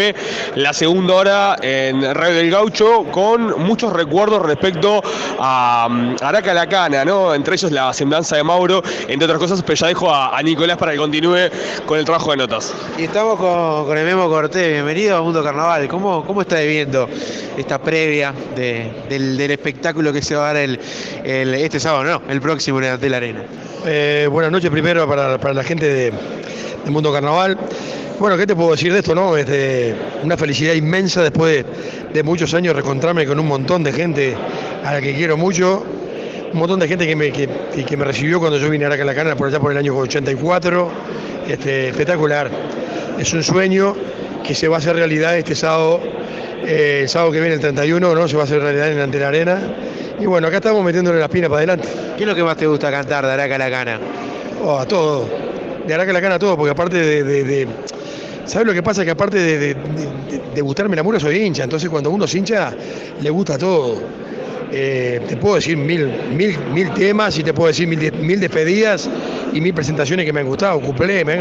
La 0.55 0.73
segunda 0.73 1.13
hora 1.15 1.55
en 1.61 2.01
Radio 2.13 2.35
del 2.35 2.51
Gaucho 2.51 3.05
con 3.11 3.61
muchos 3.63 3.91
recuerdos 3.93 4.41
respecto 4.43 5.01
a 5.39 5.87
um, 5.89 6.15
Araca 6.21 6.53
Entre 7.35 7.55
ellos 7.55 7.71
la 7.71 7.93
semblanza 7.93 8.35
de 8.35 8.43
Mauro, 8.43 8.81
entre 9.07 9.25
otras 9.25 9.39
cosas, 9.39 9.61
pero 9.63 9.75
ya 9.75 9.87
dejo 9.87 10.09
a, 10.11 10.37
a 10.37 10.41
Nicolás 10.43 10.77
para 10.77 10.91
que 10.91 10.97
continúe 10.97 11.37
con 11.85 11.97
el 11.99 12.05
trabajo 12.05 12.31
de 12.31 12.37
notas. 12.37 12.73
Y 12.97 13.03
estamos 13.03 13.37
con, 13.37 13.85
con 13.85 13.97
el 13.97 14.05
Memo 14.05 14.27
Cortés. 14.29 14.71
Bienvenido 14.73 15.17
a 15.17 15.21
Mundo 15.21 15.43
Carnaval. 15.43 15.87
¿Cómo, 15.87 16.25
cómo 16.25 16.41
está 16.41 16.59
viviendo 16.59 17.07
esta 17.57 17.79
previa 17.79 18.33
de- 18.55 18.91
del, 19.09 19.37
del 19.37 19.51
espectáculo 19.51 20.11
que 20.13 20.21
se 20.21 20.35
va 20.35 20.49
a 20.49 20.53
dar 20.53 20.57
el, 20.63 20.79
el- 21.23 21.53
este 21.55 21.79
sábado, 21.79 22.03
no, 22.03 22.21
el 22.31 22.41
próximo 22.41 22.81
en 22.81 23.11
la 23.11 23.17
Arena? 23.17 23.43
Eh, 23.85 24.27
buenas 24.31 24.51
noches 24.51 24.69
primero 24.69 25.07
para, 25.07 25.37
para 25.39 25.53
la 25.53 25.63
gente 25.63 25.87
de, 25.87 26.11
de 26.85 26.91
Mundo 26.91 27.11
Carnaval. 27.11 27.57
Bueno, 28.19 28.37
¿qué 28.37 28.45
te 28.45 28.55
puedo 28.55 28.69
decir 28.71 28.93
de 28.93 28.99
esto? 28.99 29.15
no? 29.15 29.35
Este, 29.35 29.95
una 30.23 30.37
felicidad 30.37 30.73
inmensa 30.75 31.23
después 31.23 31.65
de, 31.65 32.13
de 32.13 32.21
muchos 32.23 32.53
años 32.53 32.75
reencontrarme 32.75 33.25
con 33.25 33.39
un 33.39 33.47
montón 33.47 33.83
de 33.83 33.91
gente 33.91 34.37
a 34.85 34.93
la 34.93 35.01
que 35.01 35.15
quiero 35.15 35.37
mucho. 35.37 35.83
Un 36.53 36.59
montón 36.59 36.79
de 36.79 36.87
gente 36.87 37.07
que 37.07 37.15
me, 37.15 37.31
que, 37.31 37.47
que- 37.85 37.97
me 37.97 38.03
recibió 38.05 38.39
cuando 38.39 38.57
yo 38.57 38.69
vine 38.69 38.85
a 38.85 38.89
la 38.89 39.15
Cana 39.15 39.35
por 39.35 39.47
allá 39.47 39.59
por 39.59 39.71
el 39.71 39.77
año 39.77 39.95
84. 39.95 40.89
Este, 41.47 41.89
espectacular. 41.89 42.49
Es 43.17 43.33
un 43.33 43.43
sueño 43.43 43.95
que 44.45 44.53
se 44.53 44.67
va 44.67 44.75
a 44.75 44.79
hacer 44.79 44.95
realidad 44.95 45.37
este 45.37 45.55
sábado, 45.55 45.99
eh, 46.65 46.99
el 47.03 47.09
sábado 47.09 47.31
que 47.31 47.39
viene, 47.39 47.55
el 47.55 47.61
31, 47.61 48.13
¿no? 48.15 48.27
Se 48.27 48.35
va 48.35 48.41
a 48.43 48.45
hacer 48.45 48.61
realidad 48.61 48.91
en 48.91 48.99
Ante 48.99 49.19
la 49.19 49.29
Arena. 49.29 49.59
Y 50.19 50.25
bueno, 50.25 50.47
acá 50.47 50.57
estamos 50.57 50.83
metiéndole 50.83 51.19
la 51.19 51.25
espina 51.25 51.47
para 51.47 51.59
adelante. 51.59 51.87
¿Qué 52.17 52.23
es 52.23 52.29
lo 52.29 52.35
que 52.35 52.43
más 52.43 52.57
te 52.57 52.67
gusta 52.67 52.91
cantar 52.91 53.25
de 53.25 53.31
Araca 53.31 53.57
la 53.57 53.69
Cana? 53.69 53.99
Oh, 54.63 54.77
a 54.77 54.85
todo. 54.85 55.27
De 55.87 55.93
Araca 55.93 56.13
la 56.13 56.21
Cana 56.21 56.35
a 56.35 56.39
todo, 56.39 56.57
porque 56.57 56.71
aparte 56.71 56.97
de. 56.97 57.23
de- 57.23 57.43
de- 57.43 57.67
¿Sabes 58.45 58.67
lo 58.67 58.73
que 58.73 58.83
pasa? 58.83 59.05
Que 59.05 59.11
aparte 59.11 59.37
de, 59.37 59.57
de- 59.57 59.73
de- 59.75 60.41
de 60.53 60.61
gustarme 60.61 60.95
la 60.95 61.03
mura 61.03 61.19
soy 61.19 61.37
hincha, 61.37 61.63
entonces 61.63 61.89
cuando 61.89 62.09
uno 62.09 62.25
es 62.25 62.35
hincha, 62.35 62.73
le 63.21 63.29
gusta 63.29 63.57
todo. 63.57 64.01
Eh, 64.73 65.19
te 65.27 65.35
puedo 65.37 65.55
decir 65.55 65.75
mil, 65.75 66.09
mil, 66.33 66.57
mil 66.73 66.91
temas 66.93 67.37
y 67.37 67.43
te 67.43 67.53
puedo 67.53 67.67
decir 67.67 67.87
mil, 67.87 68.11
mil 68.13 68.39
despedidas 68.39 69.09
y 69.51 69.59
mil 69.59 69.73
presentaciones 69.73 70.25
que 70.25 70.31
me 70.31 70.39
han 70.39 70.47
gustado, 70.47 70.79
cumplé, 70.79 71.25
me, 71.25 71.33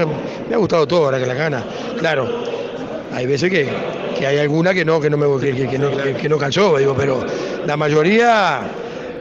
ha 0.55 0.59
gustado 0.59 0.87
todo 0.87 1.09
Araca 1.09 1.27
la 1.27 1.37
Cana. 1.37 1.65
Claro, 1.99 2.43
hay 3.13 3.27
veces 3.27 3.49
que, 3.51 3.69
que 4.19 4.27
hay 4.27 4.39
alguna 4.39 4.75
que 4.75 4.85
no, 4.85 5.01
que 5.01 5.09
no 5.11 5.17
me 5.17 5.27
que, 5.41 5.55
que- 5.55 5.69
que 5.69 5.79
no, 5.79 5.97
que- 5.97 6.15
que 6.15 6.29
no 6.29 6.39
digo, 6.79 6.95
pero 6.97 7.25
la 7.67 7.77
mayoría 7.77 8.63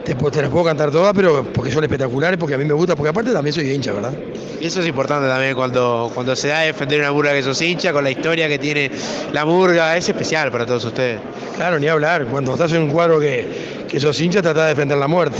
te, 0.04 0.14
te 0.14 0.42
las 0.42 0.50
puedo 0.50 0.64
cantar 0.64 0.90
todas, 0.90 1.12
pero 1.14 1.44
porque 1.44 1.70
son 1.70 1.84
espectaculares, 1.84 2.38
porque 2.38 2.54
a 2.54 2.58
mí 2.58 2.64
me 2.64 2.74
gusta, 2.74 2.96
porque 2.96 3.10
aparte 3.10 3.32
también 3.32 3.52
soy 3.52 3.70
hincha, 3.70 3.92
¿verdad? 3.92 4.12
Y 4.60 4.66
eso 4.66 4.80
es 4.80 4.86
importante 4.86 5.28
también 5.28 5.54
cuando, 5.54 6.10
cuando 6.14 6.36
se 6.36 6.48
da 6.48 6.60
a 6.60 6.62
defender 6.62 7.00
una 7.00 7.12
murga 7.12 7.32
que 7.32 7.42
sos 7.42 7.60
hincha, 7.60 7.92
con 7.92 8.04
la 8.04 8.10
historia 8.10 8.48
que 8.48 8.58
tiene 8.58 8.90
la 9.32 9.44
murga, 9.44 9.96
es 9.96 10.08
especial 10.08 10.50
para 10.50 10.66
todos 10.66 10.84
ustedes. 10.84 11.20
Claro, 11.56 11.78
ni 11.78 11.88
hablar. 11.88 12.26
Cuando 12.26 12.52
estás 12.52 12.72
en 12.72 12.82
un 12.82 12.90
cuadro 12.90 13.20
que, 13.20 13.86
que 13.88 14.00
sos 14.00 14.20
hincha, 14.20 14.42
tratás 14.42 14.64
de 14.64 14.68
defender 14.70 14.98
la 14.98 15.08
muerte. 15.08 15.38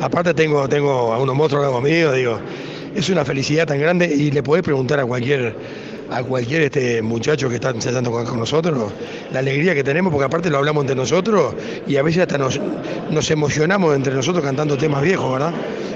Aparte 0.00 0.34
tengo, 0.34 0.68
tengo 0.68 1.12
a 1.12 1.18
unos 1.18 1.34
monstruos 1.34 1.64
al 1.64 1.70
lado 1.70 1.82
mío, 1.82 2.12
digo, 2.12 2.38
es 2.94 3.08
una 3.08 3.24
felicidad 3.24 3.66
tan 3.66 3.80
grande 3.80 4.06
y 4.06 4.30
le 4.30 4.42
podés 4.42 4.62
preguntar 4.62 5.00
a 5.00 5.04
cualquier 5.04 5.54
a 6.10 6.22
cualquier 6.22 6.62
este 6.62 7.02
muchacho 7.02 7.48
que 7.48 7.56
está 7.56 7.70
ensayando 7.70 8.10
con, 8.10 8.24
con 8.26 8.38
nosotros, 8.38 8.92
la 9.32 9.38
alegría 9.38 9.74
que 9.74 9.84
tenemos, 9.84 10.12
porque 10.12 10.26
aparte 10.26 10.50
lo 10.50 10.58
hablamos 10.58 10.82
entre 10.82 10.96
nosotros 10.96 11.54
y 11.86 11.96
a 11.96 12.02
veces 12.02 12.22
hasta 12.22 12.38
nos, 12.38 12.60
nos 13.10 13.30
emocionamos 13.30 13.94
entre 13.94 14.14
nosotros 14.14 14.44
cantando 14.44 14.76
temas 14.76 15.02
viejos, 15.02 15.32
¿verdad? 15.32 15.52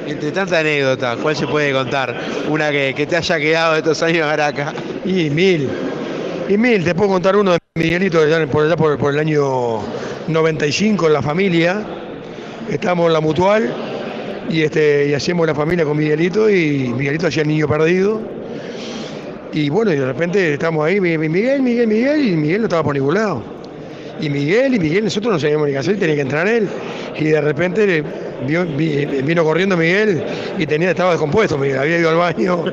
Entre 0.06 0.32
tanta 0.32 0.58
anécdota, 0.58 1.16
¿cuál 1.16 1.34
se 1.34 1.46
puede 1.46 1.72
contar? 1.72 2.14
Una 2.48 2.70
que, 2.70 2.94
que 2.94 3.06
te 3.06 3.16
haya 3.16 3.38
quedado 3.38 3.72
de 3.72 3.78
estos 3.78 4.02
años 4.02 4.18
en 4.18 4.24
Araca. 4.24 4.74
Y 5.04 5.30
mil. 5.30 5.68
Y 6.48 6.58
mil, 6.58 6.84
te 6.84 6.94
puedo 6.94 7.10
contar 7.10 7.36
uno 7.36 7.52
de 7.52 7.58
Miguelito 7.74 8.18
por 8.52 8.66
allá 8.66 8.76
por, 8.76 8.98
por 8.98 9.14
el 9.14 9.18
año 9.18 9.80
95 10.28 11.06
en 11.06 11.12
la 11.12 11.22
familia. 11.22 11.82
Estábamos 12.70 13.06
en 13.06 13.12
la 13.14 13.20
mutual 13.20 13.74
y 14.50 14.62
este 14.62 15.08
y 15.08 15.14
hacíamos 15.14 15.46
la 15.46 15.54
familia 15.54 15.84
con 15.84 15.96
Miguelito 15.96 16.50
y 16.50 16.92
Miguelito 16.94 17.26
hacía 17.26 17.42
el 17.42 17.48
niño 17.48 17.66
perdido. 17.66 18.20
Y 19.54 19.68
bueno, 19.70 19.92
y 19.92 19.96
de 19.96 20.04
repente 20.04 20.54
estamos 20.54 20.84
ahí, 20.84 21.00
mi- 21.00 21.16
mi- 21.16 21.28
Miguel, 21.28 21.62
Miguel, 21.62 21.86
Miguel, 21.86 22.28
y 22.28 22.32
Miguel 22.36 22.62
no 22.62 22.64
estaba 22.66 22.82
por 22.82 22.94
ningún 22.94 23.14
lado. 23.14 23.42
Y 24.20 24.28
Miguel, 24.28 24.74
y 24.74 24.78
Miguel, 24.80 25.04
nosotros 25.04 25.32
no 25.32 25.38
sabíamos 25.38 25.66
ni 25.68 25.72
qué 25.72 25.78
hacer, 25.78 25.96
tenía 25.98 26.16
que 26.16 26.20
entrar 26.22 26.48
él. 26.48 26.68
Y 27.18 27.24
de 27.26 27.40
repente 27.40 28.02
vio- 28.46 28.64
vino 29.24 29.44
corriendo 29.44 29.76
Miguel 29.76 30.22
y 30.58 30.66
tenía, 30.66 30.90
estaba 30.90 31.10
descompuesto, 31.12 31.56
Miguel, 31.58 31.78
había 31.78 31.98
ido 31.98 32.10
al 32.10 32.16
baño. 32.16 32.64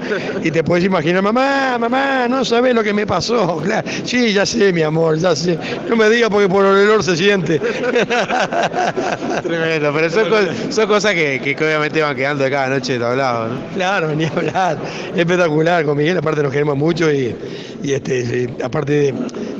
Y 0.43 0.51
te 0.51 0.63
puedes 0.63 0.85
imaginar, 0.85 1.21
mamá, 1.21 1.77
mamá, 1.79 2.27
no 2.27 2.43
sabes 2.45 2.73
lo 2.75 2.83
que 2.83 2.93
me 2.93 3.05
pasó. 3.07 3.61
Claro, 3.71 3.87
sí, 4.03 4.33
ya 4.33 4.45
sé, 4.45 4.73
mi 4.73 4.81
amor, 4.81 5.17
ya 5.17 5.35
sé. 5.35 5.57
No 5.89 5.95
me 5.95 6.09
digas 6.09 6.29
porque 6.29 6.49
por 6.49 6.65
el 6.65 6.71
olor 6.89 7.03
se 7.03 7.15
siente. 7.15 7.59
Tremendo, 9.43 9.91
pero 9.93 10.09
son, 10.09 10.29
co- 10.29 10.71
son 10.71 10.87
cosas 10.87 11.13
que, 11.13 11.39
que- 11.41 11.55
obviamente 11.63 12.01
van 12.01 12.15
quedando 12.15 12.43
de 12.43 12.49
cada 12.51 12.69
noche 12.69 12.93
de 12.93 12.99
tablado, 12.99 13.47
¿no? 13.49 13.55
Claro, 13.75 14.13
ni 14.15 14.25
hablar. 14.25 14.77
Espectacular. 15.15 15.85
Con 15.85 15.97
Miguel, 15.97 16.17
aparte, 16.17 16.43
nos 16.43 16.51
queremos 16.51 16.75
mucho 16.77 17.11
y, 17.11 17.35
y, 17.83 17.93
este, 17.93 18.49
aparte 18.63 18.91
de, 18.93 19.13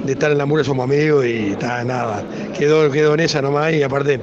de 0.06 0.12
estar 0.14 0.32
en 0.32 0.38
la 0.38 0.46
mura, 0.46 0.64
somos 0.64 0.84
amigos 0.84 1.26
y 1.26 1.52
está 1.52 1.84
nada. 1.84 2.24
Quedó, 2.58 2.90
quedó 2.92 3.14
en 3.14 3.22
esa 3.22 3.42
nomás 3.42 3.74
y 3.74 3.84
aparte, 3.84 4.20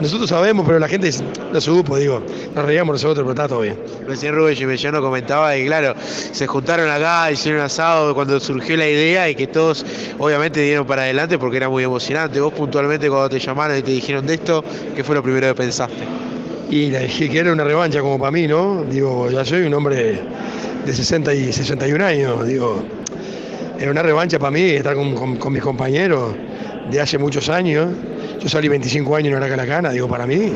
nosotros 0.00 0.28
sabemos, 0.30 0.64
pero 0.66 0.78
la 0.78 0.88
gente 0.88 1.10
no 1.52 1.60
supo, 1.60 1.96
digo. 1.98 2.22
Nos 2.54 2.64
reíamos 2.64 2.94
nosotros, 2.94 3.18
pero 3.24 3.30
está 3.30 3.48
todo 3.48 3.60
bien. 3.60 3.76
Recién 4.06 4.34
Rubén 4.34 4.56
Gimellano 4.56 5.00
comentaba 5.00 5.54
que, 5.54 5.66
claro, 5.66 5.94
se 6.32 6.46
juntaron 6.46 6.88
acá, 6.90 7.30
hicieron 7.30 7.60
asado 7.60 8.14
cuando 8.14 8.38
surgió 8.40 8.76
la 8.76 8.88
idea 8.88 9.28
y 9.28 9.34
que 9.34 9.46
todos, 9.46 9.84
obviamente, 10.18 10.60
dieron 10.60 10.86
para 10.86 11.02
adelante 11.02 11.38
porque 11.38 11.58
era 11.58 11.68
muy 11.68 11.84
emocionante. 11.84 12.40
Vos, 12.40 12.52
puntualmente, 12.54 13.08
cuando 13.08 13.28
te 13.28 13.38
llamaron 13.38 13.76
y 13.78 13.82
te 13.82 13.90
dijeron 13.90 14.26
de 14.26 14.34
esto, 14.34 14.64
¿qué 14.94 15.04
fue 15.04 15.14
lo 15.14 15.22
primero 15.22 15.46
que 15.48 15.54
pensaste? 15.54 16.04
Y 16.70 16.90
le 16.90 17.00
dije 17.00 17.28
que 17.30 17.38
era 17.38 17.52
una 17.52 17.64
revancha 17.64 18.00
como 18.00 18.18
para 18.18 18.30
mí, 18.32 18.46
¿no? 18.48 18.82
Digo, 18.90 19.30
ya 19.30 19.44
soy 19.44 19.62
un 19.62 19.74
hombre 19.74 20.20
de 20.84 20.92
60 20.94 21.32
y 21.34 21.52
61 21.52 22.00
años, 22.02 22.46
digo, 22.46 22.82
era 23.78 23.90
una 23.90 24.02
revancha 24.02 24.38
para 24.38 24.50
mí 24.50 24.62
estar 24.62 24.94
con, 24.96 25.14
con- 25.14 25.36
con 25.36 25.52
mis 25.52 25.62
compañeros 25.62 26.34
de 26.90 27.00
hace 27.00 27.18
muchos 27.18 27.48
años. 27.48 27.88
Yo 28.40 28.48
salí 28.48 28.68
25 28.68 29.16
años 29.16 29.32
en 29.32 29.36
Aracalacana, 29.42 29.90
digo, 29.90 30.08
para 30.08 30.26
mí 30.26 30.52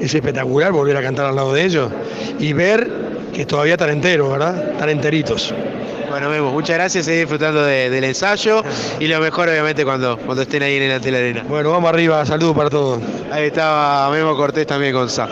es 0.00 0.14
espectacular 0.14 0.72
volver 0.72 0.96
a 0.96 1.02
cantar 1.02 1.26
al 1.26 1.36
lado 1.36 1.52
de 1.54 1.64
ellos 1.64 1.90
y 2.38 2.52
ver 2.52 2.90
que 3.32 3.46
todavía 3.46 3.74
están 3.74 3.90
enteros, 3.90 4.30
¿verdad? 4.30 4.72
Están 4.72 4.90
enteritos. 4.90 5.54
Bueno, 6.10 6.28
vemos, 6.28 6.52
muchas 6.52 6.76
gracias, 6.76 7.06
seguir 7.06 7.20
disfrutando 7.20 7.62
de- 7.64 7.88
del 7.88 8.04
ensayo 8.04 8.62
y 9.00 9.06
lo 9.06 9.18
mejor, 9.20 9.48
obviamente, 9.48 9.82
cuando, 9.84 10.18
cuando 10.18 10.42
estén 10.42 10.62
ahí 10.62 10.76
en 10.76 10.82
el 10.82 10.92
ante 10.92 11.10
la 11.10 11.18
arena. 11.18 11.44
Bueno, 11.48 11.70
vamos 11.70 11.88
arriba, 11.88 12.26
saludos 12.26 12.54
para 12.54 12.68
todos. 12.68 12.98
Ahí 13.30 13.44
estaba 13.46 14.10
Memo 14.10 14.36
Cortés 14.36 14.66
también 14.66 14.92
con 14.92 15.08
Sa. 15.08 15.26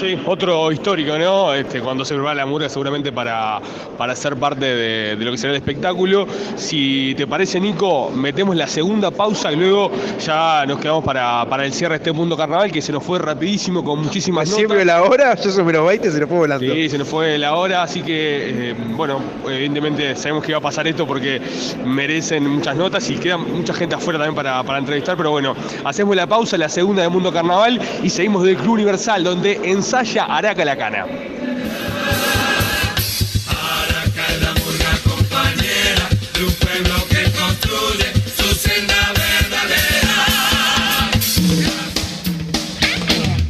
Sí, 0.00 0.18
otro 0.24 0.72
histórico, 0.72 1.18
¿no? 1.18 1.52
Este, 1.52 1.82
cuando 1.82 2.06
se 2.06 2.14
prepara 2.14 2.34
la 2.34 2.46
murga 2.46 2.70
seguramente 2.70 3.12
para, 3.12 3.60
para 3.98 4.16
ser 4.16 4.34
parte 4.36 4.64
de, 4.64 5.16
de 5.16 5.24
lo 5.24 5.30
que 5.30 5.36
será 5.36 5.50
el 5.52 5.58
espectáculo. 5.58 6.26
Si 6.56 7.14
te 7.18 7.26
parece, 7.26 7.60
Nico, 7.60 8.10
metemos 8.10 8.56
la 8.56 8.66
segunda 8.66 9.10
pausa 9.10 9.52
y 9.52 9.56
luego 9.56 9.90
ya 10.18 10.64
nos 10.66 10.78
quedamos 10.78 11.04
para, 11.04 11.44
para 11.50 11.66
el 11.66 11.74
cierre 11.74 11.94
de 11.94 11.96
este 11.98 12.12
mundo 12.12 12.34
carnaval 12.34 12.72
que 12.72 12.80
se 12.80 12.92
nos 12.92 13.04
fue 13.04 13.18
rapidísimo 13.18 13.84
con 13.84 14.02
muchísimas 14.02 14.46
notas. 14.46 14.56
Siempre 14.56 14.84
la 14.86 15.02
hora, 15.02 15.34
yo 15.34 15.50
soy 15.50 15.64
menos 15.64 15.86
20, 15.86 16.10
se 16.10 16.20
nos 16.20 16.28
fue 16.30 16.38
volando. 16.38 16.72
Sí, 16.72 16.88
se 16.88 16.96
nos 16.96 17.06
fue 17.06 17.36
la 17.36 17.54
hora, 17.54 17.82
así 17.82 18.00
que, 18.02 18.70
eh, 18.70 18.74
bueno, 18.96 19.20
evidentemente 19.46 20.16
sabemos 20.16 20.44
que 20.44 20.52
va 20.52 20.58
a 20.58 20.62
pasar 20.62 20.86
esto 20.86 21.06
porque 21.06 21.42
merecen 21.84 22.48
muchas 22.48 22.74
notas 22.74 23.08
y 23.10 23.16
queda 23.16 23.36
mucha 23.36 23.74
gente 23.74 23.96
afuera 23.96 24.18
también 24.18 24.34
para, 24.34 24.62
para 24.62 24.78
entrevistar, 24.78 25.14
pero 25.16 25.30
bueno, 25.30 25.54
hacemos 25.84 26.16
la 26.16 26.26
pausa, 26.26 26.56
la 26.56 26.70
segunda 26.70 27.02
de 27.02 27.10
Mundo 27.10 27.30
Carnaval 27.30 27.78
y 28.02 28.08
seguimos 28.08 28.44
del 28.44 28.56
Club 28.56 28.74
Universal, 28.74 29.22
donde 29.22 29.60
Masaya 29.90 30.24
Araca 30.26 30.64
Lacana. 30.64 31.04
La. 31.04 31.30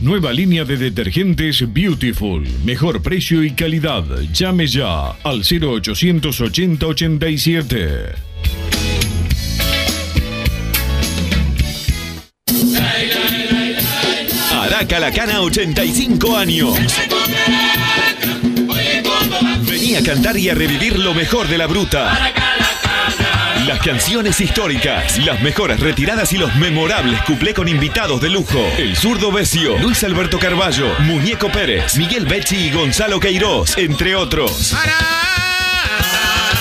Nueva 0.01 0.33
línea 0.33 0.65
de 0.65 0.79
detergentes 0.79 1.63
Beautiful. 1.73 2.49
Mejor 2.65 3.03
precio 3.03 3.45
y 3.45 3.51
calidad. 3.51 4.03
Llame 4.33 4.67
ya 4.67 5.11
al 5.23 5.43
0880 5.43 6.87
87. 6.87 8.30
La 14.89 15.13
Cana 15.13 15.43
85 15.43 16.39
años. 16.39 16.75
Vení 19.61 19.95
a 19.95 20.03
cantar 20.03 20.39
y 20.39 20.49
a 20.49 20.55
revivir 20.55 20.99
lo 20.99 21.13
mejor 21.13 21.49
de 21.49 21.59
la 21.59 21.67
bruta. 21.67 22.33
Las 23.67 23.79
canciones 23.81 24.41
históricas, 24.41 25.19
las 25.19 25.43
mejores 25.43 25.81
retiradas 25.81 26.33
y 26.33 26.39
los 26.39 26.55
memorables 26.57 27.21
cuplé 27.23 27.53
con 27.53 27.69
invitados 27.69 28.23
de 28.23 28.31
lujo. 28.31 28.59
El 28.79 28.97
zurdo 28.97 29.31
Besio, 29.31 29.77
Luis 29.79 30.03
Alberto 30.03 30.39
Carballo, 30.39 30.89
Muñeco 31.01 31.53
Pérez, 31.53 31.99
Miguel 31.99 32.25
Becci 32.25 32.57
y 32.57 32.71
Gonzalo 32.71 33.21
Queiroz, 33.21 33.77
entre 33.77 34.17
otros. 34.17 34.73
Araca 34.73 35.40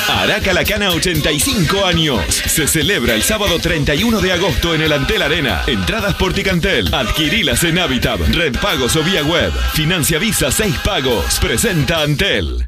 La 0.10 0.66
Cana 0.66 0.90
85 0.90 1.86
años. 1.86 2.20
Se 2.34 2.68
celebra 2.68 3.14
el 3.14 3.22
sábado 3.22 3.60
31 3.60 4.20
de 4.20 4.32
agosto 4.34 4.74
en 4.74 4.82
el 4.82 4.92
Antel 4.92 5.22
Arena. 5.22 5.62
Entradas 5.68 6.16
por 6.16 6.34
Ticantel. 6.34 6.94
Adquirilas 6.94 7.64
en 7.64 7.78
Habitab, 7.78 8.20
Red 8.32 8.58
Pagos 8.60 8.96
o 8.96 9.04
vía 9.04 9.24
web. 9.24 9.54
Financia 9.74 10.18
Visa 10.18 10.52
6 10.52 10.76
pagos. 10.84 11.40
Presenta 11.40 12.02
Antel. 12.02 12.68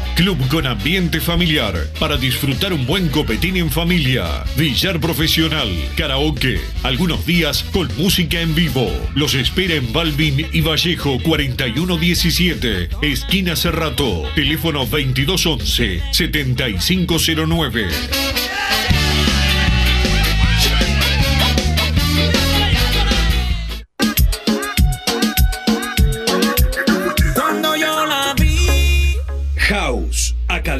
Club 0.15 0.47
con 0.49 0.67
ambiente 0.67 1.19
familiar 1.19 1.87
para 1.99 2.17
disfrutar 2.17 2.73
un 2.73 2.85
buen 2.85 3.09
copetín 3.09 3.57
en 3.57 3.71
familia. 3.71 4.43
Billar 4.55 4.99
profesional, 4.99 5.69
karaoke, 5.95 6.59
algunos 6.83 7.25
días 7.25 7.63
con 7.71 7.89
música 7.97 8.39
en 8.39 8.53
vivo. 8.53 8.91
Los 9.15 9.33
espera 9.33 9.75
en 9.75 9.91
Balvin 9.93 10.45
y 10.51 10.61
Vallejo 10.61 11.17
4117, 11.23 12.89
esquina 13.01 13.55
Cerrato. 13.55 14.23
Teléfono 14.35 14.85
2211 14.85 16.03
7509. 16.11 18.50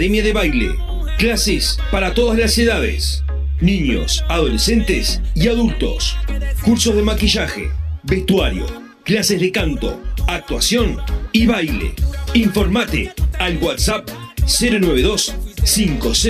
Academia 0.02 0.24
de 0.24 0.34
Baile. 0.34 0.76
Clases 1.20 1.78
para 1.92 2.16
todas 2.16 2.36
las 2.36 2.58
edades. 2.58 3.24
Niños, 3.60 4.26
adolescentes 4.30 5.22
y 5.36 5.48
adultos. 5.48 6.18
Cursos 6.64 6.96
de 6.96 7.04
maquillaje, 7.04 7.70
vestuario, 8.02 8.66
clases 9.04 9.40
de 9.40 9.52
canto, 9.52 10.02
actuación 10.28 10.98
y 11.32 11.46
baile. 11.46 11.94
Informate 12.34 13.14
al 13.38 13.58
WhatsApp 13.58 14.10
092 14.40 15.36
500 15.72 16.28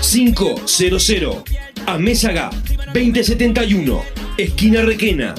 500 0.00 1.44
a 1.86 1.96
Mésaga 1.96 2.50
2071, 2.92 4.02
esquina 4.36 4.82
Requena. 4.82 5.36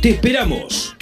Te 0.00 0.08
esperamos. 0.08 0.96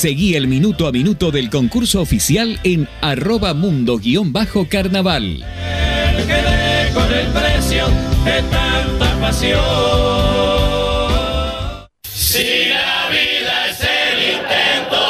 Seguí 0.00 0.34
el 0.34 0.48
minuto 0.48 0.86
a 0.86 0.92
minuto 0.92 1.30
del 1.30 1.50
concurso 1.50 2.00
oficial 2.00 2.58
en 2.64 2.88
arroba 3.02 3.52
mundo-carnaval. 3.52 5.44
con 6.94 7.12
el 7.12 7.26
precio 7.26 7.84
de 8.24 8.42
tanta 8.50 9.20
pasión. 9.20 9.60
Si 12.02 12.70
la 12.70 13.10
vida 13.10 13.66
es 13.68 13.80
el 13.82 14.22
intento, 14.36 15.04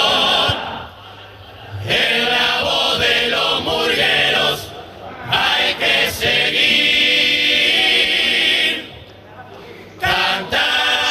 en 1.87 2.25
la 2.25 2.63
voz 2.65 2.99
de 2.99 3.29
los 3.31 3.63
murgueros 3.63 4.73
hay 5.31 5.75
que 5.75 6.11
seguir. 6.11 7.31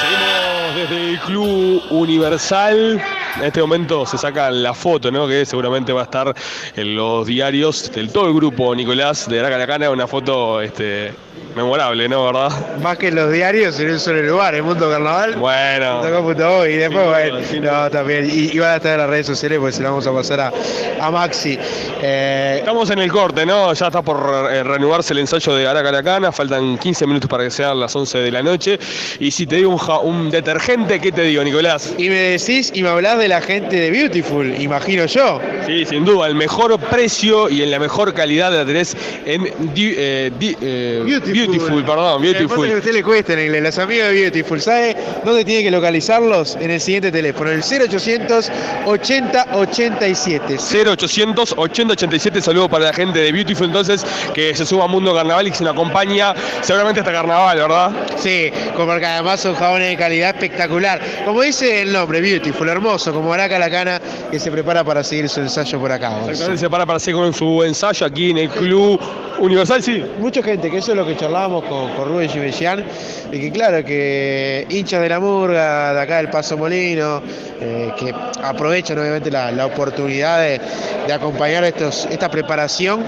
Seguimos 0.02 0.76
desde 0.76 1.12
el 1.12 1.20
Club 1.22 1.82
Universal. 1.92 3.02
En 3.40 3.46
este 3.46 3.62
momento 3.62 4.06
se 4.06 4.18
saca 4.18 4.52
la 4.52 4.74
foto, 4.74 5.12
¿no? 5.12 5.26
Que 5.28 5.46
seguramente 5.46 5.94
va 5.94 6.02
a 6.02 6.04
estar 6.04 6.36
en 6.76 6.96
los 6.96 7.26
diarios 7.26 7.90
del 7.94 8.12
todo 8.12 8.28
el 8.28 8.34
grupo 8.34 8.76
Nicolás 8.76 9.30
de 9.30 9.40
Araca 9.40 9.58
la 9.58 9.66
Cana, 9.68 9.90
una 9.92 10.08
foto 10.08 10.62
este, 10.62 11.14
memorable, 11.56 12.10
¿no? 12.10 12.26
¿Verdad? 12.26 12.78
Más 12.82 12.98
que 12.98 13.08
en 13.08 13.16
los 13.16 13.32
diarios, 13.32 13.80
en 13.80 13.92
un 13.92 14.00
solo 14.00 14.22
lugar, 14.24 14.56
en 14.56 14.66
Mundo 14.66 14.90
Carnaval. 14.90 15.36
Bueno. 15.38 16.66
y 16.66 16.74
después, 16.74 17.06
bueno, 17.08 17.40
no, 17.62 17.90
también. 17.90 18.30
Y, 18.30 18.52
y 18.56 18.60
van 18.60 18.72
a 18.72 18.76
estar 18.76 18.92
en 18.92 18.98
las 19.00 19.10
redes 19.10 19.28
sociales 19.28 19.58
porque 19.58 19.72
se 19.72 19.84
la 19.84 19.90
vamos 19.92 20.06
a 20.06 20.12
pasar 20.14 20.40
a, 20.42 20.52
a 21.00 21.10
Maxi. 21.10 21.58
Eh, 22.02 22.58
Estamos 22.60 22.90
en 22.90 23.00
el 23.00 23.10
corte, 23.12 23.46
¿no? 23.46 23.74
Ya 23.74 23.88
está 23.88 24.02
por 24.02 24.50
eh, 24.52 24.64
reanudarse 24.64 25.14
el 25.14 25.20
ensayo 25.20 25.56
de 25.56 25.66
Araca 25.66 25.92
la 25.94 26.04
Cana, 26.04 26.34
faltan 26.34 26.78
15 26.78 27.08
minutos 27.08 27.30
para 27.30 27.46
que 27.46 27.52
sean 27.52 27.80
las 27.80 27.96
11 27.96 28.18
de 28.18 28.32
la 28.32 28.44
noche. 28.44 28.78
Y 29.20 29.32
si 29.32 29.48
te 29.48 29.56
digo 29.56 29.70
un, 29.70 29.78
ja- 29.78 30.00
un 30.00 30.30
detergente, 30.30 31.00
¿qué 31.00 31.14
te 31.14 31.22
digo, 31.22 31.42
Nicolás? 31.42 31.94
Y 31.98 32.10
me 32.10 32.16
decís 32.38 32.72
y 32.76 32.84
me 32.84 32.90
hablás 32.90 33.18
de 33.18 33.29
la 33.30 33.42
gente 33.42 33.76
de 33.80 33.92
Beautiful, 33.92 34.54
imagino 34.60 35.06
yo. 35.06 35.40
Sí, 35.66 35.86
sin 35.86 36.04
duda, 36.04 36.28
el 36.28 36.36
mejor 36.36 36.78
precio 36.80 37.50
y 37.50 37.62
en 37.62 37.72
la 37.72 37.80
mejor 37.80 38.14
calidad 38.14 38.52
la 38.52 38.66
tenés 38.66 38.98
en 39.26 39.44
Di- 39.74 39.94
eh, 39.96 40.32
Di- 40.38 40.56
eh, 40.62 41.02
Beautiful. 41.06 41.84
perdón, 41.86 42.22
que 42.22 42.32
que 42.32 42.38
a 42.38 42.40
Beautiful. 42.40 42.70
usted 42.78 42.92
le 42.94 43.04
cuesta 43.04 43.34
en 43.34 43.40
inglés, 43.46 43.64
los 43.64 43.78
amigos 43.78 44.08
de 44.08 44.14
Beautiful. 44.14 44.62
¿Sabe 44.62 44.96
dónde 45.24 45.46
tiene 45.46 45.64
que 45.64 45.72
localizarlos? 45.72 46.58
En 46.60 46.72
el 46.72 46.82
siguiente 46.82 47.12
teléfono, 47.12 47.52
el 47.52 47.62
0800 47.64 48.52
80 48.86 49.48
87. 49.54 50.58
0800 50.58 51.54
8087, 51.58 52.42
saludo 52.42 52.68
para 52.70 52.86
la 52.86 52.94
gente 52.94 53.20
de 53.20 53.32
Beautiful 53.32 53.68
entonces 53.68 54.06
que 54.34 54.56
se 54.56 54.66
suma 54.66 54.86
a 54.86 54.88
Mundo 54.88 55.14
Carnaval 55.14 55.48
y 55.48 55.52
que 55.52 55.58
se 55.58 55.64
nos 55.64 55.74
acompaña 55.74 56.34
seguramente 56.62 57.00
hasta 57.02 57.12
Carnaval, 57.12 57.58
¿verdad? 57.58 57.92
Sí, 58.18 58.52
como 58.76 58.88
porque 58.94 59.06
además 59.06 59.40
son 59.42 59.56
jabones 59.56 59.90
de 59.90 59.98
calidad 59.98 60.30
espectacular. 60.36 61.00
Como 61.26 61.42
dice 61.42 61.82
el 61.84 61.92
nombre, 61.94 62.22
Beautiful, 62.22 62.68
hermoso, 62.70 63.14
como 63.20 63.34
Araca 63.34 63.60
la 63.60 63.70
cana 63.70 64.02
que 64.32 64.40
se 64.40 64.50
prepara 64.50 64.84
para 64.84 65.04
seguir 65.04 65.28
su 65.30 65.42
ensayo 65.42 65.80
por 65.80 65.92
acá. 65.92 66.20
Exactamente, 66.22 66.58
se 66.58 66.70
para 66.70 66.86
para 66.86 66.98
hacer 66.98 67.14
con 67.14 67.34
su 67.34 67.64
ensayo 67.64 68.06
aquí 68.06 68.32
en 68.32 68.38
el 68.38 68.50
Club 68.50 69.00
Universal, 69.40 69.84
sí. 69.84 70.04
Mucha 70.20 70.42
gente, 70.42 70.70
que 70.70 70.78
eso 70.78 70.92
es 70.92 70.98
lo 70.98 71.06
que 71.06 71.16
charlábamos 71.16 71.64
con, 71.66 71.94
con 71.96 72.10
Rubén 72.10 72.30
Gimellán, 72.30 72.84
de 73.32 73.40
que 73.40 73.52
claro, 73.52 73.84
que 73.84 74.66
hinchas 74.70 75.02
de 75.02 75.10
la 75.10 75.20
murga, 75.20 75.94
de 75.94 76.02
acá 76.02 76.18
del 76.18 76.30
Paso 76.30 76.58
Molino, 76.58 77.22
eh, 77.62 77.92
que 77.98 78.14
aprovechan 78.44 78.98
obviamente 79.00 79.30
la, 79.32 79.52
la 79.52 79.66
oportunidad 79.66 80.42
de, 80.42 80.60
de 81.08 81.14
acompañar 81.14 81.64
estos, 81.64 82.06
esta 82.12 82.30
preparación, 82.30 83.04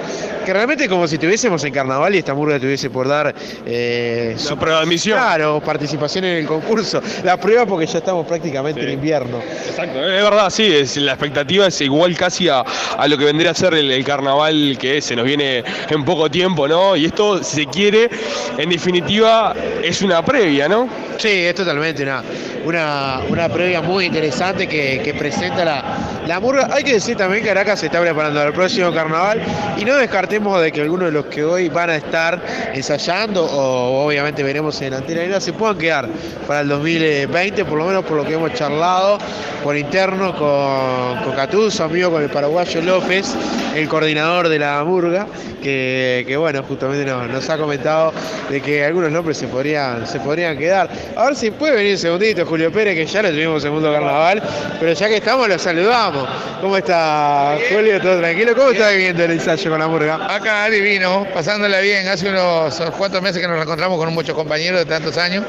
que 0.46 0.54
realmente 0.54 0.86
es 0.86 0.90
como 0.90 1.08
si 1.08 1.16
estuviésemos 1.16 1.64
en 1.64 1.74
carnaval 1.74 2.16
y 2.16 2.20
esta 2.20 2.34
murga 2.34 2.60
tuviese 2.60 2.90
por 2.90 3.08
dar 3.08 3.34
eh, 3.66 4.36
su 4.38 4.58
prueba 4.58 4.80
de 4.80 4.84
admisión. 4.86 5.18
Claro, 5.18 5.62
participación 5.64 6.26
en 6.26 6.38
el 6.38 6.48
concurso. 6.48 7.02
La 7.24 7.38
prueba 7.38 7.66
porque 7.66 7.86
ya 7.86 8.00
estamos 8.00 8.26
prácticamente 8.26 8.82
en 8.82 8.90
invierno. 8.92 9.40
Exacto, 9.68 10.01
es 10.02 10.24
verdad, 10.24 10.50
sí, 10.50 11.00
la 11.02 11.12
expectativa 11.14 11.68
es 11.68 11.82
igual 11.82 12.16
casi 12.18 12.50
a, 12.50 12.62
a 12.62 13.08
lo 13.08 13.18
que 13.18 13.26
vendría 13.26 13.52
a 13.52 13.54
ser 13.54 13.74
el, 13.74 14.04
carnaval 14.04 14.78
que 14.80 15.02
se 15.02 15.16
nos 15.16 15.26
viene 15.26 15.64
en 15.90 16.04
poco 16.04 16.30
tiempo, 16.30 16.68
¿no? 16.68 16.96
Y 16.96 17.06
esto, 17.06 17.44
si 17.44 17.64
se 17.64 17.66
quiere, 17.68 18.10
en 18.58 18.70
definitiva, 18.70 19.54
es 19.84 20.02
una 20.02 20.24
previa, 20.24 20.68
¿no? 20.68 20.90
Sí, 21.18 21.30
es 21.30 21.54
totalmente 21.54 22.02
una, 22.02 22.24
una, 22.66 23.20
una 23.30 23.48
previa 23.48 23.82
muy 23.82 24.06
interesante 24.06 24.68
que, 24.68 25.02
que 25.04 25.14
presenta 25.14 25.64
la, 25.64 25.84
la 26.26 26.40
murga. 26.40 26.70
Hay 26.72 26.84
que 26.84 26.94
decir 26.94 27.16
también 27.16 27.44
que 27.44 27.50
Caracas 27.50 27.80
se 27.80 27.88
está 27.88 28.02
preparando 28.02 28.40
para 28.40 28.50
el 28.50 28.56
próximo 28.56 28.92
carnaval 28.92 29.42
y 29.78 29.86
no 29.86 29.96
descartemos 29.98 30.62
de 30.62 30.72
que 30.72 30.82
algunos 30.82 31.08
de 31.08 31.12
los 31.12 31.26
que 31.26 31.44
hoy 31.44 31.70
van 31.70 31.90
a 31.90 31.96
estar 31.96 32.42
ensayando 32.74 33.46
o 33.46 34.06
obviamente 34.06 34.42
veremos 34.44 34.82
en 34.82 34.94
Antena 34.94 35.22
Arena 35.22 35.40
se 35.40 35.54
puedan 35.54 35.78
quedar 35.78 36.08
para 36.48 36.62
el 36.62 36.70
2020, 36.70 37.66
por 37.66 37.78
lo 37.78 37.86
menos 37.86 38.06
por 38.06 38.18
lo 38.18 38.26
que 38.26 38.34
hemos 38.34 38.54
charlado 38.54 39.18
por 39.64 39.76
interno 39.82 40.36
con, 40.38 41.24
con 41.24 41.36
Catú, 41.36 41.70
su 41.70 41.84
amigo 41.84 42.12
con 42.12 42.24
el 42.24 42.30
paraguayo 42.30 42.82
López, 42.82 43.36
el 43.76 43.88
coordinador 43.88 44.50
de 44.50 44.60
la 44.60 44.84
murga, 44.84 45.28
que, 45.62 46.36
bueno, 46.40 46.64
justamente 46.64 47.06
nos, 47.06 47.50
ha 47.50 47.58
comentado 47.58 48.14
de 48.50 48.62
que 48.62 48.84
algunos 48.84 49.12
nombres 49.12 49.38
se 49.38 49.48
podrían, 49.48 50.08
se 50.08 50.20
podrían 50.20 50.58
quedar. 50.58 50.90
A 51.16 51.26
ver 51.26 51.36
si 51.36 51.52
puede 51.52 51.76
venir 51.76 51.94
un 51.94 51.98
segundito 51.98 52.46
Julio 52.46 52.72
Pérez, 52.72 52.96
que 52.96 53.06
ya 53.06 53.22
lo 53.22 53.30
tuvimos 53.30 53.56
en 53.56 53.62
segundo 53.62 53.92
carnaval, 53.92 54.42
pero 54.80 54.94
ya 54.94 55.08
que 55.08 55.18
estamos 55.18 55.48
lo 55.48 55.58
saludamos. 55.60 56.28
¿Cómo 56.62 56.78
está 56.78 57.58
Julio? 57.72 58.02
¿Todo 58.02 58.20
tranquilo? 58.20 58.56
¿Cómo 58.56 58.72
está 58.72 58.90
viviendo 58.90 59.24
el 59.24 59.32
ensayo 59.32 59.70
con 59.70 59.80
la 59.80 59.88
murga? 59.88 60.34
Acá 60.34 60.70
divino, 60.70 61.26
pasándola 61.34 61.80
bien. 61.80 62.08
Hace 62.08 62.30
unos 62.30 62.80
cuantos 62.98 63.22
meses 63.22 63.42
que 63.42 63.48
nos 63.48 63.62
encontramos 63.62 63.98
con 63.98 64.14
muchos 64.14 64.36
compañeros 64.36 64.80
de 64.80 64.86
tantos 64.86 65.18
años 65.18 65.44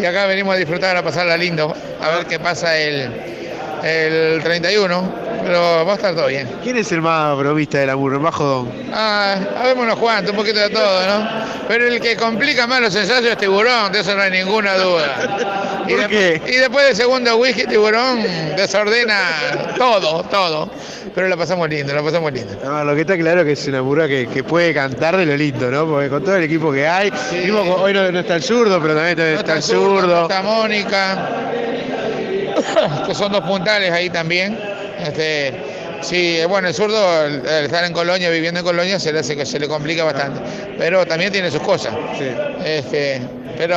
y 0.00 0.04
acá 0.04 0.26
venimos 0.26 0.54
a 0.54 0.58
disfrutar, 0.58 0.96
a 0.96 1.02
pasarla 1.02 1.36
lindo, 1.36 1.74
a 2.00 2.10
ver 2.10 2.26
qué 2.26 2.38
pasa 2.38 2.78
el, 2.78 3.37
el 3.84 4.42
31. 4.42 5.28
Pero 5.44 5.86
va 5.86 5.92
a 5.92 5.94
estar 5.94 6.14
todo 6.14 6.26
bien. 6.26 6.46
¿Quién 6.62 6.76
es 6.76 6.90
el 6.92 7.00
más 7.00 7.36
bromista 7.38 7.78
de 7.78 7.86
la 7.86 7.96
murga? 7.96 8.16
El 8.18 8.22
más 8.22 8.34
jodón. 8.34 8.70
Ah, 8.92 9.36
habémonos 9.62 9.98
Juan, 9.98 10.28
un 10.28 10.36
poquito 10.36 10.58
de 10.58 10.68
todo, 10.68 11.06
¿no? 11.06 11.28
Pero 11.68 11.86
el 11.86 12.00
que 12.00 12.16
complica 12.16 12.66
más 12.66 12.80
los 12.82 12.94
ensayos 12.94 13.30
es 13.32 13.38
tiburón, 13.38 13.90
de 13.92 14.00
eso 14.00 14.14
no 14.14 14.22
hay 14.22 14.30
ninguna 14.30 14.76
duda. 14.76 15.84
Y, 15.86 15.94
de- 15.94 16.42
y 16.48 16.56
después 16.56 16.86
del 16.88 16.96
segundo 16.96 17.36
whisky, 17.36 17.64
tiburón 17.66 18.22
desordena 18.56 19.20
todo, 19.78 20.22
todo. 20.24 20.70
Pero 21.14 21.28
la 21.28 21.36
pasamos 21.36 21.68
lindo, 21.70 21.94
la 21.94 22.02
pasamos 22.02 22.30
lindo. 22.32 22.54
No, 22.62 22.84
lo 22.84 22.94
que 22.94 23.00
está 23.02 23.16
claro 23.16 23.42
que 23.44 23.52
es 23.52 23.66
una 23.68 23.82
murga 23.82 24.06
que, 24.06 24.26
que 24.28 24.44
puede 24.44 24.74
cantar 24.74 25.16
de 25.16 25.24
lo 25.24 25.36
lindo, 25.36 25.70
¿no? 25.70 25.86
Porque 25.86 26.08
con 26.10 26.22
todo 26.22 26.36
el 26.36 26.44
equipo 26.44 26.70
que 26.72 26.86
hay, 26.86 27.10
mismo 27.32 27.60
hoy 27.76 27.94
no, 27.94 28.10
no 28.12 28.20
está 28.20 28.36
el 28.36 28.42
zurdo, 28.42 28.80
pero 28.82 28.94
también 28.96 29.18
está 29.38 29.54
el 29.56 29.62
zurdo. 29.62 30.22
Está 30.22 30.42
Mónica, 30.42 31.28
que 33.06 33.14
son 33.14 33.32
dos 33.32 33.42
puntales 33.42 33.90
ahí 33.90 34.10
también. 34.10 34.58
Este, 34.98 35.54
sí, 36.00 36.38
bueno, 36.48 36.68
el 36.68 36.74
zurdo, 36.74 37.24
el, 37.24 37.46
el 37.46 37.64
estar 37.64 37.84
en 37.84 37.92
Colonia, 37.92 38.30
viviendo 38.30 38.60
en 38.60 38.66
Colonia, 38.66 38.98
se 38.98 39.12
le 39.12 39.20
hace 39.20 39.36
que 39.36 39.46
se 39.46 39.58
le 39.58 39.68
complica 39.68 40.04
bastante. 40.04 40.40
Pero 40.76 41.06
también 41.06 41.32
tiene 41.32 41.50
sus 41.50 41.62
cosas. 41.62 41.94
Este, 42.64 43.20
pero 43.58 43.76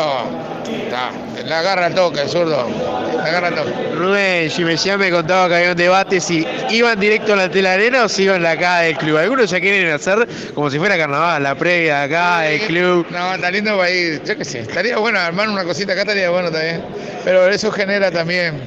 está, 0.85 1.09
la 1.43 1.59
agarra 1.59 1.87
al 1.87 1.95
toque, 1.95 2.21
el 2.21 2.29
zurdo. 2.29 2.69
La 3.17 3.23
agarra 3.23 3.47
al 3.47 3.55
toque. 3.55 3.71
Rubén 3.95 4.49
Gimesian 4.51 4.99
me 4.99 5.09
contaba 5.09 5.49
que 5.49 5.55
había 5.55 5.71
un 5.71 5.77
debate 5.77 6.21
si 6.21 6.45
iban 6.69 6.99
directo 6.99 7.33
a 7.33 7.35
la 7.35 7.49
tela 7.49 7.73
arena 7.73 8.03
o 8.05 8.09
si 8.09 8.23
iban 8.23 8.43
la 8.43 8.51
acá 8.51 8.81
del 8.81 8.95
club. 8.95 9.17
Algunos 9.17 9.49
ya 9.49 9.59
quieren 9.59 9.91
hacer 9.91 10.27
como 10.53 10.69
si 10.69 10.77
fuera 10.77 10.97
carnaval, 10.97 11.41
la 11.41 11.55
previa 11.55 12.03
acá 12.03 12.41
del 12.41 12.61
club. 12.61 13.07
No, 13.09 13.33
está 13.33 13.49
lindo 13.49 13.75
para 13.75 13.89
ir, 13.89 14.21
yo 14.23 14.37
qué 14.37 14.45
sé, 14.45 14.59
estaría 14.59 14.97
bueno 14.99 15.19
armar 15.19 15.49
una 15.49 15.63
cosita 15.63 15.93
acá, 15.93 16.01
estaría 16.01 16.29
bueno 16.29 16.51
también. 16.51 16.83
Pero 17.23 17.47
eso 17.49 17.71
genera 17.71 18.11
también 18.11 18.61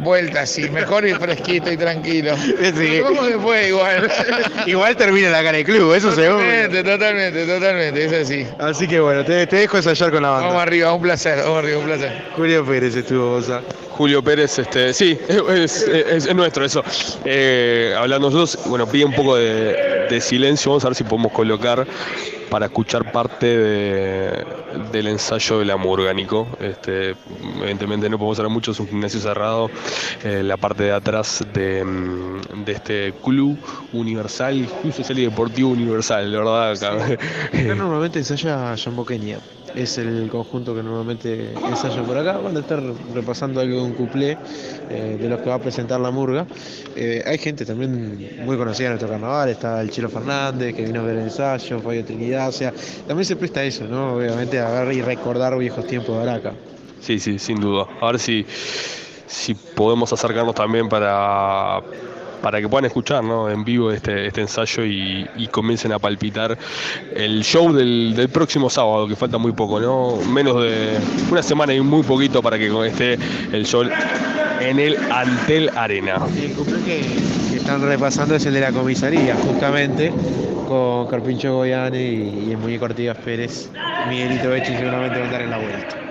vueltas, 0.00 0.58
y 0.58 0.68
mejor 0.70 1.06
ir 1.06 1.16
fresquito 1.18 1.70
y 1.70 1.76
tranquilo. 1.76 2.34
¿Cómo 3.06 3.24
se 3.26 3.38
fue 3.38 3.68
igual? 3.68 4.10
Igual 4.66 4.96
termina 4.96 5.30
la 5.30 5.42
cara 5.42 5.56
del 5.58 5.64
club, 5.66 5.94
eso 5.94 6.12
seguro. 6.12 6.38
Totalmente, 6.40 6.82
totalmente, 6.84 7.46
totalmente, 7.46 8.04
es 8.04 8.12
así. 8.12 8.46
Así 8.58 8.86
que 8.88 9.00
bueno, 9.00 9.24
te, 9.24 9.46
te 9.46 9.56
dejo 9.56 9.76
ensayar 9.76 10.10
con 10.10 10.22
la 10.22 10.30
banda. 10.30 10.46
Vamos 10.48 10.62
arriba, 10.62 10.92
un 10.92 11.02
placer, 11.02 11.38
vamos 11.38 11.58
arriba, 11.58 11.78
un 11.78 11.84
placer. 11.86 12.22
Julio 12.36 12.64
Pérez 12.64 12.96
estuvo, 12.96 13.30
Bosa. 13.30 13.60
Julio 13.90 14.22
Pérez, 14.22 14.58
este, 14.58 14.94
sí, 14.94 15.18
es, 15.28 15.82
es- 15.82 16.26
es 16.26 16.34
nuestro 16.34 16.64
eso. 16.64 16.82
Eh, 17.24 17.94
hablando 17.96 18.30
nosotros, 18.30 18.66
bueno, 18.68 18.86
pide 18.86 19.04
un 19.04 19.14
poco 19.14 19.36
de, 19.36 20.06
de 20.08 20.20
silencio, 20.20 20.70
vamos 20.70 20.84
a 20.84 20.88
ver 20.88 20.94
si 20.96 21.04
podemos 21.04 21.32
colocar 21.32 21.86
para 22.50 22.66
escuchar 22.66 23.10
parte 23.12 23.46
de- 23.46 24.44
del 24.92 25.06
ensayo 25.06 25.58
de 25.60 25.64
la 25.64 25.76
murga, 25.76 26.12
Nico. 26.12 26.48
Este, 26.60 27.14
evidentemente 27.60 28.08
no 28.10 28.18
podemos 28.18 28.38
hablar 28.38 28.52
mucho, 28.52 28.72
es 28.72 28.80
un 28.80 28.88
gimnasio 28.88 29.20
cerrado, 29.20 29.70
eh, 30.24 30.42
la 30.42 30.56
parte 30.56 30.82
de 30.84 30.92
atrás 30.92 31.44
de, 31.54 31.84
mm, 31.84 32.64
de 32.64 32.72
este 32.72 33.14
club 33.24 33.58
universal, 33.92 34.66
Club 34.82 34.92
Social 34.92 35.18
y 35.18 35.22
Deportivo 35.24 35.70
Universal, 35.70 36.30
la 36.32 36.38
verdad. 36.38 36.70
acá. 36.72 37.04
Acá 37.04 37.74
normalmente 37.74 38.18
ensaya 38.18 38.76
Jamboqueña. 38.76 39.38
Es 39.74 39.98
el 39.98 40.28
conjunto 40.30 40.74
que 40.74 40.82
normalmente 40.82 41.52
ensaya 41.68 42.02
por 42.02 42.18
acá. 42.18 42.38
Van 42.38 42.56
a 42.56 42.60
estar 42.60 42.82
repasando 43.14 43.60
algo 43.60 43.76
de 43.76 43.82
un 43.82 43.92
cuplé 43.92 44.36
eh, 44.90 45.16
de 45.20 45.28
los 45.28 45.40
que 45.40 45.48
va 45.48 45.56
a 45.56 45.58
presentar 45.60 46.00
la 46.00 46.10
murga. 46.10 46.46
Eh, 46.96 47.22
hay 47.24 47.38
gente 47.38 47.64
también 47.64 48.44
muy 48.44 48.56
conocida 48.56 48.88
en 48.88 48.92
nuestro 48.92 49.08
carnaval. 49.08 49.48
Está 49.48 49.80
el 49.80 49.90
Chilo 49.90 50.08
Fernández, 50.08 50.74
que 50.74 50.84
vino 50.84 51.00
a 51.00 51.04
ver 51.04 51.16
el 51.16 51.24
ensayo, 51.24 51.80
Fabio 51.80 52.04
Trinidad. 52.04 52.50
Sea, 52.50 52.72
también 53.06 53.24
se 53.24 53.36
presta 53.36 53.62
eso, 53.62 53.84
¿no? 53.84 54.14
Obviamente 54.14 54.58
a 54.58 54.70
ver 54.70 54.92
y 54.92 55.02
recordar 55.02 55.56
viejos 55.56 55.86
tiempos 55.86 56.16
de 56.16 56.22
Araca. 56.22 56.52
Sí, 57.00 57.18
sí, 57.18 57.38
sin 57.38 57.60
duda. 57.60 57.86
A 58.00 58.06
ver 58.06 58.18
si, 58.18 58.44
si 59.26 59.54
podemos 59.54 60.12
acercarnos 60.12 60.54
también 60.54 60.88
para, 60.88 61.80
para 62.40 62.60
que 62.60 62.68
puedan 62.68 62.86
escuchar 62.86 63.22
¿no? 63.24 63.48
en 63.48 63.64
vivo 63.64 63.90
este, 63.90 64.26
este 64.26 64.40
ensayo 64.40 64.84
y, 64.84 65.28
comiencen 65.50 65.92
a 65.92 65.98
palpitar 65.98 66.56
el 67.14 67.42
show 67.42 67.72
del, 67.72 68.14
del 68.14 68.28
próximo 68.28 68.70
sábado, 68.70 69.08
que 69.08 69.16
falta 69.16 69.36
muy 69.36 69.52
poco, 69.52 69.80
¿no? 69.80 70.16
Menos 70.30 70.62
de 70.62 70.96
una 71.30 71.42
semana 71.42 71.74
y 71.74 71.80
muy 71.80 72.02
poquito 72.04 72.40
para 72.40 72.56
que 72.56 72.70
esté 72.86 73.18
el 73.52 73.66
show 73.66 73.82
en 74.60 74.78
el 74.78 74.96
Antel 75.10 75.70
Arena. 75.76 76.18
El 76.36 76.54
que, 76.84 77.56
están 77.56 77.82
repasando 77.82 78.36
es 78.36 78.46
el 78.46 78.54
de 78.54 78.60
la 78.60 78.72
comisaría, 78.72 79.34
justamente, 79.34 80.12
con 80.68 81.08
Carpincho 81.08 81.56
Goyane 81.56 82.00
y, 82.00 82.44
y 82.46 82.50
el 82.52 82.58
muñeco 82.58 82.84
Artigas 82.84 83.16
Pérez. 83.18 83.70
Miguelito 84.08 84.50
Bechi 84.50 84.76
seguramente 84.76 85.18
va 85.18 85.24
a 85.24 85.26
andar 85.26 85.42
en 85.42 85.50
la 85.50 85.58
vuelta. 85.58 86.09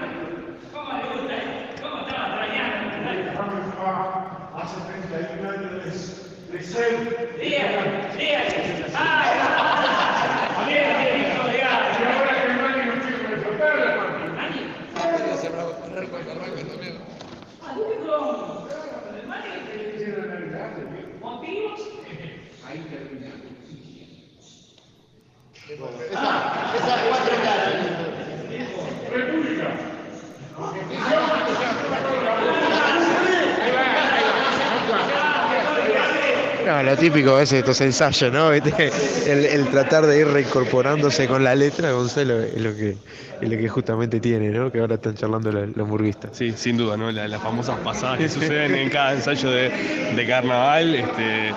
Típico 36.99 37.39
es 37.39 37.51
estos 37.53 37.79
ensayos, 37.81 38.31
¿no? 38.33 38.51
El, 38.51 39.67
tratar 39.71 40.05
de 40.05 40.19
ir 40.19 40.27
reincorporándose 40.27 41.27
con 41.27 41.43
la 41.43 41.55
letra, 41.55 41.91
Gonzalo, 41.91 42.41
es 42.41 42.59
lo 42.61 42.75
que, 42.75 42.97
es 43.41 43.49
lo 43.49 43.57
que 43.57 43.69
justamente 43.69 44.19
tiene, 44.19 44.49
¿no? 44.49 44.71
Que 44.71 44.79
ahora 44.79 44.95
están 44.95 45.15
charlando 45.15 45.51
los, 45.51 45.75
los. 45.75 45.87
Sí, 46.33 46.53
sin 46.55 46.77
duda, 46.77 46.97
¿no? 46.97 47.11
La- 47.11 47.27
las 47.27 47.41
famosas 47.41 47.77
pasadas 47.79 48.17
que 48.19 48.27
suceden 48.29 48.75
en 48.75 48.89
cada 48.89 49.13
ensayo 49.13 49.49
de, 49.49 49.69
de 50.15 50.27
carnaval. 50.27 50.95
Este, 50.95 51.53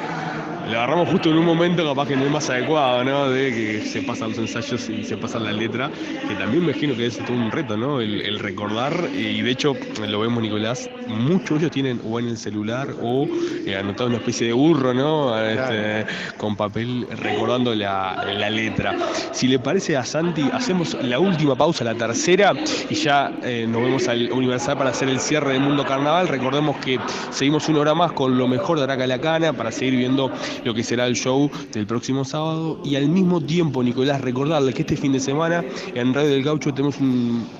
lo 0.73 0.79
agarramos 0.79 1.11
justo 1.11 1.29
en 1.29 1.37
un 1.37 1.45
momento 1.45 1.87
capaz 1.87 2.09
que 2.09 2.17
no 2.17 2.25
es 2.25 2.31
más 2.31 2.49
adecuado, 2.49 3.05
¿no? 3.05 3.29
De 3.29 3.51
que 3.51 3.87
se 3.87 4.01
pasan 4.03 4.31
los 4.31 4.39
ensayos 4.39 4.89
y 4.89 5.05
se 5.05 5.19
pasa 5.19 5.39
la 5.39 5.53
letra, 5.53 5.91
que 6.27 6.35
también 6.35 6.65
me 6.65 6.71
imagino 6.71 6.97
que 6.97 7.07
es 7.07 7.19
todo 7.19 7.37
un 7.37 7.51
reto, 7.51 7.77
¿no? 7.77 8.01
El, 8.01 8.23
el 8.23 8.39
recordar, 8.39 9.09
y 9.15 9.43
de 9.43 9.51
hecho 9.51 9.77
lo 10.09 10.21
vemos 10.21 10.43
Nicolás, 10.43 10.89
muchos 11.09 11.51
de 11.51 11.57
ellos 11.67 11.71
tienen 11.73 12.01
o 12.09 12.19
en 12.19 12.29
el 12.29 12.39
celular 12.39 12.89
o 13.03 13.29
eh, 13.67 13.77
anotado 13.77 14.09
una 14.09 14.17
especie 14.19 14.47
de 14.47 14.55
burro, 14.55 14.95
¿no? 14.95 15.39
Este, 15.39 16.07
con 16.39 16.57
papel 16.57 17.07
recordando 17.19 17.75
la, 17.75 18.25
la 18.25 18.49
letra. 18.49 18.97
Si 19.33 19.49
le 19.49 19.59
parece 19.59 19.99
a 19.99 20.05
Santi, 20.05 20.49
hacemos 20.55 20.97
la 21.03 21.19
última 21.19 21.55
pausa, 21.55 21.85
la 21.85 21.95
tercera, 21.95 22.55
y 22.89 22.95
ya 22.95 23.31
eh, 23.43 23.67
nos 23.69 23.83
vemos 23.83 24.09
al 24.09 24.33
Universal 24.33 24.79
para 24.79 24.91
hacer 24.91 25.11
el 25.11 25.21
cierre 25.21 25.53
del 25.53 25.61
Mundo 25.61 25.85
Carnaval. 25.85 26.29
Recordemos 26.29 26.79
que 26.79 26.99
seguimos 27.31 27.69
una 27.69 27.81
hora 27.81 27.95
más 27.95 28.13
con 28.13 28.39
lo 28.39 28.49
mejor 28.49 28.79
de 28.79 28.85
Araca 28.85 29.07
la 29.07 29.21
Cana 29.21 29.53
para 29.53 29.71
seguir 29.71 29.97
viendo 29.97 30.33
lo 30.65 30.75
que 30.75 30.83
será 30.83 31.07
el 31.07 31.15
show 31.15 31.51
del 31.73 31.87
próximo 31.87 32.25
sábado. 32.25 32.81
Y 32.85 32.97
al 32.97 33.09
mismo 33.09 33.41
tiempo, 33.41 33.83
Nicolás, 33.83 34.21
recordarle 34.21 34.73
que 34.73 34.83
este 34.83 34.97
fin 34.97 35.13
de 35.13 35.21
semana 35.21 35.65
en 35.95 36.15
Radio 36.15 36.31
del 36.31 36.43
Gaucho 36.43 36.73
tenemos 36.73 36.97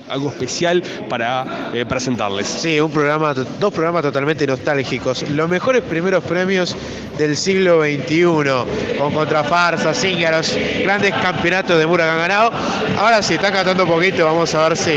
algo 0.09 0.29
especial 0.29 0.83
para 1.09 1.71
eh, 1.73 1.85
presentarles. 1.85 2.47
Sí, 2.47 2.79
un 2.79 2.91
programa, 2.91 3.33
dos 3.33 3.73
programas 3.73 4.03
totalmente 4.03 4.45
nostálgicos. 4.47 5.29
Los 5.29 5.49
mejores 5.49 5.81
primeros 5.83 6.23
premios 6.23 6.75
del 7.17 7.35
siglo 7.37 7.81
XXI, 7.81 8.97
con 8.97 9.13
contrafarsas, 9.13 9.99
cíngaros, 9.99 10.55
grandes 10.83 11.13
campeonatos 11.15 11.77
de 11.77 11.85
Mura 11.85 12.05
que 12.05 12.09
han 12.11 12.17
ganado. 12.17 12.51
Ahora 12.97 13.21
sí, 13.21 13.35
están 13.35 13.53
cantando 13.53 13.83
un 13.83 13.89
poquito, 13.89 14.25
vamos 14.25 14.53
a 14.55 14.69
ver 14.69 14.77
si, 14.77 14.91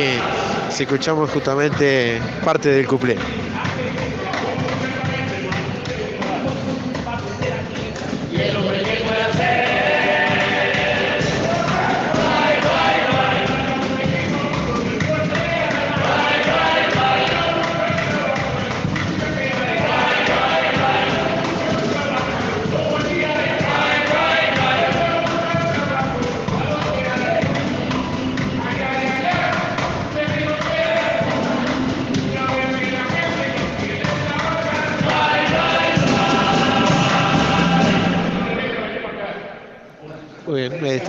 si 0.70 0.84
escuchamos 0.84 1.30
justamente 1.30 2.20
parte 2.44 2.70
del 2.70 2.86
cuplé. 2.86 3.16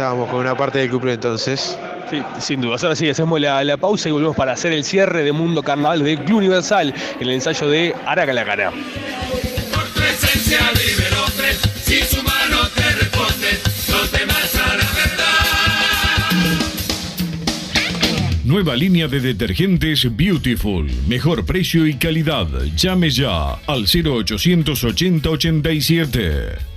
Estábamos 0.08 0.30
con 0.30 0.40
una 0.40 0.56
parte 0.56 0.80
del 0.80 0.90
couple 0.90 1.12
entonces. 1.12 1.78
Sí, 2.10 2.24
sin 2.40 2.62
duda. 2.62 2.78
Ahora 2.82 2.96
sí, 2.96 3.10
hacemos 3.10 3.42
la, 3.42 3.62
la 3.66 3.76
pausa 3.76 4.08
y 4.08 4.14
volvemos 4.14 4.38
para 4.38 4.54
hacer 4.54 4.72
el 4.72 4.86
cierre 4.86 5.22
de 5.22 5.34
Mundo 5.34 5.62
Carnaval 5.62 6.02
del 6.02 6.18
Club 6.20 6.38
Universal 6.38 6.94
en 7.20 7.22
el 7.28 7.34
ensayo 7.34 7.68
de 7.68 7.94
Araca 8.06 8.32
la 8.32 8.46
Cara. 8.46 8.72
Tu 8.72 10.00
esencia 10.02 10.60
vive 10.72 11.08
el 11.10 11.14
hombre, 11.16 11.54
si 11.84 12.00
su 12.04 12.24
mano 12.24 12.70
te 12.74 12.90
responde, 12.94 13.60
los 13.90 14.10
demás 14.14 14.56
a 14.56 14.78
la 14.78 14.86
verdad. 14.96 15.26
Nueva 18.46 18.78
línea 18.78 19.10
de 19.10 19.20
detergentes 19.20 20.08
Beautiful. 20.16 20.90
Mejor 21.06 21.46
precio 21.46 21.86
y 21.86 21.96
calidad. 21.96 22.48
Llame 22.78 23.10
ya 23.10 23.56
al 23.68 23.86
0880 23.86 25.30
87. 25.30 26.77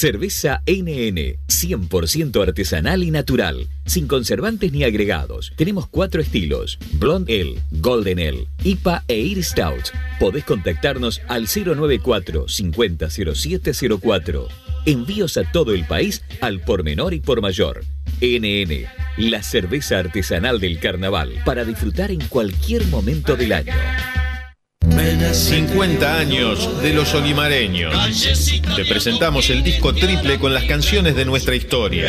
Cerveza 0.00 0.62
NN, 0.66 1.36
100% 1.46 2.42
artesanal 2.42 3.04
y 3.04 3.10
natural, 3.10 3.68
sin 3.84 4.06
conservantes 4.06 4.72
ni 4.72 4.82
agregados. 4.82 5.52
Tenemos 5.56 5.88
cuatro 5.88 6.22
estilos: 6.22 6.78
Blonde 6.92 7.38
Ale, 7.38 7.62
Golden 7.70 8.18
Ale, 8.18 8.46
IPA 8.64 9.04
e 9.08 9.20
Ir 9.20 9.44
Stout. 9.44 9.90
Podés 10.18 10.44
contactarnos 10.44 11.20
al 11.28 11.48
094 11.54 12.48
500704. 12.48 14.48
Envíos 14.86 15.36
a 15.36 15.44
todo 15.52 15.74
el 15.74 15.84
país 15.84 16.22
al 16.40 16.60
por 16.60 16.82
menor 16.82 17.12
y 17.12 17.20
por 17.20 17.42
mayor. 17.42 17.84
NN, 18.22 18.86
la 19.18 19.42
cerveza 19.42 19.98
artesanal 19.98 20.60
del 20.60 20.80
carnaval, 20.80 21.34
para 21.44 21.66
disfrutar 21.66 22.10
en 22.10 22.20
cualquier 22.28 22.86
momento 22.86 23.36
del 23.36 23.52
año. 23.52 23.74
50 25.32 26.18
años 26.18 26.82
de 26.82 26.92
los 26.92 27.14
olimareños. 27.14 27.94
Te 28.76 28.84
presentamos 28.84 29.50
el 29.50 29.62
disco 29.62 29.94
triple 29.94 30.38
con 30.38 30.52
las 30.52 30.64
canciones 30.64 31.14
de 31.14 31.24
nuestra 31.24 31.54
historia. 31.54 32.08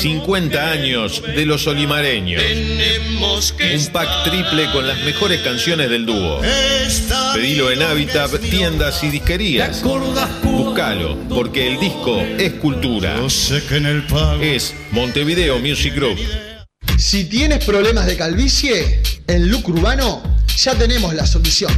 50 0.00 0.70
años 0.70 1.22
de 1.22 1.46
los 1.46 1.66
olimareños. 1.66 2.42
Un 2.42 3.92
pack 3.92 4.24
triple 4.24 4.70
con 4.72 4.86
las 4.86 5.02
mejores 5.04 5.40
canciones 5.40 5.90
del 5.90 6.06
dúo. 6.06 6.40
Pedilo 7.34 7.70
en 7.70 7.82
Habitat, 7.82 8.38
tiendas 8.40 9.02
y 9.04 9.08
disquerías. 9.08 9.82
Búscalo, 10.42 11.18
porque 11.28 11.68
el 11.68 11.80
disco 11.80 12.20
es 12.20 12.52
cultura. 12.54 13.16
Es 14.40 14.74
Montevideo 14.90 15.58
Music 15.58 15.94
Group. 15.94 16.18
Si 16.98 17.24
tienes 17.24 17.64
problemas 17.64 18.06
de 18.06 18.16
calvicie, 18.16 19.02
en 19.26 19.50
Look 19.50 19.68
Urbano 19.68 20.33
ya 20.56 20.74
tenemos 20.74 21.14
la 21.14 21.26
solución. 21.26 21.72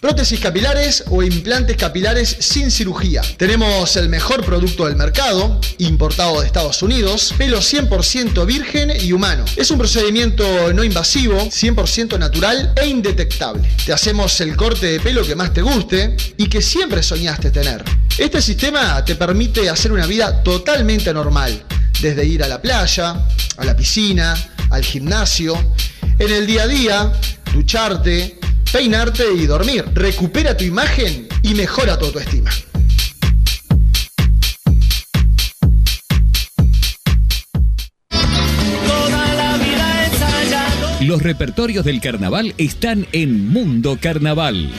Prótesis 0.00 0.40
capilares 0.40 1.04
o 1.10 1.22
implantes 1.22 1.76
capilares 1.76 2.36
sin 2.40 2.72
cirugía. 2.72 3.22
Tenemos 3.36 3.94
el 3.94 4.08
mejor 4.08 4.44
producto 4.44 4.86
del 4.86 4.96
mercado, 4.96 5.60
importado 5.78 6.40
de 6.40 6.46
Estados 6.46 6.82
Unidos, 6.82 7.32
pelo 7.38 7.58
100% 7.58 8.44
virgen 8.44 8.92
y 9.00 9.12
humano. 9.12 9.44
Es 9.54 9.70
un 9.70 9.78
procedimiento 9.78 10.72
no 10.72 10.82
invasivo, 10.82 11.38
100% 11.38 12.18
natural 12.18 12.72
e 12.74 12.88
indetectable. 12.88 13.62
Te 13.86 13.92
hacemos 13.92 14.40
el 14.40 14.56
corte 14.56 14.86
de 14.86 14.98
pelo 14.98 15.24
que 15.24 15.36
más 15.36 15.54
te 15.54 15.62
guste 15.62 16.16
y 16.36 16.48
que 16.48 16.62
siempre 16.62 17.00
soñaste 17.00 17.52
tener. 17.52 17.84
Este 18.18 18.42
sistema 18.42 19.04
te 19.04 19.14
permite 19.14 19.70
hacer 19.70 19.92
una 19.92 20.06
vida 20.06 20.42
totalmente 20.42 21.14
normal, 21.14 21.62
desde 22.00 22.26
ir 22.26 22.42
a 22.42 22.48
la 22.48 22.60
playa, 22.60 23.24
a 23.56 23.64
la 23.64 23.76
piscina, 23.76 24.34
al 24.70 24.82
gimnasio, 24.82 25.56
en 26.18 26.30
el 26.30 26.46
día 26.46 26.64
a 26.64 26.66
día, 26.66 27.12
ducharte, 27.52 28.38
peinarte 28.72 29.24
y 29.36 29.46
dormir. 29.46 29.84
Recupera 29.94 30.56
tu 30.56 30.64
imagen 30.64 31.28
y 31.42 31.54
mejora 31.54 31.98
tu 31.98 32.06
autoestima. 32.06 32.50
Los 41.00 41.20
repertorios 41.20 41.84
del 41.84 42.00
carnaval 42.00 42.54
están 42.58 43.08
en 43.12 43.48
Mundo 43.48 43.98
Carnaval. 44.00 44.70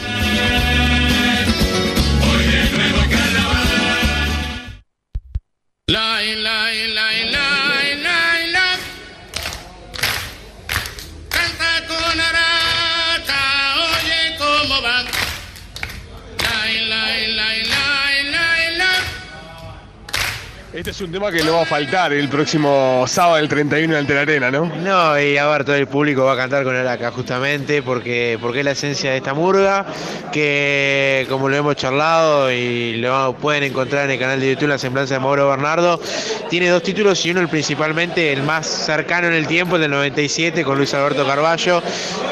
Este 20.74 20.90
es 20.90 21.02
un 21.02 21.12
tema 21.12 21.32
que 21.32 21.44
no 21.44 21.54
va 21.54 21.62
a 21.62 21.66
faltar 21.66 22.12
el 22.14 22.28
próximo 22.30 23.06
sábado 23.06 23.36
del 23.36 23.48
31 23.48 23.96
en 23.96 24.08
la 24.08 24.22
Arena, 24.22 24.50
¿no? 24.50 24.66
No, 24.66 25.22
y 25.22 25.38
a 25.38 25.46
ver, 25.46 25.64
todo 25.64 25.76
el 25.76 25.86
público 25.86 26.24
va 26.24 26.34
a 26.34 26.36
cantar 26.36 26.64
con 26.64 26.76
Araca 26.76 27.12
justamente 27.12 27.84
porque, 27.84 28.40
porque 28.42 28.60
es 28.60 28.66
la 28.66 28.72
esencia 28.72 29.12
de 29.12 29.18
esta 29.18 29.36
murga, 29.36 29.86
que 30.32 31.28
como 31.30 31.48
lo 31.48 31.58
hemos 31.58 31.76
charlado 31.76 32.52
y 32.52 32.94
lo 32.94 33.36
pueden 33.38 33.62
encontrar 33.62 34.06
en 34.06 34.12
el 34.12 34.20
canal 34.20 34.40
de 34.40 34.50
YouTube 34.50 34.70
La 34.70 34.80
Semblanza 34.80 35.14
de 35.14 35.20
Mauro 35.20 35.48
Bernardo, 35.48 36.02
tiene 36.50 36.70
dos 36.70 36.82
títulos 36.82 37.24
y 37.24 37.30
uno 37.30 37.42
el 37.42 37.50
principalmente, 37.50 38.34
el 38.34 38.42
más 38.42 38.66
cercano 38.66 39.28
en 39.28 39.34
el 39.34 39.46
tiempo, 39.46 39.76
el 39.76 39.84
del 39.84 39.92
97, 39.92 40.64
con 40.64 40.80
Luis 40.80 40.92
Alberto 40.96 41.24
Carballo, 41.24 41.84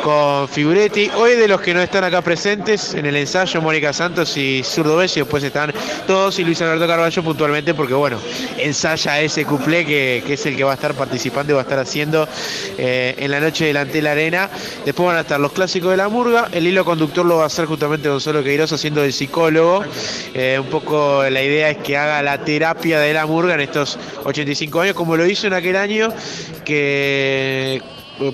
con 0.03 0.49
Figuretti. 0.49 1.11
Hoy 1.15 1.35
de 1.35 1.47
los 1.47 1.61
que 1.61 1.75
no 1.75 1.81
están 1.81 2.05
acá 2.05 2.23
presentes 2.23 2.95
en 2.95 3.05
el 3.05 3.17
ensayo, 3.17 3.61
Mónica 3.61 3.93
Santos 3.93 4.35
y 4.35 4.63
Zurdo 4.63 4.97
Bessi, 4.97 5.19
después 5.19 5.43
están 5.43 5.71
todos 6.07 6.39
y 6.39 6.43
Luis 6.43 6.59
Alberto 6.63 6.87
Carballo 6.87 7.21
puntualmente 7.21 7.75
porque 7.75 7.93
bueno, 7.93 8.17
ensaya 8.57 9.21
ese 9.21 9.45
cuplé 9.45 9.85
que, 9.85 10.23
que 10.25 10.33
es 10.33 10.45
el 10.45 10.55
que 10.55 10.63
va 10.63 10.71
a 10.71 10.75
estar 10.75 10.93
participando 10.93 11.53
y 11.53 11.55
va 11.55 11.61
a 11.61 11.63
estar 11.63 11.79
haciendo 11.79 12.27
eh, 12.77 13.15
en 13.17 13.31
la 13.31 13.39
noche 13.39 13.65
delante 13.65 13.93
de 13.93 14.01
la 14.01 14.11
arena. 14.11 14.49
Después 14.85 15.07
van 15.07 15.17
a 15.17 15.21
estar 15.21 15.39
los 15.39 15.51
clásicos 15.51 15.91
de 15.91 15.97
la 15.97 16.09
murga. 16.09 16.49
El 16.51 16.67
hilo 16.67 16.85
conductor 16.85 17.25
lo 17.25 17.37
va 17.37 17.43
a 17.43 17.47
hacer 17.47 17.65
justamente 17.65 18.09
Gonzalo 18.09 18.43
Queiroz 18.43 18.71
haciendo 18.71 19.01
de 19.01 19.11
psicólogo. 19.11 19.83
Eh, 20.33 20.57
un 20.59 20.67
poco 20.67 21.23
la 21.29 21.43
idea 21.43 21.69
es 21.69 21.77
que 21.77 21.97
haga 21.97 22.21
la 22.21 22.43
terapia 22.43 22.99
de 22.99 23.13
la 23.13 23.25
murga 23.25 23.55
en 23.55 23.61
estos 23.61 23.97
85 24.23 24.81
años, 24.81 24.95
como 24.95 25.17
lo 25.17 25.25
hizo 25.25 25.47
en 25.47 25.53
aquel 25.53 25.75
año 25.75 26.09
que 26.65 27.81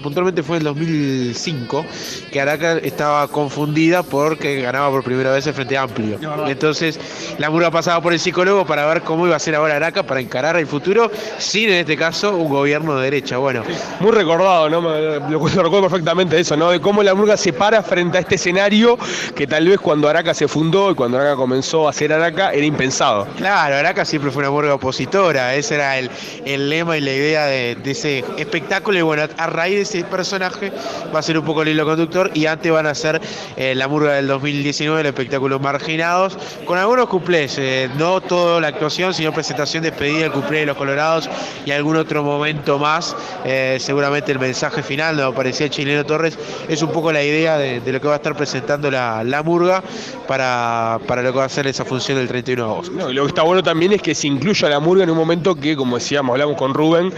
puntualmente 0.01 0.43
fue 0.43 0.57
en 0.57 0.61
el 0.61 0.65
2005, 0.65 1.85
que 2.31 2.41
Araca 2.41 2.73
estaba 2.79 3.27
confundida 3.27 4.03
porque 4.03 4.61
ganaba 4.61 4.89
por 4.89 5.03
primera 5.03 5.31
vez 5.31 5.47
el 5.47 5.53
Frente 5.53 5.77
Amplio. 5.77 6.19
Entonces, 6.47 6.99
la 7.38 7.49
murga 7.49 7.71
pasaba 7.71 8.01
por 8.01 8.13
el 8.13 8.19
psicólogo 8.19 8.65
para 8.65 8.85
ver 8.85 9.01
cómo 9.01 9.25
iba 9.27 9.35
a 9.35 9.39
ser 9.39 9.55
ahora 9.55 9.75
Araca 9.75 10.03
para 10.03 10.19
encarar 10.19 10.57
el 10.57 10.67
futuro, 10.67 11.11
sin 11.38 11.69
en 11.69 11.75
este 11.75 11.95
caso 11.97 12.35
un 12.35 12.49
gobierno 12.49 12.95
de 12.97 13.03
derecha. 13.03 13.38
Bueno, 13.38 13.63
Muy 13.99 14.11
recordado, 14.11 14.69
¿no? 14.69 14.81
Lo 14.81 15.39
recuerdo 15.39 15.81
perfectamente 15.81 16.39
eso, 16.39 16.57
¿no? 16.57 16.71
De 16.71 16.79
cómo 16.81 17.03
la 17.03 17.13
murga 17.13 17.38
se 17.38 17.53
para 17.53 17.81
frente 17.83 18.17
a 18.17 18.21
este 18.21 18.35
escenario 18.35 18.97
que 19.35 19.47
tal 19.47 19.67
vez 19.67 19.79
cuando 19.79 20.09
Araca 20.09 20.33
se 20.33 20.47
fundó 20.47 20.91
y 20.91 20.95
cuando 20.95 21.17
Araca 21.17 21.35
comenzó 21.35 21.88
a 21.88 21.93
ser 21.93 22.13
Araca 22.13 22.51
era 22.51 22.65
impensado. 22.65 23.27
Claro, 23.38 23.75
Araca 23.75 24.05
siempre 24.05 24.31
fue 24.31 24.41
una 24.41 24.51
murga 24.51 24.73
opositora, 24.73 25.55
ese 25.55 25.75
era 25.75 25.97
el, 25.97 26.09
el 26.45 26.69
lema 26.69 26.97
y 26.97 27.01
la 27.01 27.11
idea 27.13 27.45
de, 27.45 27.75
de 27.75 27.91
ese 27.91 28.23
espectáculo 28.38 28.97
y 28.97 29.01
bueno, 29.01 29.23
a 29.38 29.47
raíz 29.47 29.76
de 29.78 29.84
ese 29.84 30.03
personaje 30.03 30.71
va 31.13 31.19
a 31.19 31.21
ser 31.21 31.38
un 31.38 31.45
poco 31.45 31.61
el 31.61 31.69
hilo 31.69 31.86
conductor 31.86 32.32
y 32.34 32.45
antes 32.45 32.71
van 32.71 32.88
a 32.88 32.95
ser 32.95 33.21
eh, 33.55 33.75
la 33.75 33.88
murga 33.88 34.13
del 34.13 34.28
2019, 34.28 35.01
el 35.01 35.07
espectáculo 35.07 35.59
Marginados, 35.59 36.38
con 36.65 36.78
algunos 36.78 37.07
cuplés, 37.07 37.57
eh, 37.57 37.89
no 37.97 38.21
toda 38.21 38.59
la 38.59 38.67
actuación, 38.67 39.13
sino 39.13 39.32
presentación, 39.32 39.84
despedida, 39.84 40.25
el 40.25 40.32
cuplé 40.32 40.59
de 40.59 40.65
los 40.65 40.78
Colorados 40.78 41.30
y 41.65 41.71
algún 41.71 41.95
otro 41.97 42.23
momento 42.23 42.80
más, 42.80 43.15
eh, 43.45 43.78
seguramente 43.80 44.32
el 44.32 44.39
mensaje 44.39 44.84
final 44.84 45.17
donde 45.17 45.32
aparecía 45.32 45.69
Chileno 45.69 46.05
Torres, 46.05 46.38
es 46.67 46.82
un 46.82 46.91
poco 46.91 47.11
la 47.11 47.23
idea 47.23 47.57
de, 47.57 47.80
de 47.80 47.91
lo 47.91 48.01
que 48.01 48.07
va 48.07 48.13
a 48.13 48.17
estar 48.17 48.36
presentando 48.36 48.89
la, 48.91 49.23
la 49.23 49.43
murga 49.43 49.84
para, 50.28 50.99
para 51.07 51.21
lo 51.21 51.32
que 51.32 51.39
va 51.39 51.45
a 51.45 51.49
ser 51.49 51.67
esa 51.67 51.86
función 51.86 52.17
del 52.17 52.28
31 52.28 52.63
de 52.63 52.71
agosto. 52.71 53.13
Lo 53.13 53.23
que 53.23 53.28
está 53.28 53.43
bueno 53.43 53.63
también 53.63 53.93
es 53.93 54.01
que 54.01 54.15
se 54.15 54.28
incluya 54.28 54.69
la 54.69 54.80
murga 54.80 55.03
en 55.03 55.09
un 55.09 55.17
momento 55.17 55.55
que, 55.55 55.75
como 55.75 55.97
decíamos, 55.97 56.34
hablamos 56.34 56.57
con 56.57 56.73
Rubén, 56.73 57.13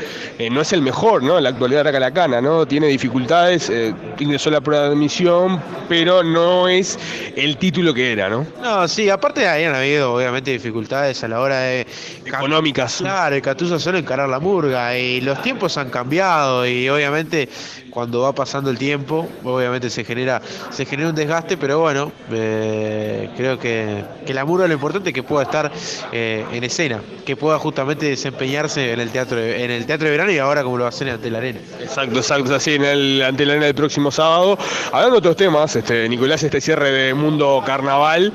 no 0.51 0.61
es 0.61 0.73
el 0.73 0.81
mejor, 0.81 1.23
¿no? 1.23 1.37
En 1.37 1.43
la 1.43 1.49
actualidad 1.49 1.81
Araca 1.81 1.99
la 1.99 2.11
Cana, 2.11 2.41
¿no? 2.41 2.48
¿No? 2.49 2.65
Tiene 2.65 2.87
dificultades, 2.87 3.69
eh, 3.69 3.93
ingresó 4.19 4.49
a 4.49 4.53
la 4.53 4.61
prueba 4.61 4.85
de 4.85 4.89
admisión, 4.91 5.61
pero 5.87 6.23
no 6.23 6.67
es 6.67 6.97
el 7.35 7.57
título 7.57 7.93
que 7.93 8.11
era, 8.11 8.27
¿no? 8.29 8.45
No, 8.61 8.87
sí, 8.87 9.09
aparte 9.09 9.47
habían 9.47 9.75
habido 9.75 10.13
obviamente 10.15 10.51
dificultades 10.51 11.23
a 11.23 11.27
la 11.27 11.39
hora 11.41 11.59
de... 11.59 11.85
Económicas. 12.25 12.97
Claro, 12.97 13.35
el 13.35 13.41
Catuzo 13.41 13.79
solo 13.79 13.97
encarar 13.97 14.29
la 14.29 14.39
murga 14.39 14.97
y 14.97 15.21
los 15.21 15.41
tiempos 15.41 15.77
han 15.77 15.89
cambiado 15.89 16.65
y 16.67 16.87
obviamente 16.89 17.49
cuando 17.89 18.21
va 18.21 18.33
pasando 18.33 18.69
el 18.69 18.77
tiempo, 18.77 19.27
obviamente 19.43 19.89
se 19.89 20.03
genera, 20.03 20.41
se 20.69 20.85
genera 20.85 21.09
un 21.09 21.15
desgaste, 21.15 21.57
pero 21.57 21.79
bueno, 21.79 22.11
eh, 22.31 23.29
creo 23.35 23.57
que, 23.59 24.03
que 24.25 24.33
la 24.33 24.45
murga 24.45 24.67
lo 24.67 24.73
importante 24.73 25.09
es 25.09 25.13
que 25.15 25.23
pueda 25.23 25.43
estar 25.43 25.71
eh, 26.11 26.45
en 26.51 26.63
escena, 26.63 27.01
que 27.25 27.35
pueda 27.35 27.57
justamente 27.57 28.05
desempeñarse 28.07 28.93
en 28.93 28.99
el 28.99 29.09
teatro 29.09 29.37
de- 29.37 29.63
en 29.65 29.71
el 29.71 29.85
teatro 29.87 30.05
de 30.05 30.11
verano 30.11 30.31
y 30.31 30.37
ahora 30.37 30.63
como 30.63 30.77
lo 30.77 30.85
hacer 30.85 31.09
ante 31.09 31.29
la 31.31 31.39
arena. 31.39 31.59
Exacto, 31.81 32.19
exacto, 32.29 32.55
es 32.55 32.61
así 32.61 32.75
en 32.75 32.83
el, 32.83 33.23
ante 33.23 33.45
la 33.45 33.53
arena 33.53 33.65
del 33.65 33.75
próximo 33.75 34.11
sábado. 34.11 34.57
Hablando 34.91 35.15
de 35.15 35.17
otros 35.17 35.35
temas, 35.35 35.75
este, 35.75 36.07
Nicolás, 36.07 36.43
este 36.43 36.61
cierre 36.61 36.91
de 36.91 37.13
Mundo 37.15 37.63
Carnaval, 37.65 38.31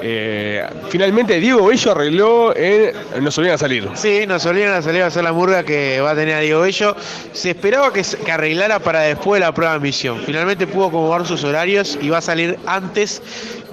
eh, 0.00 0.66
finalmente 0.88 1.38
Diego 1.38 1.66
Bello 1.66 1.90
arregló 1.92 2.56
en 2.56 2.94
Nos 3.20 3.36
Olvidan 3.36 3.56
a 3.56 3.58
Salir. 3.58 3.88
Sí, 3.94 4.26
nos 4.26 4.46
olvidan 4.46 4.72
a 4.72 4.82
salir 4.82 5.02
a 5.02 5.06
hacer 5.06 5.24
la 5.24 5.32
murga 5.32 5.64
que 5.64 6.00
va 6.00 6.12
a 6.12 6.14
tener 6.14 6.34
a 6.34 6.40
Diego 6.40 6.62
Bello. 6.62 6.96
Se 7.32 7.50
esperaba 7.50 7.92
que, 7.92 8.02
que 8.02 8.32
arreglara 8.32 8.78
para 8.78 9.00
después 9.00 9.40
de 9.40 9.46
la 9.46 9.52
prueba 9.52 9.74
de 9.74 9.80
misión. 9.80 10.22
Finalmente 10.24 10.66
pudo 10.66 10.86
acomodar 10.86 11.26
sus 11.26 11.44
horarios 11.44 11.98
y 12.00 12.08
va 12.08 12.18
a 12.18 12.22
salir 12.22 12.58
antes 12.66 13.20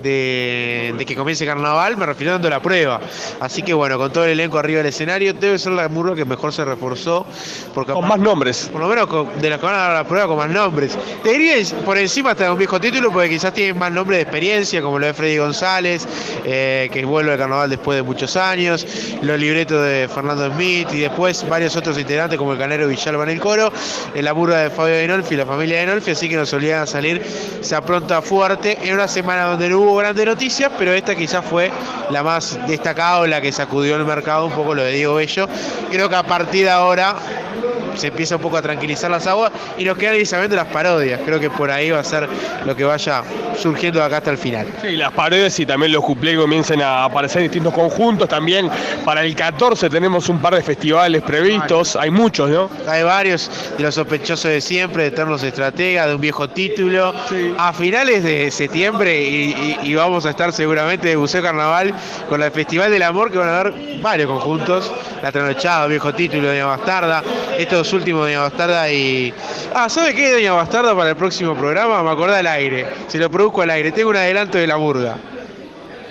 de, 0.03 0.93
de 0.97 1.05
que 1.05 1.15
comience 1.15 1.45
carnaval, 1.45 1.97
me 1.97 2.05
refiero 2.05 2.33
dando 2.33 2.49
la 2.49 2.61
prueba. 2.61 2.99
Así 3.39 3.61
que 3.63 3.73
bueno, 3.73 3.97
con 3.97 4.11
todo 4.11 4.25
el 4.25 4.31
elenco 4.31 4.59
arriba 4.59 4.77
del 4.79 4.87
escenario, 4.87 5.33
debe 5.33 5.57
ser 5.57 5.71
la 5.71 5.87
murga 5.89 6.15
que 6.15 6.25
mejor 6.25 6.53
se 6.53 6.63
reforzó. 6.65 7.25
Porque 7.73 7.93
Con 7.93 8.07
más 8.07 8.19
nombres. 8.19 8.69
Por 8.71 8.81
lo 8.81 8.87
menos 8.87 9.07
con- 9.07 9.41
de 9.41 9.49
los 9.49 9.59
que 9.59 9.65
van 9.65 9.75
a 9.75 9.79
dar 9.79 9.93
la 9.93 10.03
prueba 10.03 10.27
con 10.27 10.37
más 10.37 10.49
nombres. 10.49 10.97
Te 11.23 11.31
diría 11.31 11.55
por 11.85 11.97
encima 11.97 12.31
hasta 12.31 12.45
de 12.45 12.51
un 12.51 12.57
viejo 12.57 12.79
título, 12.79 13.11
porque 13.11 13.29
quizás 13.29 13.53
tienen 13.53 13.77
más 13.77 13.91
nombre 13.91 14.17
de 14.17 14.23
experiencia, 14.23 14.81
como 14.81 14.99
lo 14.99 15.05
de 15.07 15.13
Freddy 15.13 15.37
González, 15.37 16.07
eh, 16.45 16.89
que 16.91 17.03
vuelve 17.05 17.31
al 17.31 17.37
carnaval 17.37 17.69
después 17.69 17.95
de 17.95 18.03
muchos 18.03 18.35
años, 18.35 18.85
los 19.21 19.39
libretos 19.39 19.83
de 19.85 20.09
Fernando 20.13 20.51
Smith 20.51 20.89
y 20.93 20.99
después 20.99 21.47
varios 21.47 21.75
otros 21.75 21.97
integrantes 21.97 22.37
como 22.37 22.53
el 22.53 22.59
canero 22.59 22.87
Villalba 22.87 23.23
en 23.23 23.29
el 23.29 23.39
coro, 23.39 23.71
en 24.13 24.25
la 24.25 24.33
murga 24.33 24.57
de 24.59 24.69
Fabio 24.69 24.95
Denolfi 24.95 25.33
y 25.35 25.37
la 25.37 25.45
familia 25.45 25.79
Denolfi, 25.79 26.11
así 26.11 26.27
que 26.29 26.35
nos 26.35 26.51
olvidan 26.53 26.81
a 26.83 26.87
salir, 26.87 27.23
se 27.61 27.75
apronta 27.75 28.21
fuerte 28.21 28.77
en 28.83 28.93
una 28.95 29.07
semana 29.07 29.45
donde 29.45 29.69
no 29.69 29.79
hubo 29.79 29.92
grandes 29.95 30.25
noticias, 30.25 30.71
pero 30.77 30.93
esta 30.93 31.15
quizás 31.15 31.45
fue 31.45 31.71
la 32.09 32.23
más 32.23 32.59
destacada 32.67 33.19
o 33.19 33.27
la 33.27 33.41
que 33.41 33.51
sacudió 33.51 33.95
el 33.95 34.05
mercado 34.05 34.45
un 34.45 34.53
poco 34.53 34.75
lo 34.75 34.83
de 34.83 34.93
Diego 34.93 35.15
Bello. 35.15 35.47
Creo 35.91 36.09
que 36.09 36.15
a 36.15 36.23
partir 36.23 36.65
de 36.65 36.71
ahora 36.71 37.15
se 37.95 38.07
empieza 38.07 38.35
un 38.35 38.41
poco 38.41 38.57
a 38.57 38.61
tranquilizar 38.61 39.09
las 39.11 39.25
aguas 39.27 39.51
y 39.77 39.85
nos 39.85 39.97
quedan 39.97 40.15
inicialmente 40.15 40.55
las 40.55 40.67
parodias. 40.67 41.19
Creo 41.25 41.39
que 41.39 41.49
por 41.49 41.71
ahí 41.71 41.91
va 41.91 41.99
a 41.99 42.03
ser 42.03 42.27
lo 42.65 42.75
que 42.75 42.83
vaya 42.83 43.23
surgiendo 43.57 43.99
de 43.99 44.05
acá 44.05 44.17
hasta 44.17 44.31
el 44.31 44.37
final. 44.37 44.67
Sí, 44.81 44.95
las 44.95 45.11
parodias 45.11 45.59
y 45.59 45.65
también 45.65 45.91
los 45.91 46.03
cuplés 46.03 46.37
comienzan 46.37 46.81
a 46.81 47.05
aparecer 47.05 47.41
en 47.41 47.47
distintos 47.49 47.73
conjuntos. 47.73 48.27
También 48.27 48.69
para 49.05 49.23
el 49.23 49.35
14 49.35 49.89
tenemos 49.89 50.29
un 50.29 50.39
par 50.39 50.55
de 50.55 50.61
festivales 50.63 51.21
previstos. 51.21 51.95
Hay 51.95 52.09
muchos, 52.09 52.49
¿no? 52.49 52.69
Hay 52.87 53.03
varios 53.03 53.49
de 53.77 53.83
los 53.83 53.95
sospechosos 53.95 54.51
de 54.51 54.61
siempre, 54.61 55.03
de 55.03 55.09
Eternos 55.09 55.43
Estrategas, 55.43 56.07
de 56.07 56.15
un 56.15 56.21
viejo 56.21 56.49
título. 56.49 57.13
A 57.57 57.73
finales 57.73 58.23
de 58.23 58.49
septiembre 58.51 59.21
y, 59.23 59.51
y- 59.53 59.77
y 59.83 59.95
vamos 59.95 60.25
a 60.25 60.29
estar 60.31 60.51
seguramente 60.53 61.07
de 61.09 61.15
Buceo 61.15 61.41
Carnaval 61.41 61.93
con 62.29 62.41
el 62.41 62.51
Festival 62.51 62.91
del 62.91 63.03
Amor, 63.03 63.31
que 63.31 63.37
van 63.37 63.49
a 63.49 63.59
haber 63.59 63.73
varios 64.01 64.27
conjuntos. 64.29 64.91
La 65.21 65.31
Tranochada, 65.31 65.87
viejo 65.87 66.13
título, 66.13 66.47
Doña 66.49 66.65
Bastarda. 66.65 67.23
Estos 67.57 67.82
últimos 67.91 68.21
Doña 68.21 68.41
Bastarda 68.41 68.89
y. 68.91 69.33
Ah, 69.73 69.89
¿sabe 69.89 70.13
qué, 70.13 70.31
Doña 70.31 70.53
Bastarda, 70.53 70.95
para 70.95 71.09
el 71.09 71.15
próximo 71.17 71.55
programa? 71.55 72.01
Me 72.03 72.11
acordé 72.11 72.37
al 72.37 72.47
aire. 72.47 72.87
Se 73.07 73.17
lo 73.17 73.29
produzco 73.29 73.63
al 73.63 73.71
aire. 73.71 73.91
Tengo 73.91 74.11
un 74.11 74.15
adelanto 74.15 74.57
de 74.57 74.67
la 74.67 74.77
burga. 74.77 75.17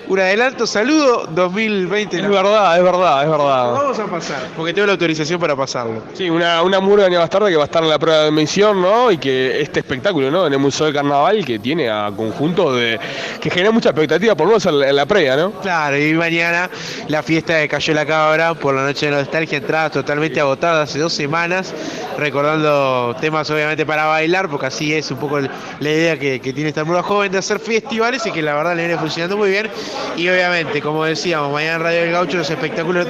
Un 0.07 0.19
adelanto, 0.19 0.67
saludo 0.67 1.27
2020. 1.31 2.17
Es 2.19 2.29
verdad, 2.29 2.77
es 2.77 2.83
verdad, 2.83 3.23
es 3.23 3.29
verdad. 3.29 3.71
Vamos 3.71 3.99
a 3.99 4.05
pasar, 4.05 4.41
porque 4.55 4.73
tengo 4.73 4.85
la 4.85 4.93
autorización 4.93 5.39
para 5.39 5.55
pasarlo. 5.55 6.03
Sí, 6.13 6.29
una, 6.29 6.61
una 6.61 6.81
murga 6.81 7.07
de 7.07 7.17
bastarda 7.17 7.49
que 7.49 7.55
va 7.55 7.63
a 7.63 7.65
estar 7.65 7.81
en 7.83 7.89
la 7.89 7.97
prueba 7.97 8.21
de 8.21 8.27
admisión, 8.27 8.81
¿no? 8.81 9.11
Y 9.11 9.17
que 9.17 9.61
este 9.61 9.79
espectáculo, 9.79 10.29
¿no? 10.29 10.45
En 10.45 10.53
el 10.53 10.59
Museo 10.59 10.87
del 10.87 10.95
Carnaval, 10.95 11.45
que 11.45 11.57
tiene 11.57 11.89
a 11.89 12.11
conjuntos 12.15 12.75
de. 12.75 12.99
que 13.39 13.49
genera 13.49 13.71
mucha 13.71 13.89
expectativa, 13.89 14.35
por 14.35 14.45
lo 14.47 14.51
menos 14.51 14.65
en 14.65 14.79
la, 14.79 14.91
la 14.91 15.05
previa, 15.05 15.37
¿no? 15.37 15.51
Claro, 15.61 15.97
y 15.97 16.13
mañana 16.13 16.69
la 17.07 17.23
fiesta 17.23 17.55
de 17.55 17.69
Cayó 17.69 17.93
la 17.93 18.05
Cabra 18.05 18.53
por 18.55 18.75
la 18.75 18.83
noche 18.83 19.05
de 19.05 19.13
nostalgia, 19.13 19.57
entradas 19.57 19.93
totalmente 19.93 20.39
agotadas 20.41 20.89
hace 20.89 20.99
dos 20.99 21.13
semanas, 21.13 21.73
recordando 22.17 23.15
temas 23.21 23.49
obviamente 23.49 23.85
para 23.85 24.05
bailar, 24.05 24.49
porque 24.49 24.65
así 24.65 24.93
es 24.93 25.09
un 25.11 25.17
poco 25.17 25.39
la 25.39 25.49
idea 25.79 26.19
que, 26.19 26.41
que 26.41 26.51
tiene 26.51 26.69
esta 26.69 26.83
murga 26.83 27.03
joven 27.03 27.31
de 27.31 27.37
hacer 27.37 27.59
festivales 27.59 28.25
y 28.25 28.31
que 28.31 28.41
la 28.41 28.53
verdad 28.53 28.75
le 28.75 28.85
viene 28.85 28.99
funcionando 28.99 29.37
muy 29.37 29.49
bien. 29.49 29.69
Y 30.15 30.27
obviamente, 30.29 30.81
como 30.81 31.05
decíamos, 31.05 31.51
mañana 31.51 31.75
en 31.75 31.81
Radio 31.81 32.01
del 32.01 32.11
Gaucho 32.11 32.37
los 32.37 32.49
espectáculos 32.49 33.07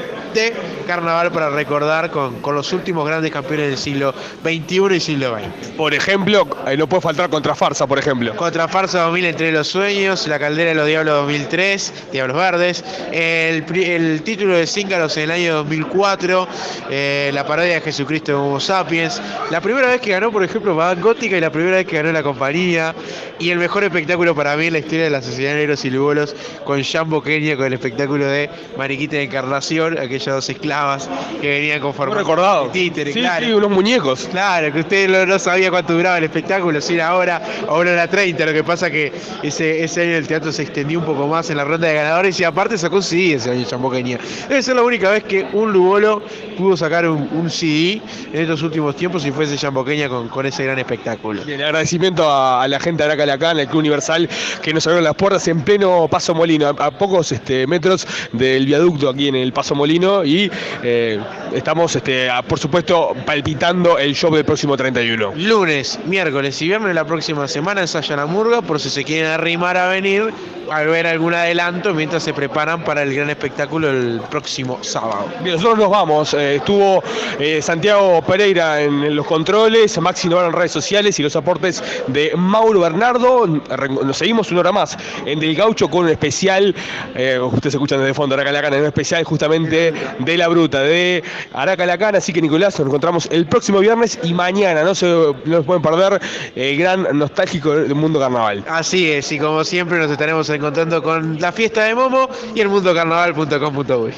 carnaval 0.87 1.31
para 1.31 1.49
recordar 1.49 2.09
con, 2.11 2.41
con 2.41 2.55
los 2.55 2.71
últimos 2.73 3.07
grandes 3.07 3.31
campeones 3.31 3.69
del 3.69 3.77
siglo 3.77 4.13
XXI 4.43 4.95
y 4.95 4.99
siglo 4.99 5.37
XX. 5.37 5.69
Por 5.77 5.93
ejemplo, 5.93 6.47
eh, 6.67 6.77
no 6.77 6.87
puede 6.87 7.01
faltar 7.01 7.29
Contrafarsa, 7.29 7.87
por 7.87 7.99
ejemplo. 7.99 8.35
Contrafarsa 8.35 9.01
2000 9.03 9.25
entre 9.25 9.51
los 9.51 9.67
sueños, 9.67 10.27
La 10.27 10.39
Caldera 10.39 10.69
de 10.69 10.75
los 10.75 10.87
Diablos 10.87 11.15
2003, 11.15 11.93
Diablos 12.11 12.37
Verdes, 12.37 12.83
el, 13.11 14.21
título 14.23 14.55
de 14.55 14.67
Cíngaros 14.67 15.17
en 15.17 15.23
el 15.23 15.31
año 15.31 15.55
2004, 15.55 16.47
eh, 16.89 17.31
la 17.33 17.45
parodia 17.45 17.75
de 17.75 17.81
Jesucristo 17.81 18.31
de 18.31 18.37
Homo 18.37 18.59
Sapiens, 18.59 19.21
la 19.49 19.61
primera 19.61 19.87
vez 19.87 20.01
que 20.01 20.11
ganó, 20.11 20.31
por 20.31 20.43
ejemplo, 20.43 20.75
Madame 20.75 21.01
Gótica 21.01 21.37
y 21.37 21.41
la 21.41 21.51
primera 21.51 21.77
vez 21.77 21.85
que 21.85 21.97
ganó 21.97 22.11
la 22.11 22.23
compañía, 22.23 22.93
y 23.39 23.49
el 23.49 23.57
mejor 23.57 23.83
espectáculo 23.83 24.35
para 24.35 24.55
mí 24.55 24.67
en 24.67 24.73
la 24.73 24.79
historia 24.79 25.05
de 25.05 25.09
la 25.09 25.21
Sociedad 25.21 25.51
de 25.51 25.59
Negros 25.59 25.83
y 25.85 25.89
Lugolos 25.89 26.35
con 26.63 26.83
Jambo 26.83 27.21
Kenia 27.21 27.57
con 27.57 27.65
el 27.65 27.73
espectáculo 27.73 28.25
de 28.25 28.49
Mariquita 28.77 29.17
de 29.17 29.23
Encarnación, 29.23 29.97
aquellas 30.23 30.35
dos 30.35 30.49
esclavas 30.49 31.09
que 31.41 31.47
venían 31.49 31.79
con 31.81 31.93
forma 31.93 32.15
recordado. 32.15 32.67
títere, 32.67 33.13
Sí, 33.13 33.19
claro. 33.19 33.45
sí, 33.45 33.51
unos 33.53 33.69
muñecos. 33.69 34.27
Claro, 34.31 34.71
que 34.73 34.79
usted 34.79 35.09
no, 35.09 35.25
no 35.25 35.39
sabía 35.39 35.69
cuánto 35.69 35.93
duraba 35.93 36.17
el 36.17 36.23
espectáculo, 36.25 36.79
si 36.81 36.95
era 36.95 37.09
ahora 37.09 37.41
o 37.67 37.79
una 37.79 37.91
hora 37.91 38.07
30. 38.07 38.45
Lo 38.45 38.53
que 38.53 38.63
pasa 38.63 38.89
que 38.89 39.11
ese, 39.41 39.83
ese 39.83 40.01
año 40.01 40.15
el 40.17 40.27
teatro 40.27 40.51
se 40.51 40.61
extendió 40.63 40.99
un 40.99 41.05
poco 41.05 41.27
más 41.27 41.49
en 41.49 41.57
la 41.57 41.63
ronda 41.65 41.87
de 41.87 41.93
ganadores 41.95 42.39
y 42.39 42.43
aparte 42.43 42.77
sacó 42.77 42.97
un 42.97 43.03
CD 43.03 43.33
ese 43.35 43.51
año 43.51 43.65
Chamboqueña. 43.65 44.17
Debe 44.47 44.61
ser 44.61 44.75
la 44.75 44.83
única 44.83 45.09
vez 45.11 45.23
que 45.23 45.45
un 45.53 45.71
Lugolo 45.73 46.21
pudo 46.57 46.77
sacar 46.77 47.07
un, 47.07 47.27
un 47.33 47.49
CD 47.49 48.01
en 48.33 48.41
estos 48.41 48.61
últimos 48.63 48.95
tiempos 48.95 49.25
y 49.25 49.31
fuese 49.31 49.57
Chamboqueña 49.57 50.09
con, 50.09 50.29
con 50.29 50.45
ese 50.45 50.63
gran 50.63 50.79
espectáculo. 50.79 51.43
Bien, 51.43 51.61
agradecimiento 51.61 52.29
a, 52.29 52.63
a 52.63 52.67
la 52.67 52.79
gente 52.79 53.03
de 53.03 53.09
Aracalacán, 53.09 53.59
el 53.59 53.67
Club 53.67 53.79
Universal, 53.79 54.29
que 54.61 54.73
nos 54.73 54.85
abrieron 54.87 55.03
las 55.03 55.15
puertas 55.15 55.47
en 55.47 55.61
pleno 55.61 56.07
Paso 56.09 56.33
Molino, 56.33 56.67
a, 56.67 56.85
a 56.85 56.91
pocos 56.91 57.31
este, 57.31 57.67
metros 57.67 58.07
del 58.31 58.65
viaducto 58.65 59.09
aquí 59.09 59.27
en 59.27 59.35
el 59.35 59.51
Paso 59.53 59.75
Molino, 59.75 60.12
y 60.23 60.51
eh, 60.83 61.19
estamos, 61.53 61.95
este, 61.95 62.29
a- 62.29 62.41
por 62.43 62.59
supuesto, 62.59 63.15
palpitando 63.25 63.97
el 63.97 64.13
show 64.15 64.33
del 64.35 64.45
próximo 64.45 64.77
31. 64.77 65.33
Lunes, 65.35 65.99
miércoles 66.05 66.61
y 66.61 66.67
viernes 66.67 66.89
de 66.89 66.93
la 66.93 67.05
próxima 67.05 67.47
semana 67.47 67.81
ensaya 67.81 68.15
la 68.15 68.25
murga 68.25 68.61
por 68.61 68.79
si 68.79 68.89
se 68.89 69.03
quieren 69.03 69.31
arrimar 69.31 69.77
a 69.77 69.87
venir 69.87 70.31
a 70.71 70.81
ver 70.83 71.05
algún 71.05 71.33
adelanto 71.33 71.93
mientras 71.93 72.23
se 72.23 72.33
preparan 72.33 72.83
para 72.85 73.03
el 73.03 73.13
gran 73.13 73.29
espectáculo 73.29 73.89
el 73.89 74.21
próximo 74.31 74.79
sábado. 74.81 75.25
Bien, 75.43 75.55
nosotros 75.57 75.77
nos 75.77 75.89
vamos. 75.89 76.33
Eh, 76.33 76.55
estuvo 76.55 77.03
eh, 77.37 77.61
Santiago 77.61 78.21
Pereira 78.21 78.81
en, 78.81 79.03
en 79.03 79.15
los 79.15 79.25
controles, 79.27 79.99
Maxi 79.99 80.29
Novaro 80.29 80.47
en 80.47 80.53
redes 80.53 80.71
sociales 80.71 81.19
y 81.19 81.23
los 81.23 81.35
aportes 81.35 81.83
de 82.07 82.31
Mauro 82.37 82.79
Bernardo. 82.79 83.45
Nos 83.45 84.17
seguimos 84.17 84.49
una 84.51 84.61
hora 84.61 84.71
más 84.71 84.97
en 85.25 85.39
Del 85.39 85.53
Gaucho 85.53 85.89
con 85.89 86.05
un 86.05 86.09
especial, 86.09 86.73
eh, 87.13 87.37
ustedes 87.39 87.75
escuchan 87.75 87.99
desde 87.99 88.13
fondo 88.13 88.33
Aracalacana, 88.35 88.77
un 88.77 88.85
especial 88.85 89.23
justamente 89.25 89.93
de 90.19 90.37
la 90.37 90.47
bruta, 90.47 90.81
de 90.81 91.23
Aracalacana. 91.53 92.17
Así 92.17 92.33
que 92.33 92.41
Nicolás, 92.41 92.79
nos 92.79 92.87
encontramos 92.87 93.27
el 93.31 93.45
próximo 93.45 93.79
viernes 93.79 94.19
y 94.23 94.33
mañana, 94.33 94.83
no 94.83 94.95
se, 94.95 95.05
no 95.05 95.57
se 95.57 95.63
pueden 95.63 95.81
perder 95.81 96.21
el 96.55 96.77
gran 96.77 97.17
nostálgico 97.17 97.75
del 97.75 97.95
mundo 97.95 98.19
carnaval. 98.19 98.63
Así 98.67 99.11
es, 99.11 99.31
y 99.31 99.39
como 99.39 99.63
siempre 99.63 99.97
nos 99.97 100.11
estaremos 100.11 100.49
encontrando 100.49 101.01
con 101.01 101.39
la 101.39 101.51
fiesta 101.51 101.83
de 101.83 101.95
Momo 101.95 102.29
y 102.55 102.61
el 102.61 102.69
mundocarnaval.com.uy. 102.69 104.13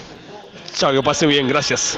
Chao, 0.74 0.92
que 0.92 1.02
pase 1.02 1.26
bien, 1.26 1.48
gracias. 1.48 1.98